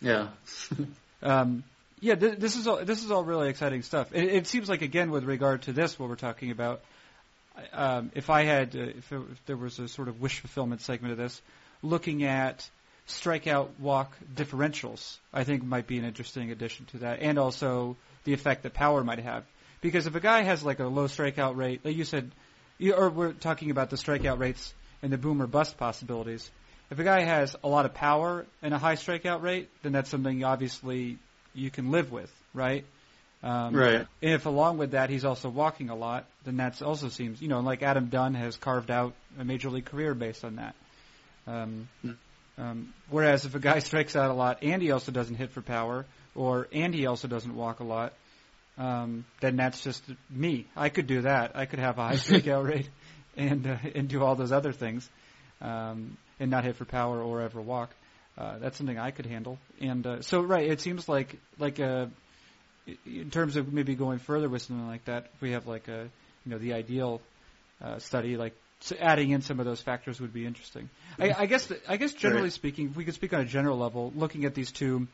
yeah. 0.00 0.28
Um, 1.22 1.64
yeah, 2.00 2.14
th- 2.14 2.38
this 2.38 2.56
is 2.56 2.66
all 2.66 2.84
this 2.84 3.02
is 3.02 3.10
all 3.10 3.24
really 3.24 3.48
exciting 3.48 3.80
stuff. 3.82 4.10
It, 4.12 4.24
it 4.24 4.46
seems 4.46 4.68
like 4.68 4.82
again, 4.82 5.10
with 5.10 5.24
regard 5.24 5.62
to 5.62 5.72
this, 5.72 5.98
what 5.98 6.10
we're 6.10 6.14
talking 6.16 6.50
about, 6.50 6.82
um, 7.72 8.12
if 8.14 8.28
I 8.28 8.42
had, 8.44 8.76
uh, 8.76 8.80
if, 8.80 9.10
it, 9.10 9.20
if 9.32 9.46
there 9.46 9.56
was 9.56 9.78
a 9.78 9.88
sort 9.88 10.08
of 10.08 10.20
wish 10.20 10.40
fulfillment 10.40 10.82
segment 10.82 11.12
of 11.12 11.18
this, 11.18 11.40
looking 11.82 12.22
at 12.22 12.68
strikeout 13.08 13.68
walk 13.78 14.14
differentials, 14.34 15.16
I 15.32 15.44
think 15.44 15.64
might 15.64 15.86
be 15.86 15.96
an 15.98 16.04
interesting 16.04 16.50
addition 16.50 16.84
to 16.86 16.98
that, 16.98 17.20
and 17.20 17.38
also 17.38 17.96
the 18.24 18.34
effect 18.34 18.64
that 18.64 18.74
power 18.74 19.02
might 19.02 19.20
have. 19.20 19.44
Because 19.80 20.06
if 20.06 20.14
a 20.14 20.20
guy 20.20 20.42
has 20.42 20.62
like 20.62 20.80
a 20.80 20.86
low 20.86 21.06
strikeout 21.06 21.56
rate, 21.56 21.80
like 21.82 21.96
you 21.96 22.04
said, 22.04 22.30
you, 22.78 22.92
or 22.92 23.08
we're 23.08 23.32
talking 23.32 23.70
about 23.70 23.88
the 23.88 23.96
strikeout 23.96 24.38
rates 24.38 24.74
and 25.02 25.12
the 25.12 25.18
boom 25.18 25.42
or 25.42 25.46
bust 25.46 25.76
possibilities. 25.76 26.50
If 26.90 26.98
a 26.98 27.04
guy 27.04 27.22
has 27.22 27.56
a 27.64 27.68
lot 27.68 27.84
of 27.84 27.94
power 27.94 28.46
and 28.62 28.72
a 28.72 28.78
high 28.78 28.94
strikeout 28.94 29.42
rate, 29.42 29.68
then 29.82 29.92
that's 29.92 30.08
something 30.08 30.44
obviously 30.44 31.18
you 31.54 31.70
can 31.70 31.90
live 31.90 32.12
with, 32.12 32.32
right? 32.54 32.84
Um, 33.42 33.74
Right. 33.74 34.06
And 34.22 34.32
if 34.32 34.46
along 34.46 34.78
with 34.78 34.92
that 34.92 35.10
he's 35.10 35.24
also 35.24 35.48
walking 35.48 35.90
a 35.90 35.96
lot, 35.96 36.26
then 36.44 36.56
that 36.58 36.80
also 36.82 37.08
seems, 37.08 37.42
you 37.42 37.48
know, 37.48 37.60
like 37.60 37.82
Adam 37.82 38.06
Dunn 38.06 38.34
has 38.34 38.56
carved 38.56 38.90
out 38.90 39.14
a 39.38 39.44
major 39.44 39.70
league 39.70 39.86
career 39.86 40.14
based 40.14 40.44
on 40.44 40.56
that. 40.56 40.74
Um, 41.46 41.88
Hmm. 42.02 42.12
Um, 42.58 42.94
whereas 43.10 43.44
if 43.44 43.54
a 43.54 43.58
guy 43.58 43.78
strikes 43.80 44.16
out 44.16 44.30
a 44.30 44.34
lot 44.34 44.62
and 44.62 44.80
he 44.80 44.90
also 44.90 45.12
doesn't 45.12 45.36
hit 45.36 45.50
for 45.50 45.60
power, 45.60 46.06
or 46.34 46.68
and 46.72 46.94
he 46.94 47.06
also 47.06 47.28
doesn't 47.28 47.54
walk 47.54 47.80
a 47.80 47.84
lot, 47.84 48.12
um, 48.78 49.24
then 49.40 49.56
that's 49.56 49.82
just 49.82 50.02
me. 50.30 50.66
I 50.76 50.88
could 50.88 51.06
do 51.06 51.22
that. 51.22 51.52
I 51.54 51.66
could 51.66 51.78
have 51.78 51.98
a 51.98 52.02
high 52.02 52.14
strikeout 52.14 52.66
rate 52.66 52.88
and 53.36 53.66
uh, 53.66 53.76
and 53.94 54.08
do 54.08 54.22
all 54.22 54.34
those 54.34 54.52
other 54.52 54.72
things, 54.72 55.08
um, 55.60 56.16
and 56.40 56.50
not 56.50 56.64
hit 56.64 56.76
for 56.76 56.84
power 56.84 57.20
or 57.22 57.42
ever 57.42 57.60
walk. 57.60 57.90
Uh, 58.38 58.58
that's 58.58 58.76
something 58.76 58.98
I 58.98 59.12
could 59.12 59.24
handle. 59.24 59.58
And 59.80 60.06
uh, 60.06 60.20
so, 60.20 60.42
right, 60.42 60.68
it 60.68 60.80
seems 60.80 61.08
like 61.08 61.36
like 61.58 61.78
a 61.78 62.10
uh, 62.88 62.92
in 63.04 63.30
terms 63.30 63.56
of 63.56 63.72
maybe 63.72 63.94
going 63.94 64.18
further 64.18 64.48
with 64.48 64.62
something 64.62 64.86
like 64.86 65.04
that, 65.06 65.30
if 65.34 65.40
we 65.40 65.52
have 65.52 65.66
like 65.66 65.88
a 65.88 66.08
you 66.44 66.52
know 66.52 66.58
the 66.58 66.74
ideal 66.74 67.20
uh, 67.82 67.98
study, 67.98 68.36
like 68.36 68.54
so 68.80 68.96
adding 69.00 69.30
in 69.30 69.42
some 69.42 69.58
of 69.58 69.66
those 69.66 69.80
factors 69.80 70.20
would 70.20 70.32
be 70.32 70.44
interesting. 70.46 70.90
I, 71.18 71.34
I 71.38 71.46
guess 71.46 71.72
I 71.88 71.96
guess 71.96 72.12
generally 72.12 72.44
right. 72.44 72.52
speaking, 72.52 72.90
if 72.90 72.96
we 72.96 73.04
could 73.04 73.14
speak 73.14 73.32
on 73.32 73.40
a 73.40 73.46
general 73.46 73.78
level, 73.78 74.12
looking 74.14 74.44
at 74.44 74.54
these 74.54 74.70
two 74.70 75.08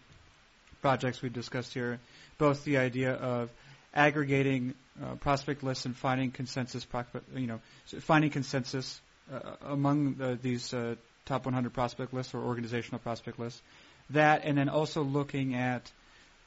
projects 0.80 1.22
we 1.22 1.28
discussed 1.28 1.72
here, 1.72 2.00
both 2.38 2.64
the 2.64 2.78
idea 2.78 3.12
of 3.12 3.50
aggregating 3.94 4.74
uh, 5.00 5.14
prospect 5.16 5.62
lists 5.62 5.86
and 5.86 5.96
finding 5.96 6.30
consensus, 6.30 6.86
you 7.34 7.46
know, 7.46 7.60
finding 8.00 8.30
consensus 8.30 9.00
uh, 9.32 9.38
among 9.66 10.14
the, 10.14 10.38
these 10.40 10.74
uh, 10.74 10.96
top 11.24 11.44
100 11.44 11.72
prospect 11.72 12.12
lists 12.12 12.34
or 12.34 12.42
organizational 12.42 12.98
prospect 12.98 13.38
lists. 13.38 13.62
That, 14.10 14.42
and 14.44 14.58
then 14.58 14.68
also 14.68 15.02
looking 15.02 15.54
at, 15.54 15.90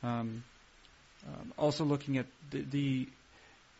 um, 0.03 0.43
um, 1.27 1.53
also 1.57 1.85
looking 1.85 2.17
at 2.17 2.27
the, 2.51 2.61
the, 2.61 3.07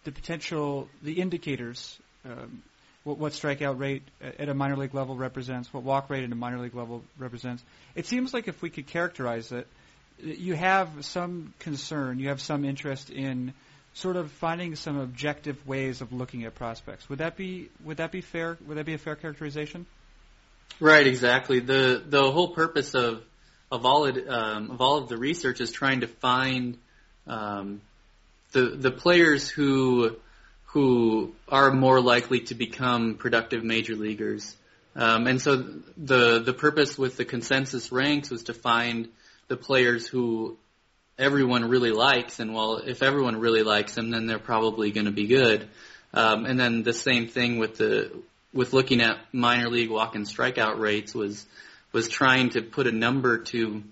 the 0.05 0.11
potential, 0.11 0.87
the 1.03 1.21
indicators, 1.21 1.99
um, 2.25 2.63
what, 3.03 3.19
what 3.19 3.33
strikeout 3.33 3.77
rate 3.79 4.01
at 4.21 4.49
a 4.49 4.53
minor 4.53 4.77
league 4.77 4.95
level 4.95 5.15
represents, 5.15 5.71
what 5.73 5.83
walk 5.83 6.09
rate 6.09 6.23
at 6.23 6.31
a 6.31 6.35
minor 6.35 6.59
league 6.59 6.73
level 6.75 7.03
represents. 7.19 7.63
It 7.93 8.07
seems 8.07 8.33
like 8.33 8.47
if 8.47 8.61
we 8.61 8.69
could 8.69 8.87
characterize 8.87 9.51
it, 9.51 9.67
you 10.17 10.55
have 10.55 10.89
some 11.05 11.53
concern, 11.59 12.19
you 12.19 12.29
have 12.29 12.41
some 12.41 12.65
interest 12.65 13.09
in 13.09 13.53
sort 13.95 14.17
of 14.17 14.29
finding 14.29 14.75
some 14.75 14.99
objective 14.99 15.65
ways 15.65 16.01
of 16.01 16.11
looking 16.13 16.43
at 16.43 16.53
prospects. 16.53 17.09
Would 17.09 17.19
that 17.19 17.35
be 17.35 17.69
would 17.83 17.97
that 17.97 18.11
be 18.11 18.21
fair? 18.21 18.57
Would 18.67 18.77
that 18.77 18.85
be 18.85 18.93
a 18.93 18.97
fair 18.97 19.15
characterization? 19.15 19.85
Right, 20.79 21.07
exactly. 21.07 21.59
the 21.61 22.03
The 22.07 22.31
whole 22.31 22.49
purpose 22.49 22.93
of 22.93 23.23
of 23.71 23.85
all 23.85 24.05
it, 24.05 24.27
um, 24.29 24.71
of 24.71 24.81
all 24.81 24.97
of 24.97 25.09
the 25.09 25.17
research 25.17 25.61
is 25.61 25.71
trying 25.71 26.01
to 26.01 26.07
find 26.07 26.77
um, 27.25 27.81
the 28.51 28.67
the 28.67 28.91
players 28.91 29.49
who 29.49 30.17
who 30.65 31.33
are 31.47 31.71
more 31.71 32.01
likely 32.01 32.41
to 32.41 32.55
become 32.55 33.15
productive 33.15 33.63
major 33.63 33.95
leaguers. 33.95 34.55
Um, 34.97 35.27
and 35.27 35.41
so 35.41 35.55
the 35.95 36.39
the 36.39 36.53
purpose 36.53 36.97
with 36.97 37.15
the 37.15 37.25
consensus 37.25 37.93
ranks 37.93 38.29
was 38.29 38.43
to 38.43 38.53
find 38.53 39.07
the 39.47 39.55
players 39.55 40.05
who 40.05 40.57
everyone 41.17 41.65
really 41.65 41.91
likes, 41.91 42.39
and 42.39 42.53
well, 42.53 42.77
if 42.77 43.01
everyone 43.01 43.39
really 43.39 43.63
likes 43.63 43.95
them, 43.95 44.11
then 44.11 44.27
they're 44.27 44.39
probably 44.39 44.91
going 44.91 45.05
to 45.05 45.11
be 45.11 45.27
good. 45.27 45.67
Um, 46.13 46.45
and 46.45 46.59
then 46.59 46.83
the 46.83 46.93
same 46.93 47.27
thing 47.27 47.57
with 47.57 47.77
the 47.77 48.11
with 48.53 48.71
looking 48.71 49.01
at 49.01 49.17
minor 49.33 49.69
league 49.69 49.89
walk 49.89 50.15
and 50.15 50.25
strikeout 50.25 50.79
rates 50.79 51.13
was 51.13 51.45
was 51.91 52.07
trying 52.07 52.49
to 52.51 52.61
put 52.61 52.87
a 52.87 52.91
number 52.91 53.39
to 53.39 53.83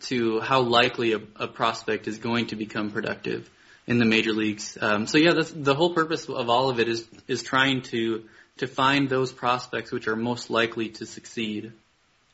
to 0.00 0.40
how 0.40 0.60
likely 0.60 1.12
a, 1.12 1.20
a 1.36 1.48
prospect 1.48 2.06
is 2.08 2.18
going 2.18 2.48
to 2.48 2.56
become 2.56 2.90
productive 2.90 3.48
in 3.86 3.98
the 3.98 4.04
major 4.04 4.32
leagues. 4.32 4.76
Um, 4.80 5.06
so 5.06 5.16
yeah, 5.16 5.32
that's, 5.32 5.50
the 5.50 5.74
whole 5.74 5.94
purpose 5.94 6.28
of 6.28 6.50
all 6.50 6.68
of 6.68 6.80
it 6.80 6.88
is 6.88 7.06
is 7.28 7.42
trying 7.42 7.82
to 7.82 8.24
to 8.58 8.66
find 8.66 9.08
those 9.08 9.32
prospects 9.32 9.92
which 9.92 10.08
are 10.08 10.16
most 10.16 10.50
likely 10.50 10.88
to 10.88 11.06
succeed. 11.06 11.72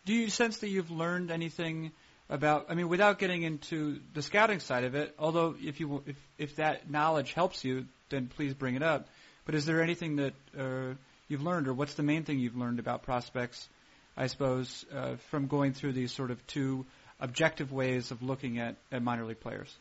Do 0.05 0.14
you 0.14 0.31
sense 0.31 0.59
that 0.59 0.68
you've 0.68 0.91
learned 0.91 1.31
anything 1.31 1.93
about? 2.33 2.66
I 2.68 2.74
mean, 2.74 2.89
without 2.89 3.18
getting 3.18 3.43
into 3.43 4.01
the 4.14 4.22
scouting 4.22 4.59
side 4.59 4.85
of 4.85 4.95
it, 4.95 5.14
although 5.18 5.55
if 5.61 5.78
you 5.80 6.03
if 6.07 6.16
if 6.39 6.57
that 6.57 6.91
knowledge 6.91 7.33
helps 7.33 7.64
you, 7.64 7.87
then 8.09 8.28
please 8.28 8.55
bring 8.55 8.74
it 8.74 8.83
up. 8.83 9.07
But 9.45 9.55
is 9.55 9.66
there 9.66 9.83
anything 9.83 10.16
that 10.16 10.35
uh, 10.59 10.95
you've 11.28 11.43
learned, 11.43 11.68
or 11.68 11.74
what's 11.74 11.95
the 11.95 12.03
main 12.03 12.24
thing 12.24 12.39
you've 12.39 12.57
learned 12.57 12.78
about 12.78 13.03
prospects? 13.03 13.68
I 14.16 14.26
suppose 14.26 14.85
uh, 14.95 15.16
from 15.30 15.47
going 15.47 15.72
through 15.72 15.93
these 15.93 16.12
sort 16.12 16.30
of 16.30 16.47
two 16.47 16.85
objective 17.20 17.72
ways 17.72 18.11
of 18.11 18.22
looking 18.22 18.59
at, 18.59 18.76
at 18.91 19.03
minor 19.03 19.24
league 19.24 19.41
players. 19.41 19.74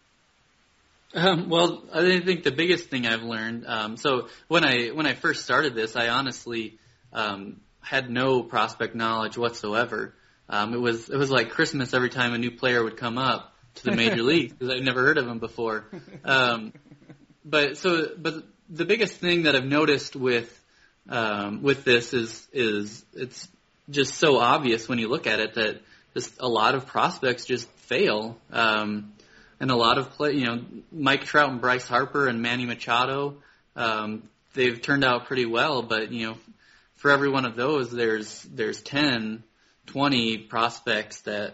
Um, 1.13 1.49
well, 1.49 1.83
I 1.93 2.21
think 2.21 2.43
the 2.43 2.51
biggest 2.51 2.89
thing 2.89 3.05
I've 3.05 3.23
learned. 3.23 3.65
Um, 3.67 3.97
so 3.97 4.29
when 4.47 4.63
I 4.63 4.89
when 4.89 5.05
I 5.05 5.13
first 5.13 5.43
started 5.43 5.75
this, 5.75 5.95
I 5.95 6.07
honestly 6.07 6.77
um, 7.11 7.59
had 7.81 8.09
no 8.09 8.43
prospect 8.43 8.95
knowledge 8.95 9.37
whatsoever. 9.37 10.13
Um, 10.51 10.73
it 10.73 10.77
was 10.77 11.09
it 11.09 11.15
was 11.15 11.31
like 11.31 11.49
Christmas 11.51 11.93
every 11.93 12.09
time 12.09 12.33
a 12.33 12.37
new 12.37 12.51
player 12.51 12.83
would 12.83 12.97
come 12.97 13.17
up 13.17 13.53
to 13.75 13.85
the 13.85 13.95
major 13.95 14.21
league 14.31 14.49
because 14.49 14.75
I'd 14.75 14.83
never 14.83 15.01
heard 15.01 15.17
of 15.17 15.27
him 15.27 15.39
before. 15.39 15.85
Um, 16.25 16.73
but 17.45 17.77
so 17.77 18.09
but 18.17 18.43
the 18.69 18.85
biggest 18.85 19.15
thing 19.15 19.43
that 19.43 19.55
I've 19.55 19.65
noticed 19.65 20.15
with 20.15 20.49
um, 21.09 21.63
with 21.63 21.85
this 21.85 22.13
is 22.13 22.47
is 22.51 23.03
it's 23.13 23.47
just 23.89 24.15
so 24.15 24.37
obvious 24.37 24.87
when 24.87 24.99
you 24.99 25.07
look 25.07 25.25
at 25.25 25.39
it 25.39 25.55
that 25.55 25.81
just 26.13 26.41
a 26.41 26.47
lot 26.47 26.75
of 26.75 26.85
prospects 26.85 27.45
just 27.45 27.69
fail. 27.71 28.37
Um, 28.51 29.13
and 29.61 29.69
a 29.69 29.75
lot 29.75 29.99
of 29.99 30.09
play, 30.11 30.33
you 30.33 30.45
know, 30.45 30.65
Mike 30.91 31.23
Trout 31.23 31.51
and 31.51 31.61
Bryce 31.61 31.87
Harper 31.87 32.27
and 32.27 32.41
Manny 32.41 32.65
Machado, 32.65 33.37
um, 33.75 34.23
they've 34.55 34.81
turned 34.81 35.03
out 35.03 35.27
pretty 35.27 35.45
well, 35.45 35.83
but 35.83 36.11
you 36.11 36.27
know, 36.27 36.37
for 36.95 37.11
every 37.11 37.29
one 37.29 37.45
of 37.45 37.55
those, 37.55 37.91
there's 37.91 38.41
there's 38.43 38.81
10, 38.81 39.43
20 39.87 40.37
prospects 40.39 41.21
that 41.21 41.53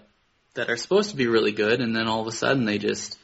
that 0.53 0.69
are 0.69 0.77
supposed 0.77 1.11
to 1.11 1.15
be 1.15 1.27
really 1.27 1.51
good, 1.51 1.81
and 1.81 1.95
then 1.95 2.07
all 2.07 2.21
of 2.21 2.27
a 2.27 2.31
sudden 2.31 2.65
they 2.65 2.77
just 2.77 3.17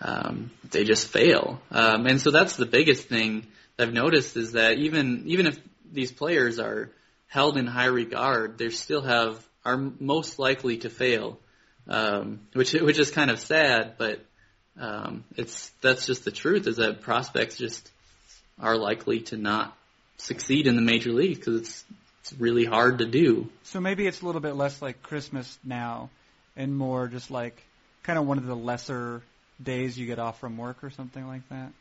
um, 0.00 0.50
they 0.70 0.84
just 0.84 1.08
fail. 1.08 1.60
Um, 1.70 2.06
and 2.06 2.20
so 2.20 2.30
that's 2.30 2.56
the 2.56 2.66
biggest 2.66 3.08
thing 3.08 3.46
I've 3.78 3.92
noticed 3.92 4.36
is 4.36 4.52
that 4.52 4.78
even 4.78 5.24
even 5.26 5.46
if 5.46 5.58
these 5.92 6.12
players 6.12 6.58
are 6.58 6.90
held 7.28 7.56
in 7.56 7.66
high 7.66 7.86
regard, 7.86 8.58
they 8.58 8.70
still 8.70 9.02
have 9.02 9.44
are 9.64 9.76
most 10.00 10.38
likely 10.38 10.78
to 10.78 10.90
fail, 10.90 11.38
um, 11.88 12.40
which 12.54 12.72
which 12.72 12.98
is 12.98 13.10
kind 13.10 13.30
of 13.30 13.38
sad, 13.38 13.94
but 13.98 14.24
um, 14.80 15.24
it's 15.36 15.70
that's 15.82 16.06
just 16.06 16.24
the 16.24 16.30
truth 16.30 16.66
is 16.66 16.76
that 16.76 17.02
prospects 17.02 17.56
just 17.56 17.90
are 18.60 18.76
likely 18.76 19.20
to 19.20 19.36
not 19.36 19.76
succeed 20.16 20.66
in 20.66 20.74
the 20.74 20.82
major 20.82 21.12
leagues 21.12 21.38
because 21.38 21.60
it's 21.60 21.84
it's 22.30 22.40
really 22.40 22.64
hard 22.64 22.98
to 22.98 23.06
do. 23.06 23.48
So 23.64 23.80
maybe 23.80 24.06
it's 24.06 24.22
a 24.22 24.26
little 24.26 24.40
bit 24.40 24.54
less 24.54 24.82
like 24.82 25.02
Christmas 25.02 25.58
now, 25.64 26.10
and 26.56 26.76
more 26.76 27.08
just 27.08 27.30
like 27.30 27.62
kind 28.02 28.18
of 28.18 28.26
one 28.26 28.38
of 28.38 28.46
the 28.46 28.56
lesser 28.56 29.22
days 29.62 29.98
you 29.98 30.06
get 30.06 30.18
off 30.18 30.38
from 30.38 30.56
work 30.56 30.84
or 30.84 30.90
something 30.90 31.26
like 31.26 31.48
that. 31.48 31.72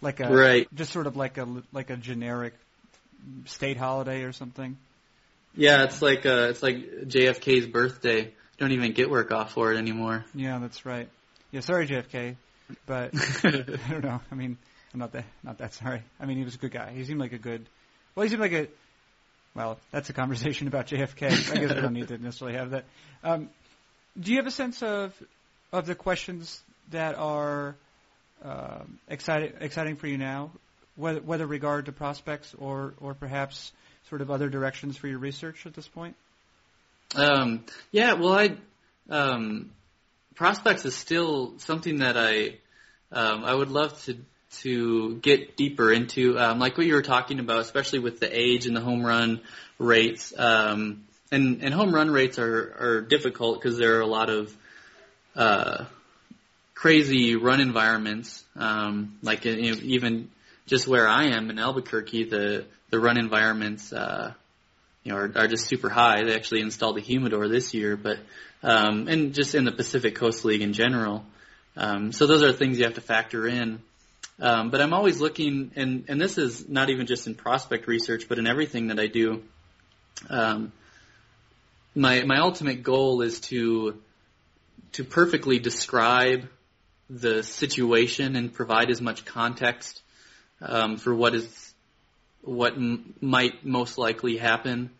Like 0.00 0.20
a 0.20 0.28
right. 0.28 0.68
just 0.74 0.92
sort 0.92 1.06
of 1.06 1.16
like 1.16 1.38
a 1.38 1.46
like 1.72 1.90
a 1.90 1.96
generic 1.96 2.54
state 3.46 3.76
holiday 3.76 4.22
or 4.22 4.32
something. 4.32 4.78
Yeah, 5.54 5.84
it's 5.84 6.00
like 6.00 6.24
uh, 6.24 6.48
it's 6.50 6.62
like 6.62 6.76
JFK's 6.76 7.66
birthday. 7.66 8.32
Don't 8.58 8.72
even 8.72 8.92
get 8.92 9.10
work 9.10 9.32
off 9.32 9.52
for 9.52 9.72
it 9.72 9.78
anymore. 9.78 10.24
Yeah, 10.34 10.58
that's 10.58 10.86
right. 10.86 11.08
Yeah, 11.50 11.60
sorry 11.60 11.88
JFK, 11.88 12.36
but 12.86 13.10
I 13.44 13.50
don't 13.90 14.04
know. 14.04 14.20
I 14.30 14.34
mean, 14.34 14.56
I'm 14.94 15.00
not 15.00 15.12
that 15.12 15.24
not 15.42 15.58
that 15.58 15.74
sorry. 15.74 16.02
I 16.20 16.26
mean, 16.26 16.38
he 16.38 16.44
was 16.44 16.54
a 16.54 16.58
good 16.58 16.70
guy. 16.70 16.92
He 16.92 17.04
seemed 17.04 17.20
like 17.20 17.32
a 17.32 17.38
good. 17.38 17.66
Well, 18.14 18.22
he 18.22 18.30
seemed 18.30 18.40
like 18.40 18.52
a. 18.52 18.68
Well, 19.54 19.78
that's 19.90 20.08
a 20.10 20.12
conversation 20.12 20.68
about 20.68 20.86
JFK. 20.86 21.22
I 21.22 21.58
guess 21.58 21.74
we 21.74 21.80
don't 21.80 21.92
need 21.92 22.08
to 22.08 22.18
necessarily 22.18 22.56
have 22.56 22.70
that. 22.70 22.84
Um, 23.24 23.50
do 24.18 24.30
you 24.30 24.38
have 24.38 24.46
a 24.46 24.52
sense 24.52 24.82
of 24.82 25.14
of 25.72 25.86
the 25.86 25.94
questions 25.94 26.60
that 26.90 27.16
are 27.16 27.76
uh, 28.44 28.80
exciting 29.08 29.52
exciting 29.60 29.96
for 29.96 30.06
you 30.06 30.18
now, 30.18 30.52
whether 30.96 31.20
whether 31.20 31.46
regard 31.46 31.86
to 31.86 31.92
prospects 31.92 32.54
or 32.58 32.94
or 33.00 33.14
perhaps 33.14 33.72
sort 34.08 34.20
of 34.20 34.30
other 34.30 34.48
directions 34.48 34.96
for 34.96 35.08
your 35.08 35.18
research 35.18 35.66
at 35.66 35.74
this 35.74 35.88
point? 35.88 36.16
Um, 37.14 37.64
yeah, 37.90 38.14
well, 38.14 38.32
I 38.32 38.56
um, 39.08 39.70
prospects 40.36 40.84
is 40.84 40.94
still 40.94 41.54
something 41.58 41.98
that 41.98 42.16
I 42.16 42.58
um, 43.12 43.44
I 43.44 43.54
would 43.54 43.70
love 43.70 44.00
to 44.04 44.16
to 44.58 45.16
get 45.16 45.56
deeper 45.56 45.92
into, 45.92 46.38
um, 46.38 46.58
like 46.58 46.76
what 46.76 46.86
you 46.86 46.94
were 46.94 47.02
talking 47.02 47.38
about, 47.38 47.60
especially 47.60 48.00
with 48.00 48.20
the 48.20 48.28
age 48.36 48.66
and 48.66 48.76
the 48.76 48.80
home 48.80 49.04
run 49.04 49.40
rates. 49.78 50.32
Um, 50.36 51.04
and 51.32 51.62
and 51.62 51.72
home 51.72 51.94
run 51.94 52.10
rates 52.10 52.38
are 52.38 52.74
are 52.80 53.00
difficult 53.02 53.60
because 53.60 53.78
there 53.78 53.98
are 53.98 54.00
a 54.00 54.06
lot 54.06 54.30
of 54.30 54.56
uh, 55.36 55.84
crazy 56.74 57.36
run 57.36 57.60
environments. 57.60 58.44
Um, 58.56 59.18
like 59.22 59.44
you 59.44 59.74
know, 59.74 59.80
even 59.82 60.30
just 60.66 60.88
where 60.88 61.08
I 61.08 61.26
am 61.36 61.50
in 61.50 61.58
Albuquerque, 61.58 62.24
the 62.24 62.64
the 62.90 62.98
run 62.98 63.18
environments, 63.18 63.92
uh, 63.92 64.32
you 65.04 65.12
know, 65.12 65.18
are, 65.18 65.32
are 65.36 65.46
just 65.46 65.66
super 65.66 65.88
high. 65.88 66.24
They 66.24 66.34
actually 66.34 66.62
installed 66.62 66.98
a 66.98 67.00
humidor 67.00 67.48
this 67.48 67.72
year, 67.72 67.96
but 67.96 68.18
um, 68.62 69.06
and 69.06 69.32
just 69.32 69.54
in 69.54 69.64
the 69.64 69.72
Pacific 69.72 70.16
Coast 70.16 70.44
League 70.44 70.62
in 70.62 70.72
general. 70.72 71.24
Um, 71.76 72.12
so 72.12 72.26
those 72.26 72.42
are 72.42 72.52
things 72.52 72.78
you 72.78 72.84
have 72.84 72.94
to 72.94 73.00
factor 73.00 73.46
in. 73.46 73.80
Um, 74.40 74.70
but 74.70 74.80
I'm 74.80 74.94
always 74.94 75.20
looking, 75.20 75.70
and 75.76 76.04
and 76.08 76.20
this 76.20 76.38
is 76.38 76.66
not 76.68 76.88
even 76.88 77.06
just 77.06 77.26
in 77.26 77.34
prospect 77.34 77.86
research, 77.86 78.26
but 78.28 78.38
in 78.38 78.46
everything 78.46 78.88
that 78.88 78.98
I 78.98 79.06
do. 79.06 79.42
Um, 80.30 80.72
my 81.94 82.22
my 82.24 82.38
ultimate 82.38 82.82
goal 82.82 83.20
is 83.20 83.40
to 83.40 84.00
to 84.92 85.04
perfectly 85.04 85.58
describe 85.58 86.48
the 87.10 87.42
situation 87.42 88.36
and 88.36 88.52
provide 88.52 88.90
as 88.90 89.00
much 89.00 89.24
context 89.24 90.00
um, 90.62 90.96
for 90.96 91.14
what 91.14 91.34
is 91.34 91.74
what 92.42 92.74
m- 92.74 93.14
might 93.20 93.64
most 93.64 93.98
likely 93.98 94.36
happen. 94.36 94.90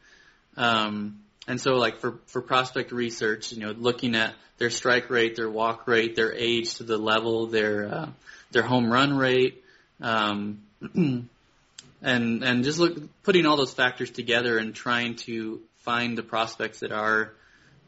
Um, 0.57 1.20
and 1.49 1.61
so, 1.61 1.76
like 1.76 1.99
for 1.99 2.18
for 2.26 2.43
prospect 2.43 2.93
research, 2.93 3.53
you 3.53 3.61
know, 3.61 3.72
looking 3.72 4.14
at 4.14 4.34
their 4.59 4.70
strike 4.70 5.09
rate, 5.09 5.36
their 5.36 5.49
walk 5.49 5.88
rate, 5.88 6.14
their 6.14 6.34
age 6.34 6.74
to 6.74 6.84
the 6.84 6.99
level, 6.99 7.47
their 7.47 7.88
uh, 7.88 8.09
their 8.51 8.62
home 8.62 8.92
run 8.92 9.16
rate, 9.16 9.62
um, 10.01 10.62
and 10.94 11.28
and 12.03 12.64
just 12.64 12.78
look 12.78 12.96
putting 13.22 13.46
all 13.46 13.57
those 13.57 13.72
factors 13.72 14.11
together 14.11 14.59
and 14.59 14.74
trying 14.74 15.16
to 15.16 15.61
find 15.78 16.16
the 16.16 16.22
prospects 16.22 16.80
that 16.80 16.92
are 16.92 17.32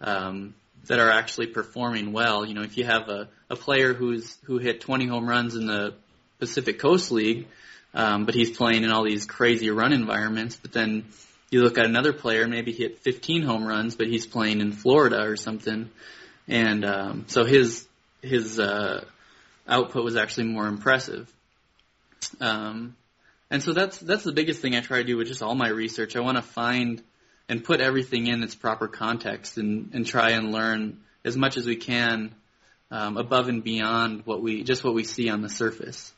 um, 0.00 0.54
that 0.86 0.98
are 0.98 1.10
actually 1.10 1.46
performing 1.46 2.12
well. 2.12 2.44
You 2.44 2.54
know, 2.54 2.62
if 2.62 2.76
you 2.76 2.84
have 2.84 3.08
a, 3.08 3.28
a 3.50 3.56
player 3.56 3.94
who's 3.94 4.36
who 4.44 4.58
hit 4.58 4.80
20 4.80 5.06
home 5.06 5.28
runs 5.28 5.54
in 5.54 5.66
the 5.66 5.94
Pacific 6.38 6.78
Coast 6.78 7.10
League, 7.12 7.46
um, 7.94 8.24
but 8.24 8.34
he's 8.34 8.56
playing 8.56 8.84
in 8.84 8.90
all 8.90 9.04
these 9.04 9.26
crazy 9.26 9.70
run 9.70 9.92
environments, 9.92 10.56
but 10.56 10.72
then 10.72 11.04
you 11.50 11.62
look 11.62 11.76
at 11.76 11.84
another 11.84 12.12
player, 12.12 12.48
maybe 12.48 12.72
hit 12.72 13.00
15 13.00 13.42
home 13.42 13.66
runs, 13.66 13.94
but 13.94 14.06
he's 14.06 14.26
playing 14.26 14.60
in 14.60 14.72
Florida 14.72 15.22
or 15.22 15.36
something, 15.36 15.90
and 16.48 16.84
um, 16.84 17.24
so 17.28 17.44
his 17.44 17.86
his 18.22 18.58
uh, 18.58 19.04
output 19.66 20.04
was 20.04 20.16
actually 20.16 20.48
more 20.48 20.66
impressive. 20.66 21.32
Um, 22.40 22.96
and 23.50 23.62
so 23.62 23.72
that's 23.72 23.98
that's 23.98 24.24
the 24.24 24.32
biggest 24.32 24.62
thing 24.62 24.74
I 24.74 24.80
try 24.80 24.98
to 24.98 25.04
do 25.04 25.16
with 25.16 25.28
just 25.28 25.42
all 25.42 25.54
my 25.54 25.68
research. 25.68 26.16
I 26.16 26.20
want 26.20 26.38
to 26.38 26.42
find 26.42 27.02
and 27.48 27.62
put 27.62 27.80
everything 27.80 28.28
in 28.28 28.42
its 28.42 28.54
proper 28.54 28.88
context 28.88 29.58
and, 29.58 29.90
and 29.92 30.06
try 30.06 30.30
and 30.30 30.52
learn 30.52 31.00
as 31.24 31.36
much 31.36 31.56
as 31.56 31.66
we 31.66 31.76
can 31.76 32.34
um, 32.90 33.16
above 33.16 33.48
and 33.48 33.62
beyond 33.64 34.22
what 34.24 34.42
we 34.42 34.62
just 34.62 34.84
what 34.84 34.94
we 34.94 35.04
see 35.04 35.28
on 35.28 35.42
the 35.42 35.48
surface. 35.48 36.12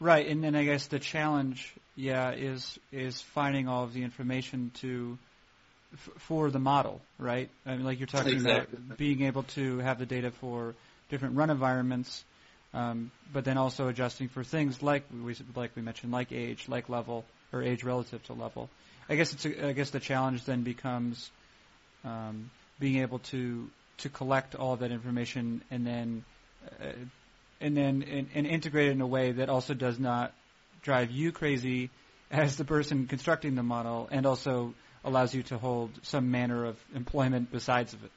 Right, 0.00 0.28
and 0.28 0.44
then 0.44 0.54
I 0.54 0.64
guess 0.64 0.86
the 0.86 0.98
challenge, 0.98 1.74
yeah, 1.96 2.32
is 2.32 2.78
is 2.92 3.20
finding 3.20 3.68
all 3.68 3.84
of 3.84 3.92
the 3.92 4.02
information 4.02 4.70
to 4.80 5.18
f- 5.92 6.10
for 6.18 6.50
the 6.50 6.58
model, 6.58 7.00
right? 7.18 7.50
I 7.66 7.76
mean, 7.76 7.84
like 7.84 7.98
you're 7.98 8.06
talking 8.06 8.34
exactly. 8.34 8.78
about 8.78 8.98
being 8.98 9.22
able 9.22 9.42
to 9.54 9.78
have 9.78 9.98
the 9.98 10.06
data 10.06 10.30
for 10.30 10.74
different 11.08 11.36
run 11.36 11.50
environments, 11.50 12.24
um, 12.74 13.10
but 13.32 13.44
then 13.44 13.56
also 13.56 13.88
adjusting 13.88 14.28
for 14.28 14.44
things 14.44 14.82
like 14.82 15.04
we 15.24 15.34
like 15.54 15.74
we 15.74 15.82
mentioned, 15.82 16.12
like 16.12 16.32
age, 16.32 16.66
like 16.68 16.88
level, 16.88 17.24
or 17.52 17.62
age 17.62 17.82
relative 17.84 18.22
to 18.24 18.34
level. 18.34 18.68
I 19.08 19.16
guess 19.16 19.32
it's 19.32 19.46
a, 19.46 19.68
I 19.68 19.72
guess 19.72 19.90
the 19.90 20.00
challenge 20.00 20.44
then 20.44 20.62
becomes 20.62 21.30
um, 22.04 22.50
being 22.78 23.02
able 23.02 23.20
to 23.20 23.70
to 23.98 24.08
collect 24.08 24.54
all 24.54 24.74
of 24.74 24.80
that 24.80 24.92
information 24.92 25.62
and 25.70 25.86
then 25.86 26.24
uh, 26.80 26.92
and 27.60 27.76
then 27.76 28.02
and, 28.02 28.28
and 28.34 28.46
integrate 28.46 28.88
it 28.88 28.92
in 28.92 29.00
a 29.00 29.06
way 29.06 29.32
that 29.32 29.48
also 29.48 29.74
does 29.74 29.98
not 29.98 30.32
drive 30.82 31.10
you 31.10 31.32
crazy 31.32 31.90
as 32.30 32.56
the 32.56 32.64
person 32.64 33.06
constructing 33.06 33.54
the 33.54 33.62
model 33.62 34.08
and 34.10 34.26
also 34.26 34.74
allows 35.04 35.34
you 35.34 35.42
to 35.44 35.58
hold 35.58 35.90
some 36.02 36.30
manner 36.30 36.66
of 36.66 36.76
employment 36.94 37.50
besides 37.50 37.94
of 37.94 38.04
it. 38.04 38.10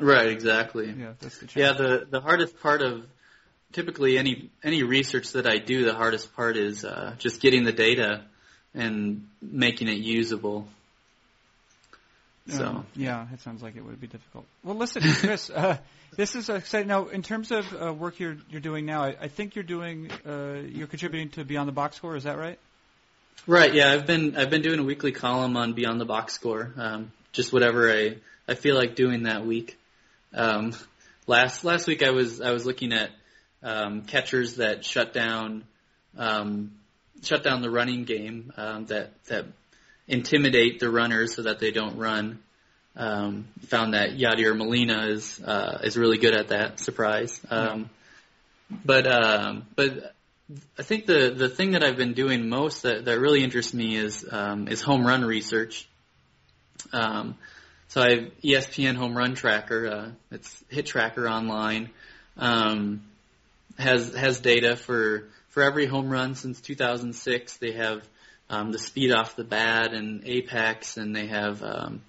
Right, 0.00 0.28
exactly. 0.28 0.94
Yeah, 0.98 1.12
that's 1.20 1.38
the 1.38 1.48
Yeah, 1.54 1.72
the 1.72 2.06
the 2.08 2.20
hardest 2.20 2.60
part 2.60 2.82
of 2.82 3.06
typically 3.72 4.18
any 4.18 4.50
any 4.62 4.82
research 4.82 5.32
that 5.32 5.46
I 5.46 5.58
do, 5.58 5.84
the 5.84 5.94
hardest 5.94 6.34
part 6.34 6.56
is 6.56 6.84
uh, 6.84 7.14
just 7.18 7.40
getting 7.40 7.64
the 7.64 7.72
data 7.72 8.22
and 8.74 9.26
making 9.40 9.88
it 9.88 9.98
usable. 9.98 10.68
So 12.48 12.64
Um, 12.64 12.86
yeah, 12.96 13.26
it 13.32 13.40
sounds 13.40 13.62
like 13.62 13.76
it 13.76 13.84
would 13.84 14.00
be 14.00 14.06
difficult. 14.06 14.46
Well, 14.64 14.76
listen, 14.76 15.02
Chris, 15.20 15.50
uh, 15.50 15.76
this 16.16 16.34
is 16.34 16.48
exciting. 16.48 16.88
Now, 16.88 17.08
in 17.08 17.22
terms 17.22 17.50
of 17.50 17.66
uh, 17.74 17.92
work 17.92 18.18
you're 18.18 18.38
you're 18.50 18.62
doing 18.62 18.86
now, 18.86 19.02
I, 19.04 19.16
I 19.20 19.28
think 19.28 19.54
you're 19.54 19.64
doing 19.64 20.10
uh, 20.26 20.62
you're 20.66 20.86
contributing 20.86 21.30
to 21.30 21.44
Beyond 21.44 21.68
the 21.68 21.72
Box 21.72 21.96
Score. 21.96 22.16
Is 22.16 22.24
that 22.24 22.38
right? 22.38 22.58
Right. 23.46 23.72
Yeah, 23.74 23.92
I've 23.92 24.06
been 24.06 24.36
I've 24.36 24.50
been 24.50 24.62
doing 24.62 24.78
a 24.78 24.84
weekly 24.84 25.12
column 25.12 25.56
on 25.56 25.74
Beyond 25.74 26.00
the 26.00 26.06
Box 26.06 26.32
Score. 26.32 26.72
Um, 26.76 27.12
just 27.32 27.52
whatever 27.52 27.92
I 27.92 28.16
I 28.48 28.54
feel 28.54 28.76
like 28.76 28.94
doing 28.94 29.24
that 29.24 29.44
week. 29.44 29.77
Um, 30.34 30.72
last 31.26 31.64
last 31.64 31.86
week 31.86 32.02
I 32.02 32.10
was 32.10 32.40
I 32.40 32.52
was 32.52 32.66
looking 32.66 32.92
at 32.92 33.10
um, 33.62 34.02
catchers 34.02 34.56
that 34.56 34.84
shut 34.84 35.12
down 35.12 35.64
um, 36.16 36.72
shut 37.22 37.42
down 37.42 37.62
the 37.62 37.70
running 37.70 38.04
game 38.04 38.52
um, 38.56 38.86
that 38.86 39.12
that 39.26 39.46
intimidate 40.06 40.80
the 40.80 40.90
runners 40.90 41.34
so 41.34 41.42
that 41.42 41.58
they 41.58 41.70
don't 41.70 41.96
run. 41.96 42.40
Um, 42.96 43.46
found 43.66 43.94
that 43.94 44.18
Yadier 44.18 44.56
Molina 44.56 45.06
is 45.06 45.40
uh, 45.40 45.78
is 45.84 45.96
really 45.96 46.18
good 46.18 46.34
at 46.34 46.48
that. 46.48 46.80
Surprise. 46.80 47.40
Um, 47.48 47.90
but 48.84 49.06
um, 49.06 49.66
but 49.76 50.14
I 50.78 50.82
think 50.82 51.06
the 51.06 51.30
the 51.30 51.48
thing 51.48 51.72
that 51.72 51.84
I've 51.84 51.96
been 51.96 52.14
doing 52.14 52.48
most 52.48 52.82
that, 52.82 53.04
that 53.04 53.20
really 53.20 53.44
interests 53.44 53.74
me 53.74 53.96
is 53.96 54.26
um, 54.30 54.66
is 54.68 54.80
home 54.82 55.06
run 55.06 55.24
research. 55.24 55.88
Um, 56.92 57.36
so 57.88 58.02
I 58.02 58.10
have 58.10 58.30
ESPN 58.42 58.96
Home 58.96 59.16
Run 59.16 59.34
Tracker. 59.34 59.86
Uh, 59.88 60.10
it's 60.30 60.64
Hit 60.68 60.86
Tracker 60.86 61.28
online. 61.28 61.90
Um, 62.36 63.02
has 63.78 64.14
has 64.14 64.40
data 64.40 64.76
for 64.76 65.28
for 65.48 65.62
every 65.62 65.86
home 65.86 66.10
run 66.10 66.34
since 66.34 66.60
2006. 66.60 67.56
They 67.56 67.72
have 67.72 68.06
um, 68.50 68.72
the 68.72 68.78
speed 68.78 69.10
off 69.10 69.36
the 69.36 69.44
bat 69.44 69.94
and 69.94 70.22
apex, 70.26 70.98
and 70.98 71.16
they 71.16 71.28
have 71.28 71.62
um, 71.62 72.02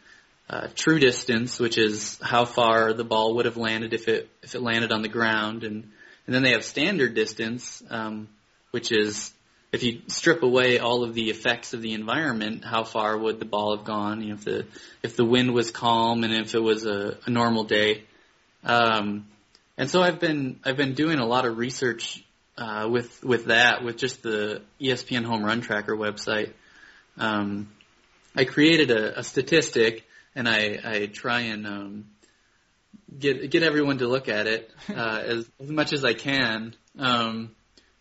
uh, 0.49 0.67
true 0.75 0.99
distance, 0.99 1.59
which 1.59 1.77
is 1.77 2.19
how 2.21 2.43
far 2.43 2.93
the 2.93 3.05
ball 3.05 3.35
would 3.35 3.45
have 3.45 3.57
landed 3.57 3.93
if 3.93 4.09
it 4.09 4.29
if 4.43 4.55
it 4.55 4.61
landed 4.61 4.91
on 4.91 5.01
the 5.01 5.07
ground, 5.07 5.63
and 5.63 5.89
and 6.27 6.35
then 6.35 6.43
they 6.43 6.51
have 6.51 6.65
standard 6.65 7.13
distance, 7.13 7.81
um, 7.89 8.27
which 8.71 8.91
is 8.91 9.33
if 9.71 9.83
you 9.83 10.01
strip 10.07 10.41
away 10.43 10.79
all 10.79 11.03
of 11.03 11.13
the 11.13 11.29
effects 11.29 11.73
of 11.73 11.81
the 11.81 11.93
environment, 11.93 12.65
how 12.65 12.83
far 12.83 13.17
would 13.17 13.39
the 13.39 13.45
ball 13.45 13.75
have 13.75 13.85
gone? 13.85 14.21
You 14.21 14.29
know, 14.29 14.35
if 14.35 14.45
the 14.45 14.65
if 15.03 15.15
the 15.15 15.25
wind 15.25 15.53
was 15.53 15.71
calm 15.71 16.23
and 16.23 16.33
if 16.33 16.55
it 16.55 16.61
was 16.61 16.85
a, 16.85 17.17
a 17.25 17.29
normal 17.29 17.63
day. 17.63 18.03
Um, 18.63 19.27
and 19.77 19.89
so 19.89 20.01
I've 20.01 20.19
been 20.19 20.59
I've 20.65 20.77
been 20.77 20.93
doing 20.93 21.19
a 21.19 21.25
lot 21.25 21.45
of 21.45 21.57
research 21.57 22.23
uh, 22.57 22.87
with 22.89 23.23
with 23.23 23.45
that 23.45 23.83
with 23.83 23.97
just 23.97 24.23
the 24.23 24.61
ESPN 24.81 25.23
Home 25.23 25.45
Run 25.45 25.61
Tracker 25.61 25.95
website. 25.95 26.53
Um, 27.17 27.69
I 28.35 28.45
created 28.45 28.91
a, 28.91 29.19
a 29.19 29.23
statistic 29.23 30.05
and 30.35 30.47
I, 30.47 30.79
I 30.83 31.05
try 31.07 31.41
and 31.41 31.67
um, 31.67 32.05
get 33.17 33.49
get 33.49 33.63
everyone 33.63 33.99
to 33.99 34.07
look 34.07 34.29
at 34.29 34.47
it 34.47 34.71
uh, 34.89 35.21
as, 35.23 35.49
as 35.59 35.69
much 35.69 35.93
as 35.93 36.03
I 36.03 36.13
can. 36.13 36.75
Um, 36.97 37.55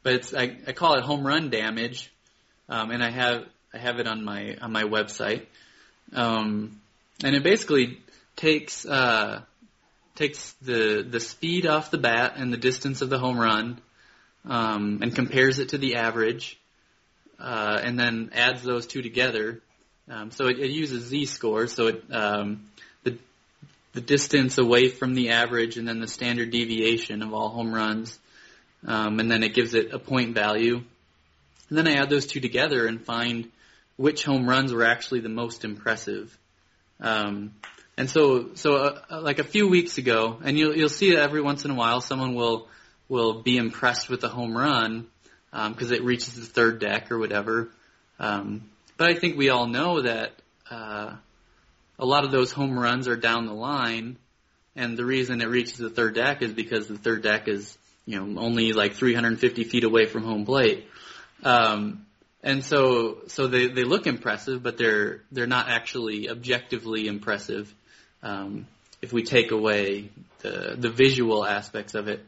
but 0.09 0.15
it's 0.15 0.33
I, 0.33 0.57
I 0.67 0.73
call 0.73 0.95
it 0.95 1.05
home 1.05 1.27
run 1.27 1.51
damage, 1.51 2.11
um, 2.71 2.91
and 2.91 3.05
I 3.05 3.11
have 3.11 3.45
I 3.75 3.77
have 3.77 3.99
it 3.99 4.07
on 4.07 4.25
my 4.25 4.57
on 4.59 4.73
my 4.73 4.85
website, 4.85 5.45
um, 6.15 6.81
and 7.23 7.37
it 7.37 7.43
basically 7.43 7.99
takes 8.35 8.87
uh, 8.87 9.43
takes 10.15 10.53
the 10.63 11.07
the 11.07 11.21
speed 11.21 11.67
off 11.67 11.91
the 11.91 11.99
bat 11.99 12.37
and 12.37 12.51
the 12.51 12.57
distance 12.57 13.03
of 13.03 13.11
the 13.11 13.19
home 13.19 13.39
run, 13.39 13.83
um, 14.47 15.01
and 15.03 15.15
compares 15.15 15.59
it 15.59 15.69
to 15.71 15.79
the 15.79 15.97
average, 15.97 16.59
uh, 17.39 17.79
and 17.85 18.01
then 18.01 18.31
adds 18.33 18.63
those 18.63 18.87
two 18.87 19.03
together. 19.03 19.61
Um, 20.09 20.31
so 20.31 20.47
it, 20.47 20.59
it 20.59 20.71
uses 20.71 21.05
z 21.05 21.27
scores. 21.27 21.75
So 21.75 21.89
it 21.89 22.05
um, 22.11 22.65
the 23.05 23.19
the 23.93 24.01
distance 24.01 24.57
away 24.57 24.89
from 24.89 25.13
the 25.13 25.33
average, 25.33 25.77
and 25.77 25.87
then 25.87 26.01
the 26.01 26.09
standard 26.09 26.51
deviation 26.51 27.21
of 27.21 27.35
all 27.35 27.51
home 27.51 27.75
runs, 27.75 28.19
um, 28.87 29.21
and 29.21 29.31
then 29.31 29.43
it 29.43 29.55
gives 29.55 29.75
it 29.75 29.93
a 29.93 29.99
point 29.99 30.35
value. 30.35 30.83
And 31.69 31.79
then 31.79 31.87
I 31.87 31.95
add 31.95 32.11
those 32.11 32.27
two 32.27 32.41
together 32.41 32.87
and 32.87 33.05
find 33.05 33.51
which 33.97 34.25
home 34.25 34.49
runs 34.49 34.73
were 34.73 34.85
actually 34.85 35.21
the 35.21 35.29
most 35.29 35.65
impressive. 35.65 36.37
Um, 37.01 37.53
and 37.97 38.09
so, 38.09 38.55
so 38.55 38.77
uh, 38.77 39.21
like 39.21 39.41
a 39.41 39.45
few 39.45 39.69
weeks 39.69 39.99
ago, 39.99 40.39
and 40.43 40.57
you'll 40.57 40.77
you'll 40.77 40.89
see 40.89 41.17
every 41.17 41.43
once 41.43 41.65
in 41.65 41.73
a 41.73 41.75
while 41.75 42.01
someone 42.01 42.35
will 42.35 42.69
will 43.09 43.43
be 43.43 43.57
impressed 43.57 44.09
with 44.09 44.23
a 44.23 44.29
home 44.29 44.57
run 44.57 45.07
because 45.51 45.91
it 45.91 46.05
reaches 46.05 46.35
the 46.35 46.47
third 46.47 46.79
deck 46.79 47.11
or 47.11 47.19
whatever. 47.19 47.71
Um, 48.21 48.69
but 48.97 49.11
I 49.11 49.15
think 49.15 49.37
we 49.37 49.49
all 49.49 49.67
know 49.67 50.03
that 50.03 50.33
uh, 50.71 51.15
a 51.99 52.07
lot 52.07 52.25
of 52.25 52.31
those 52.31 52.53
home 52.53 52.79
runs 52.79 53.09
are 53.09 53.17
down 53.17 53.47
the 53.47 53.55
line, 53.55 54.17
and 54.77 54.97
the 54.97 55.05
reason 55.05 55.41
it 55.41 55.49
reaches 55.49 55.79
the 55.79 55.91
third 55.91 56.15
deck 56.15 56.43
is 56.43 56.53
because 56.53 56.87
the 56.87 56.99
third 56.99 57.23
deck 57.23 57.49
is 57.49 57.77
you 58.09 58.19
know 58.19 58.41
only 58.41 58.73
like 58.73 58.95
350 58.95 59.65
feet 59.65 59.85
away 59.85 60.07
from 60.07 60.25
home 60.25 60.47
plate. 60.47 60.89
Um, 61.45 62.07
and 62.43 62.65
so, 62.65 63.19
so 63.27 63.49
they, 63.49 63.69
they 63.69 63.85
look 63.85 64.07
impressive, 64.07 64.63
but 64.63 64.79
they're 64.79 65.21
they're 65.31 65.47
not 65.47 65.69
actually 65.69 66.31
objectively 66.31 67.07
impressive 67.07 67.73
um, 68.23 68.67
if 69.03 69.13
we 69.13 69.23
take 69.25 69.51
away 69.51 70.09
the 70.39 70.75
the 70.79 70.89
visual 70.89 71.45
aspects 71.45 71.95
of 71.95 72.09
it. 72.09 72.25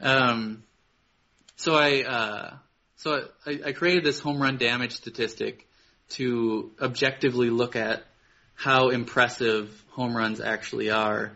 Um, 0.00 0.62
so 1.56 1.74
I 1.74 2.02
uh, 2.02 2.54
so 2.94 3.26
I, 3.44 3.60
I 3.66 3.72
created 3.72 4.04
this 4.04 4.20
home 4.20 4.40
run 4.40 4.56
damage 4.56 4.92
statistic 4.92 5.66
to 6.10 6.70
objectively 6.80 7.50
look 7.50 7.74
at 7.74 8.04
how 8.54 8.90
impressive 8.90 9.68
home 9.90 10.16
runs 10.16 10.40
actually 10.40 10.90
are. 10.90 11.32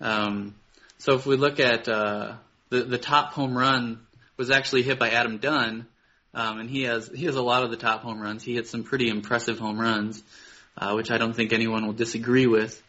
Um, 0.00 0.54
so 0.98 1.14
if 1.14 1.26
we 1.26 1.34
look 1.34 1.58
at 1.58 1.88
uh, 1.88 2.34
the 2.72 2.82
the 2.84 2.98
top 2.98 3.32
home 3.32 3.56
run 3.56 4.00
was 4.38 4.50
actually 4.50 4.82
hit 4.82 4.98
by 4.98 5.10
Adam 5.10 5.36
Dunn, 5.36 5.86
um, 6.34 6.58
and 6.58 6.70
he 6.70 6.84
has 6.84 7.08
he 7.14 7.26
has 7.26 7.36
a 7.36 7.42
lot 7.42 7.62
of 7.62 7.70
the 7.70 7.76
top 7.76 8.00
home 8.00 8.20
runs. 8.20 8.42
He 8.42 8.54
hit 8.54 8.66
some 8.66 8.82
pretty 8.82 9.08
impressive 9.08 9.58
home 9.58 9.78
runs, 9.78 10.22
uh, 10.78 10.94
which 10.94 11.10
I 11.10 11.18
don't 11.18 11.36
think 11.36 11.52
anyone 11.52 11.86
will 11.86 11.92
disagree 11.92 12.46
with. 12.46 12.82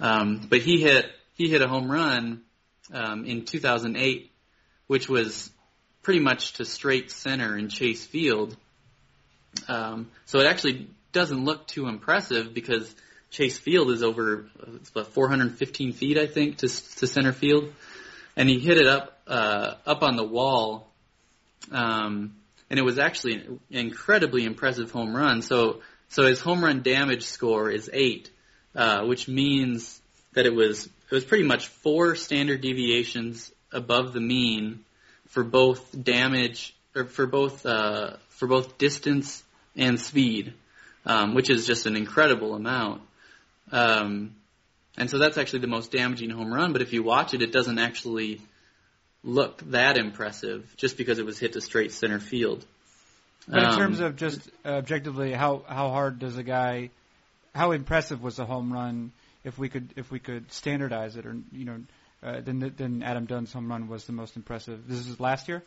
Um, 0.00 0.46
but 0.48 0.60
he 0.60 0.80
hit 0.80 1.06
he 1.34 1.50
hit 1.50 1.60
a 1.60 1.68
home 1.68 1.92
run 1.92 2.42
um, 2.92 3.26
in 3.26 3.44
2008, 3.44 4.30
which 4.86 5.08
was 5.08 5.50
pretty 6.02 6.20
much 6.20 6.54
to 6.54 6.64
straight 6.64 7.10
center 7.10 7.58
in 7.58 7.68
Chase 7.68 8.06
Field. 8.06 8.56
Um, 9.68 10.10
so 10.24 10.38
it 10.38 10.46
actually 10.46 10.88
doesn't 11.12 11.44
look 11.44 11.66
too 11.66 11.88
impressive 11.88 12.54
because 12.54 12.94
Chase 13.30 13.58
Field 13.58 13.90
is 13.90 14.02
over 14.02 14.46
it's 14.76 14.88
about 14.88 15.08
415 15.08 15.92
feet, 15.92 16.16
I 16.16 16.26
think, 16.26 16.58
to 16.58 16.68
to 16.68 17.06
center 17.06 17.32
field, 17.32 17.70
and 18.36 18.48
he 18.48 18.58
hit 18.58 18.78
it 18.78 18.86
up 18.86 19.18
uh, 19.26 19.74
up 19.86 20.02
on 20.02 20.16
the 20.16 20.24
wall, 20.24 20.88
um, 21.72 22.36
and 22.70 22.78
it 22.78 22.82
was 22.82 22.98
actually 22.98 23.34
an 23.34 23.60
incredibly 23.70 24.44
impressive 24.44 24.90
home 24.90 25.16
run. 25.16 25.42
So 25.42 25.80
so 26.08 26.24
his 26.24 26.40
home 26.40 26.62
run 26.62 26.82
damage 26.82 27.24
score 27.24 27.70
is 27.70 27.90
eight, 27.92 28.30
uh, 28.74 29.04
which 29.04 29.28
means 29.28 30.00
that 30.34 30.46
it 30.46 30.54
was 30.54 30.86
it 30.86 31.14
was 31.14 31.24
pretty 31.24 31.44
much 31.44 31.68
four 31.68 32.14
standard 32.14 32.60
deviations 32.60 33.50
above 33.72 34.12
the 34.12 34.20
mean 34.20 34.84
for 35.28 35.42
both 35.42 36.02
damage 36.04 36.74
or 36.94 37.04
for 37.04 37.26
both 37.26 37.64
uh, 37.66 38.16
for 38.28 38.46
both 38.46 38.78
distance 38.78 39.42
and 39.76 40.00
speed, 40.00 40.54
um, 41.04 41.34
which 41.34 41.50
is 41.50 41.66
just 41.66 41.86
an 41.86 41.96
incredible 41.96 42.54
amount. 42.54 43.02
Um, 43.72 44.36
and 44.96 45.10
so 45.10 45.18
that's 45.18 45.38
actually 45.38 45.60
the 45.60 45.66
most 45.66 45.92
damaging 45.92 46.30
home 46.30 46.52
run. 46.52 46.72
But 46.72 46.82
if 46.82 46.92
you 46.92 47.02
watch 47.02 47.34
it, 47.34 47.42
it 47.42 47.52
doesn't 47.52 47.78
actually 47.78 48.40
look 49.22 49.60
that 49.70 49.96
impressive 49.96 50.72
just 50.76 50.96
because 50.96 51.18
it 51.18 51.26
was 51.26 51.38
hit 51.38 51.52
to 51.54 51.60
straight 51.60 51.92
center 51.92 52.20
field. 52.20 52.64
But 53.48 53.62
in 53.62 53.68
Um, 53.70 53.76
terms 53.78 54.00
of 54.00 54.16
just 54.16 54.48
objectively, 54.64 55.32
how 55.32 55.64
how 55.68 55.90
hard 55.90 56.18
does 56.18 56.36
a 56.36 56.42
guy, 56.42 56.90
how 57.54 57.72
impressive 57.72 58.22
was 58.22 58.36
the 58.36 58.46
home 58.46 58.72
run? 58.72 59.12
If 59.44 59.58
we 59.58 59.68
could 59.68 59.92
if 59.96 60.10
we 60.10 60.18
could 60.18 60.50
standardize 60.50 61.16
it, 61.16 61.26
or 61.26 61.36
you 61.52 61.64
know, 61.64 61.82
uh, 62.22 62.40
then 62.40 62.72
then 62.76 63.02
Adam 63.04 63.26
Dunn's 63.26 63.52
home 63.52 63.68
run 63.70 63.88
was 63.88 64.04
the 64.04 64.12
most 64.12 64.36
impressive. 64.36 64.88
This 64.88 65.06
is 65.06 65.20
last 65.20 65.48
year. 65.48 65.62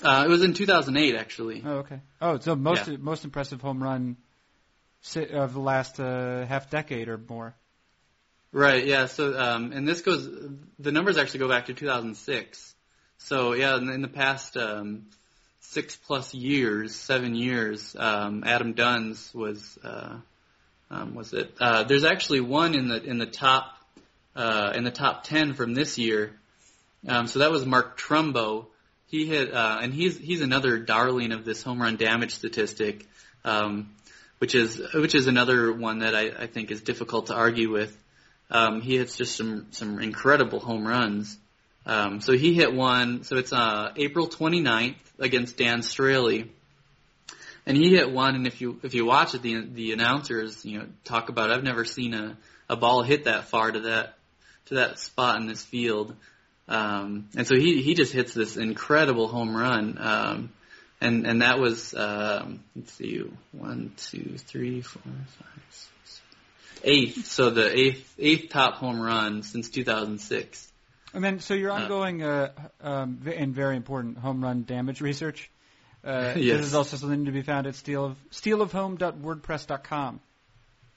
Uh, 0.00 0.22
it 0.24 0.28
was 0.28 0.42
in 0.44 0.54
2008, 0.54 1.16
actually. 1.16 1.60
Oh, 1.64 1.78
okay. 1.78 2.00
Oh, 2.20 2.38
so 2.38 2.54
most 2.54 2.86
Yeah. 2.86 2.96
most 3.00 3.24
impressive 3.24 3.60
home 3.60 3.82
run 3.82 4.16
of 5.16 5.52
the 5.54 5.60
last 5.60 5.98
uh, 5.98 6.46
half 6.46 6.70
decade 6.70 7.08
or 7.08 7.18
more. 7.18 7.54
Right. 8.52 8.86
Yeah. 8.86 9.06
So, 9.06 9.38
um, 9.38 9.72
and 9.72 9.86
this 9.86 10.00
goes. 10.00 10.28
The 10.78 10.92
numbers 10.92 11.18
actually 11.18 11.40
go 11.40 11.48
back 11.48 11.66
to 11.66 11.74
2006. 11.74 12.74
So, 13.18 13.52
yeah, 13.52 13.76
in, 13.76 13.88
in 13.90 14.00
the 14.00 14.08
past 14.08 14.56
um, 14.56 15.06
six 15.60 15.96
plus 15.96 16.32
years, 16.34 16.94
seven 16.94 17.34
years, 17.34 17.94
um, 17.98 18.44
Adam 18.46 18.72
Dunn's 18.72 19.32
was 19.34 19.78
uh, 19.84 20.16
um, 20.90 21.14
was 21.14 21.32
it? 21.34 21.54
Uh, 21.60 21.84
there's 21.84 22.04
actually 22.04 22.40
one 22.40 22.74
in 22.74 22.88
the 22.88 23.02
in 23.02 23.18
the 23.18 23.26
top 23.26 23.76
uh, 24.34 24.72
in 24.74 24.84
the 24.84 24.90
top 24.90 25.24
ten 25.24 25.54
from 25.54 25.74
this 25.74 25.98
year. 25.98 26.32
Um, 27.06 27.26
so 27.26 27.40
that 27.40 27.50
was 27.50 27.66
Mark 27.66 27.98
Trumbo. 27.98 28.66
He 29.06 29.26
hit, 29.26 29.52
uh, 29.52 29.78
and 29.82 29.92
he's 29.92 30.16
he's 30.18 30.40
another 30.40 30.78
darling 30.78 31.32
of 31.32 31.44
this 31.44 31.62
home 31.62 31.80
run 31.80 31.96
damage 31.96 32.34
statistic, 32.34 33.06
um, 33.44 33.94
which 34.38 34.54
is 34.54 34.80
which 34.94 35.14
is 35.14 35.26
another 35.26 35.72
one 35.72 36.00
that 36.00 36.14
I, 36.14 36.30
I 36.30 36.46
think 36.46 36.70
is 36.70 36.80
difficult 36.80 37.26
to 37.26 37.34
argue 37.34 37.70
with. 37.70 37.96
Um, 38.50 38.80
he 38.80 38.96
hits 38.96 39.16
just 39.16 39.36
some 39.36 39.66
some 39.70 40.00
incredible 40.00 40.60
home 40.60 40.86
runs. 40.86 41.38
Um, 41.86 42.20
so 42.20 42.32
he 42.32 42.54
hit 42.54 42.72
one. 42.72 43.24
So 43.24 43.36
it's 43.36 43.52
uh, 43.52 43.92
April 43.96 44.28
29th 44.28 44.96
against 45.18 45.56
Dan 45.56 45.80
Straily, 45.80 46.48
and 47.66 47.76
he 47.76 47.90
hit 47.90 48.10
one. 48.10 48.34
And 48.34 48.46
if 48.46 48.60
you 48.60 48.80
if 48.82 48.94
you 48.94 49.04
watch 49.04 49.34
it, 49.34 49.42
the 49.42 49.66
the 49.66 49.92
announcers 49.92 50.64
you 50.64 50.78
know 50.78 50.86
talk 51.04 51.28
about 51.28 51.50
I've 51.50 51.64
never 51.64 51.84
seen 51.84 52.14
a 52.14 52.36
a 52.68 52.76
ball 52.76 53.02
hit 53.02 53.24
that 53.24 53.44
far 53.44 53.70
to 53.70 53.80
that 53.80 54.18
to 54.66 54.74
that 54.74 54.98
spot 54.98 55.40
in 55.40 55.46
this 55.46 55.64
field. 55.64 56.14
Um, 56.68 57.28
and 57.36 57.46
so 57.46 57.54
he 57.56 57.82
he 57.82 57.94
just 57.94 58.12
hits 58.12 58.34
this 58.34 58.56
incredible 58.56 59.28
home 59.28 59.56
run. 59.56 59.98
Um, 59.98 60.50
and 61.00 61.26
and 61.26 61.42
that 61.42 61.58
was 61.58 61.94
um, 61.94 62.60
let's 62.74 62.92
see 62.92 63.22
one 63.52 63.92
two 63.96 64.36
three 64.38 64.82
four 64.82 65.02
five 65.02 65.88
eighth 66.84 67.26
so 67.26 67.50
the 67.50 67.76
eighth 67.76 68.14
eighth 68.18 68.50
top 68.50 68.74
home 68.74 69.00
run 69.00 69.42
since 69.42 69.68
2006 69.70 70.72
And 71.14 71.24
then, 71.24 71.40
so 71.40 71.54
your 71.54 71.70
Uh, 71.70 71.80
ongoing 71.82 72.22
uh, 72.22 72.52
um, 72.82 73.20
and 73.34 73.54
very 73.54 73.76
important 73.76 74.18
home 74.18 74.42
run 74.44 74.64
damage 74.64 75.00
research. 75.00 75.50
Uh, 76.04 76.34
Yes. 76.36 76.58
This 76.58 76.66
is 76.66 76.74
also 76.74 76.96
something 76.96 77.24
to 77.24 77.32
be 77.32 77.42
found 77.42 77.66
at 77.66 77.74
steal 77.74 78.04
of 78.04 78.16
stealofhome.wordpress.com. 78.30 80.20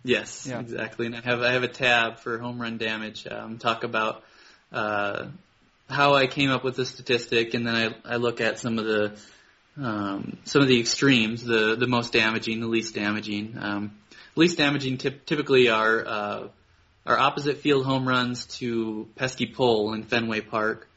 yes 0.04 0.48
Yeah. 0.48 0.60
exactly 0.60 1.06
and 1.06 1.16
i 1.16 1.22
have 1.22 1.42
i 1.42 1.52
have 1.52 1.64
a 1.64 1.68
tab 1.68 2.18
for 2.20 2.38
home 2.40 2.60
run 2.62 2.78
damage 2.78 3.28
um, 3.28 3.58
talk 3.60 3.84
about 3.84 4.24
uh, 4.72 5.26
how 5.90 6.14
i 6.16 6.28
came 6.28 6.50
up 6.50 6.64
with 6.64 6.76
the 6.76 6.86
statistic 6.86 7.54
and 7.54 7.66
then 7.68 7.76
i 7.76 8.14
i 8.14 8.16
look 8.18 8.42
at 8.42 8.60
some 8.60 8.80
of 8.80 8.86
the 8.86 9.12
um, 9.78 10.38
some 10.46 10.62
of 10.62 10.68
the 10.68 10.80
extremes 10.80 11.44
the 11.44 11.76
the 11.76 11.88
most 11.88 12.12
damaging 12.14 12.60
the 12.60 12.68
least 12.68 12.94
damaging 12.96 13.56
um, 13.60 13.92
least 14.36 14.58
damaging 14.58 14.98
typ- 14.98 15.26
typically 15.26 15.70
are 15.70 16.06
uh, 16.06 16.48
are 17.06 17.18
opposite 17.18 17.58
field 17.60 17.86
home 17.86 18.08
runs 18.08 18.46
to 18.58 19.08
pesky 19.16 19.48
pole 19.48 19.94
in 19.94 20.04
Fenway 20.04 20.42
Park. 20.42 20.88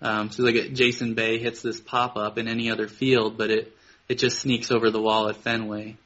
Um, 0.00 0.30
so 0.30 0.42
like 0.42 0.72
Jason 0.72 1.14
Bay 1.14 1.38
hits 1.38 1.62
this 1.62 1.80
pop 1.80 2.16
up 2.16 2.38
in 2.38 2.48
any 2.48 2.70
other 2.70 2.88
field, 2.88 3.38
but 3.38 3.50
it 3.50 3.76
it 4.08 4.18
just 4.18 4.40
sneaks 4.40 4.70
over 4.70 4.90
the 4.90 5.00
wall 5.00 5.28
at 5.28 5.36
Fenway, 5.36 5.96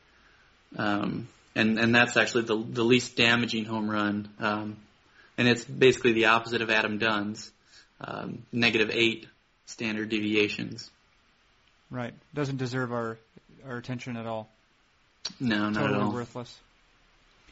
um, 0.77 1.29
and 1.55 1.79
and 1.79 1.95
that's 1.95 2.17
actually 2.17 2.45
the 2.45 2.57
the 2.57 2.85
least 2.85 3.17
damaging 3.17 3.65
home 3.65 3.91
run, 3.91 4.29
um, 4.39 4.77
and 5.39 5.49
it's 5.49 5.65
basically 5.65 6.13
the 6.13 6.27
opposite 6.27 6.61
of 6.61 6.71
Adam 6.71 6.99
Dunn's 6.99 7.51
um, 8.01 8.43
negative 8.53 8.91
eight 8.93 9.27
standard 9.65 10.11
deviations. 10.11 10.91
Right. 11.91 12.15
Doesn't 12.35 12.59
deserve 12.59 12.93
our 12.93 13.19
our 13.67 13.77
attention 13.77 14.17
at 14.17 14.27
all. 14.27 14.49
No, 15.41 15.71
not 15.71 15.75
totally 15.81 15.95
at 15.95 16.03
all. 16.03 16.13
worthless. 16.13 16.59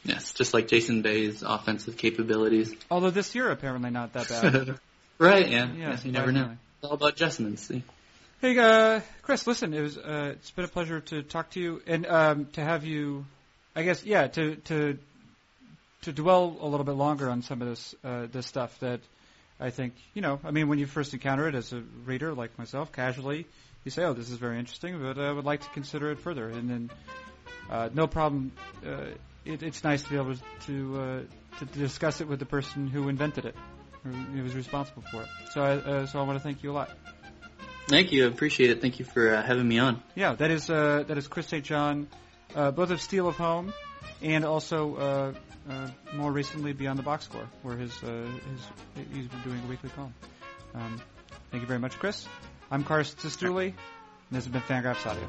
Yes, 0.04 0.34
just 0.34 0.52
like 0.52 0.68
Jason 0.68 1.02
Bay's 1.02 1.42
offensive 1.42 1.96
capabilities. 1.96 2.74
Although 2.90 3.10
this 3.10 3.34
year 3.34 3.50
apparently 3.50 3.90
not 3.90 4.12
that 4.12 4.28
bad. 4.28 4.78
right? 5.18 5.48
Yeah. 5.48 5.72
Yeah, 5.72 5.90
yes, 5.90 6.04
you 6.04 6.12
never 6.12 6.30
know. 6.30 6.50
It's 6.78 6.84
all 6.84 6.92
about 6.92 7.14
adjustments. 7.14 7.62
See. 7.62 7.82
Hey, 8.40 8.58
uh, 8.58 9.00
Chris, 9.22 9.46
listen, 9.46 9.72
it 9.72 9.80
was 9.80 9.96
uh, 9.96 10.34
it's 10.34 10.50
been 10.50 10.66
a 10.66 10.68
pleasure 10.68 11.00
to 11.00 11.22
talk 11.22 11.50
to 11.52 11.60
you 11.60 11.82
and 11.86 12.06
um, 12.06 12.46
to 12.52 12.60
have 12.60 12.84
you. 12.84 13.24
I 13.74 13.82
guess 13.82 14.04
yeah, 14.04 14.26
to 14.28 14.56
to 14.56 14.98
to 16.02 16.12
dwell 16.12 16.58
a 16.60 16.66
little 16.66 16.84
bit 16.84 16.96
longer 16.96 17.30
on 17.30 17.40
some 17.40 17.62
of 17.62 17.68
this 17.68 17.94
uh, 18.04 18.26
this 18.30 18.46
stuff 18.46 18.78
that 18.80 19.00
I 19.58 19.70
think 19.70 19.94
you 20.12 20.20
know. 20.20 20.38
I 20.44 20.50
mean, 20.50 20.68
when 20.68 20.78
you 20.78 20.84
first 20.84 21.14
encounter 21.14 21.48
it 21.48 21.54
as 21.54 21.72
a 21.72 21.82
reader 22.04 22.34
like 22.34 22.58
myself, 22.58 22.92
casually, 22.92 23.46
you 23.84 23.90
say, 23.90 24.04
"Oh, 24.04 24.12
this 24.12 24.28
is 24.28 24.36
very 24.36 24.58
interesting," 24.58 25.00
but 25.00 25.18
I 25.18 25.32
would 25.32 25.46
like 25.46 25.62
to 25.62 25.68
consider 25.70 26.10
it 26.10 26.18
further. 26.18 26.48
And 26.48 26.68
then, 26.68 26.90
uh, 27.70 27.88
no 27.94 28.06
problem. 28.06 28.52
Uh, 28.86 29.06
it, 29.44 29.62
it's 29.62 29.84
nice 29.84 30.02
to 30.02 30.10
be 30.10 30.16
able 30.16 30.34
to 30.66 31.00
uh, 31.00 31.58
to 31.58 31.64
discuss 31.66 32.20
it 32.20 32.28
with 32.28 32.38
the 32.38 32.46
person 32.46 32.86
who 32.86 33.08
invented 33.08 33.44
it, 33.44 33.54
who 34.02 34.42
was 34.42 34.54
responsible 34.54 35.02
for 35.10 35.22
it. 35.22 35.28
So, 35.52 35.62
I, 35.62 35.72
uh, 35.72 36.06
so 36.06 36.18
I 36.18 36.22
want 36.22 36.38
to 36.38 36.42
thank 36.42 36.62
you 36.62 36.72
a 36.72 36.74
lot. 36.74 36.90
Thank 37.86 38.12
you. 38.12 38.24
I 38.24 38.28
appreciate 38.28 38.70
it. 38.70 38.80
Thank 38.80 38.98
you 38.98 39.04
for 39.04 39.34
uh, 39.34 39.42
having 39.42 39.68
me 39.68 39.78
on. 39.78 40.02
Yeah, 40.14 40.34
that 40.34 40.50
is 40.50 40.70
uh, 40.70 41.04
that 41.06 41.18
is 41.18 41.28
Chris 41.28 41.46
St. 41.48 41.64
John, 41.64 42.08
uh, 42.54 42.70
both 42.70 42.90
of 42.90 43.00
Steal 43.00 43.28
of 43.28 43.36
Home, 43.36 43.74
and 44.22 44.44
also 44.44 44.96
uh, 44.96 45.32
uh, 45.70 45.88
more 46.14 46.32
recently 46.32 46.72
Beyond 46.72 46.98
the 46.98 47.02
Box 47.02 47.24
Score, 47.24 47.48
where 47.62 47.76
his 47.76 47.92
uh, 48.02 48.06
his 48.06 49.06
he's 49.12 49.28
been 49.28 49.42
doing 49.42 49.60
a 49.64 49.68
weekly 49.68 49.90
column. 49.90 50.14
Um, 50.74 51.00
thank 51.50 51.60
you 51.60 51.66
very 51.68 51.80
much, 51.80 51.98
Chris. 51.98 52.26
I'm 52.70 52.84
Carson 52.84 53.18
Cistulli, 53.18 53.66
and 53.66 53.74
this 54.30 54.44
has 54.44 54.52
been 54.52 54.62
Fangraphs 54.62 55.06
Audio. 55.06 55.28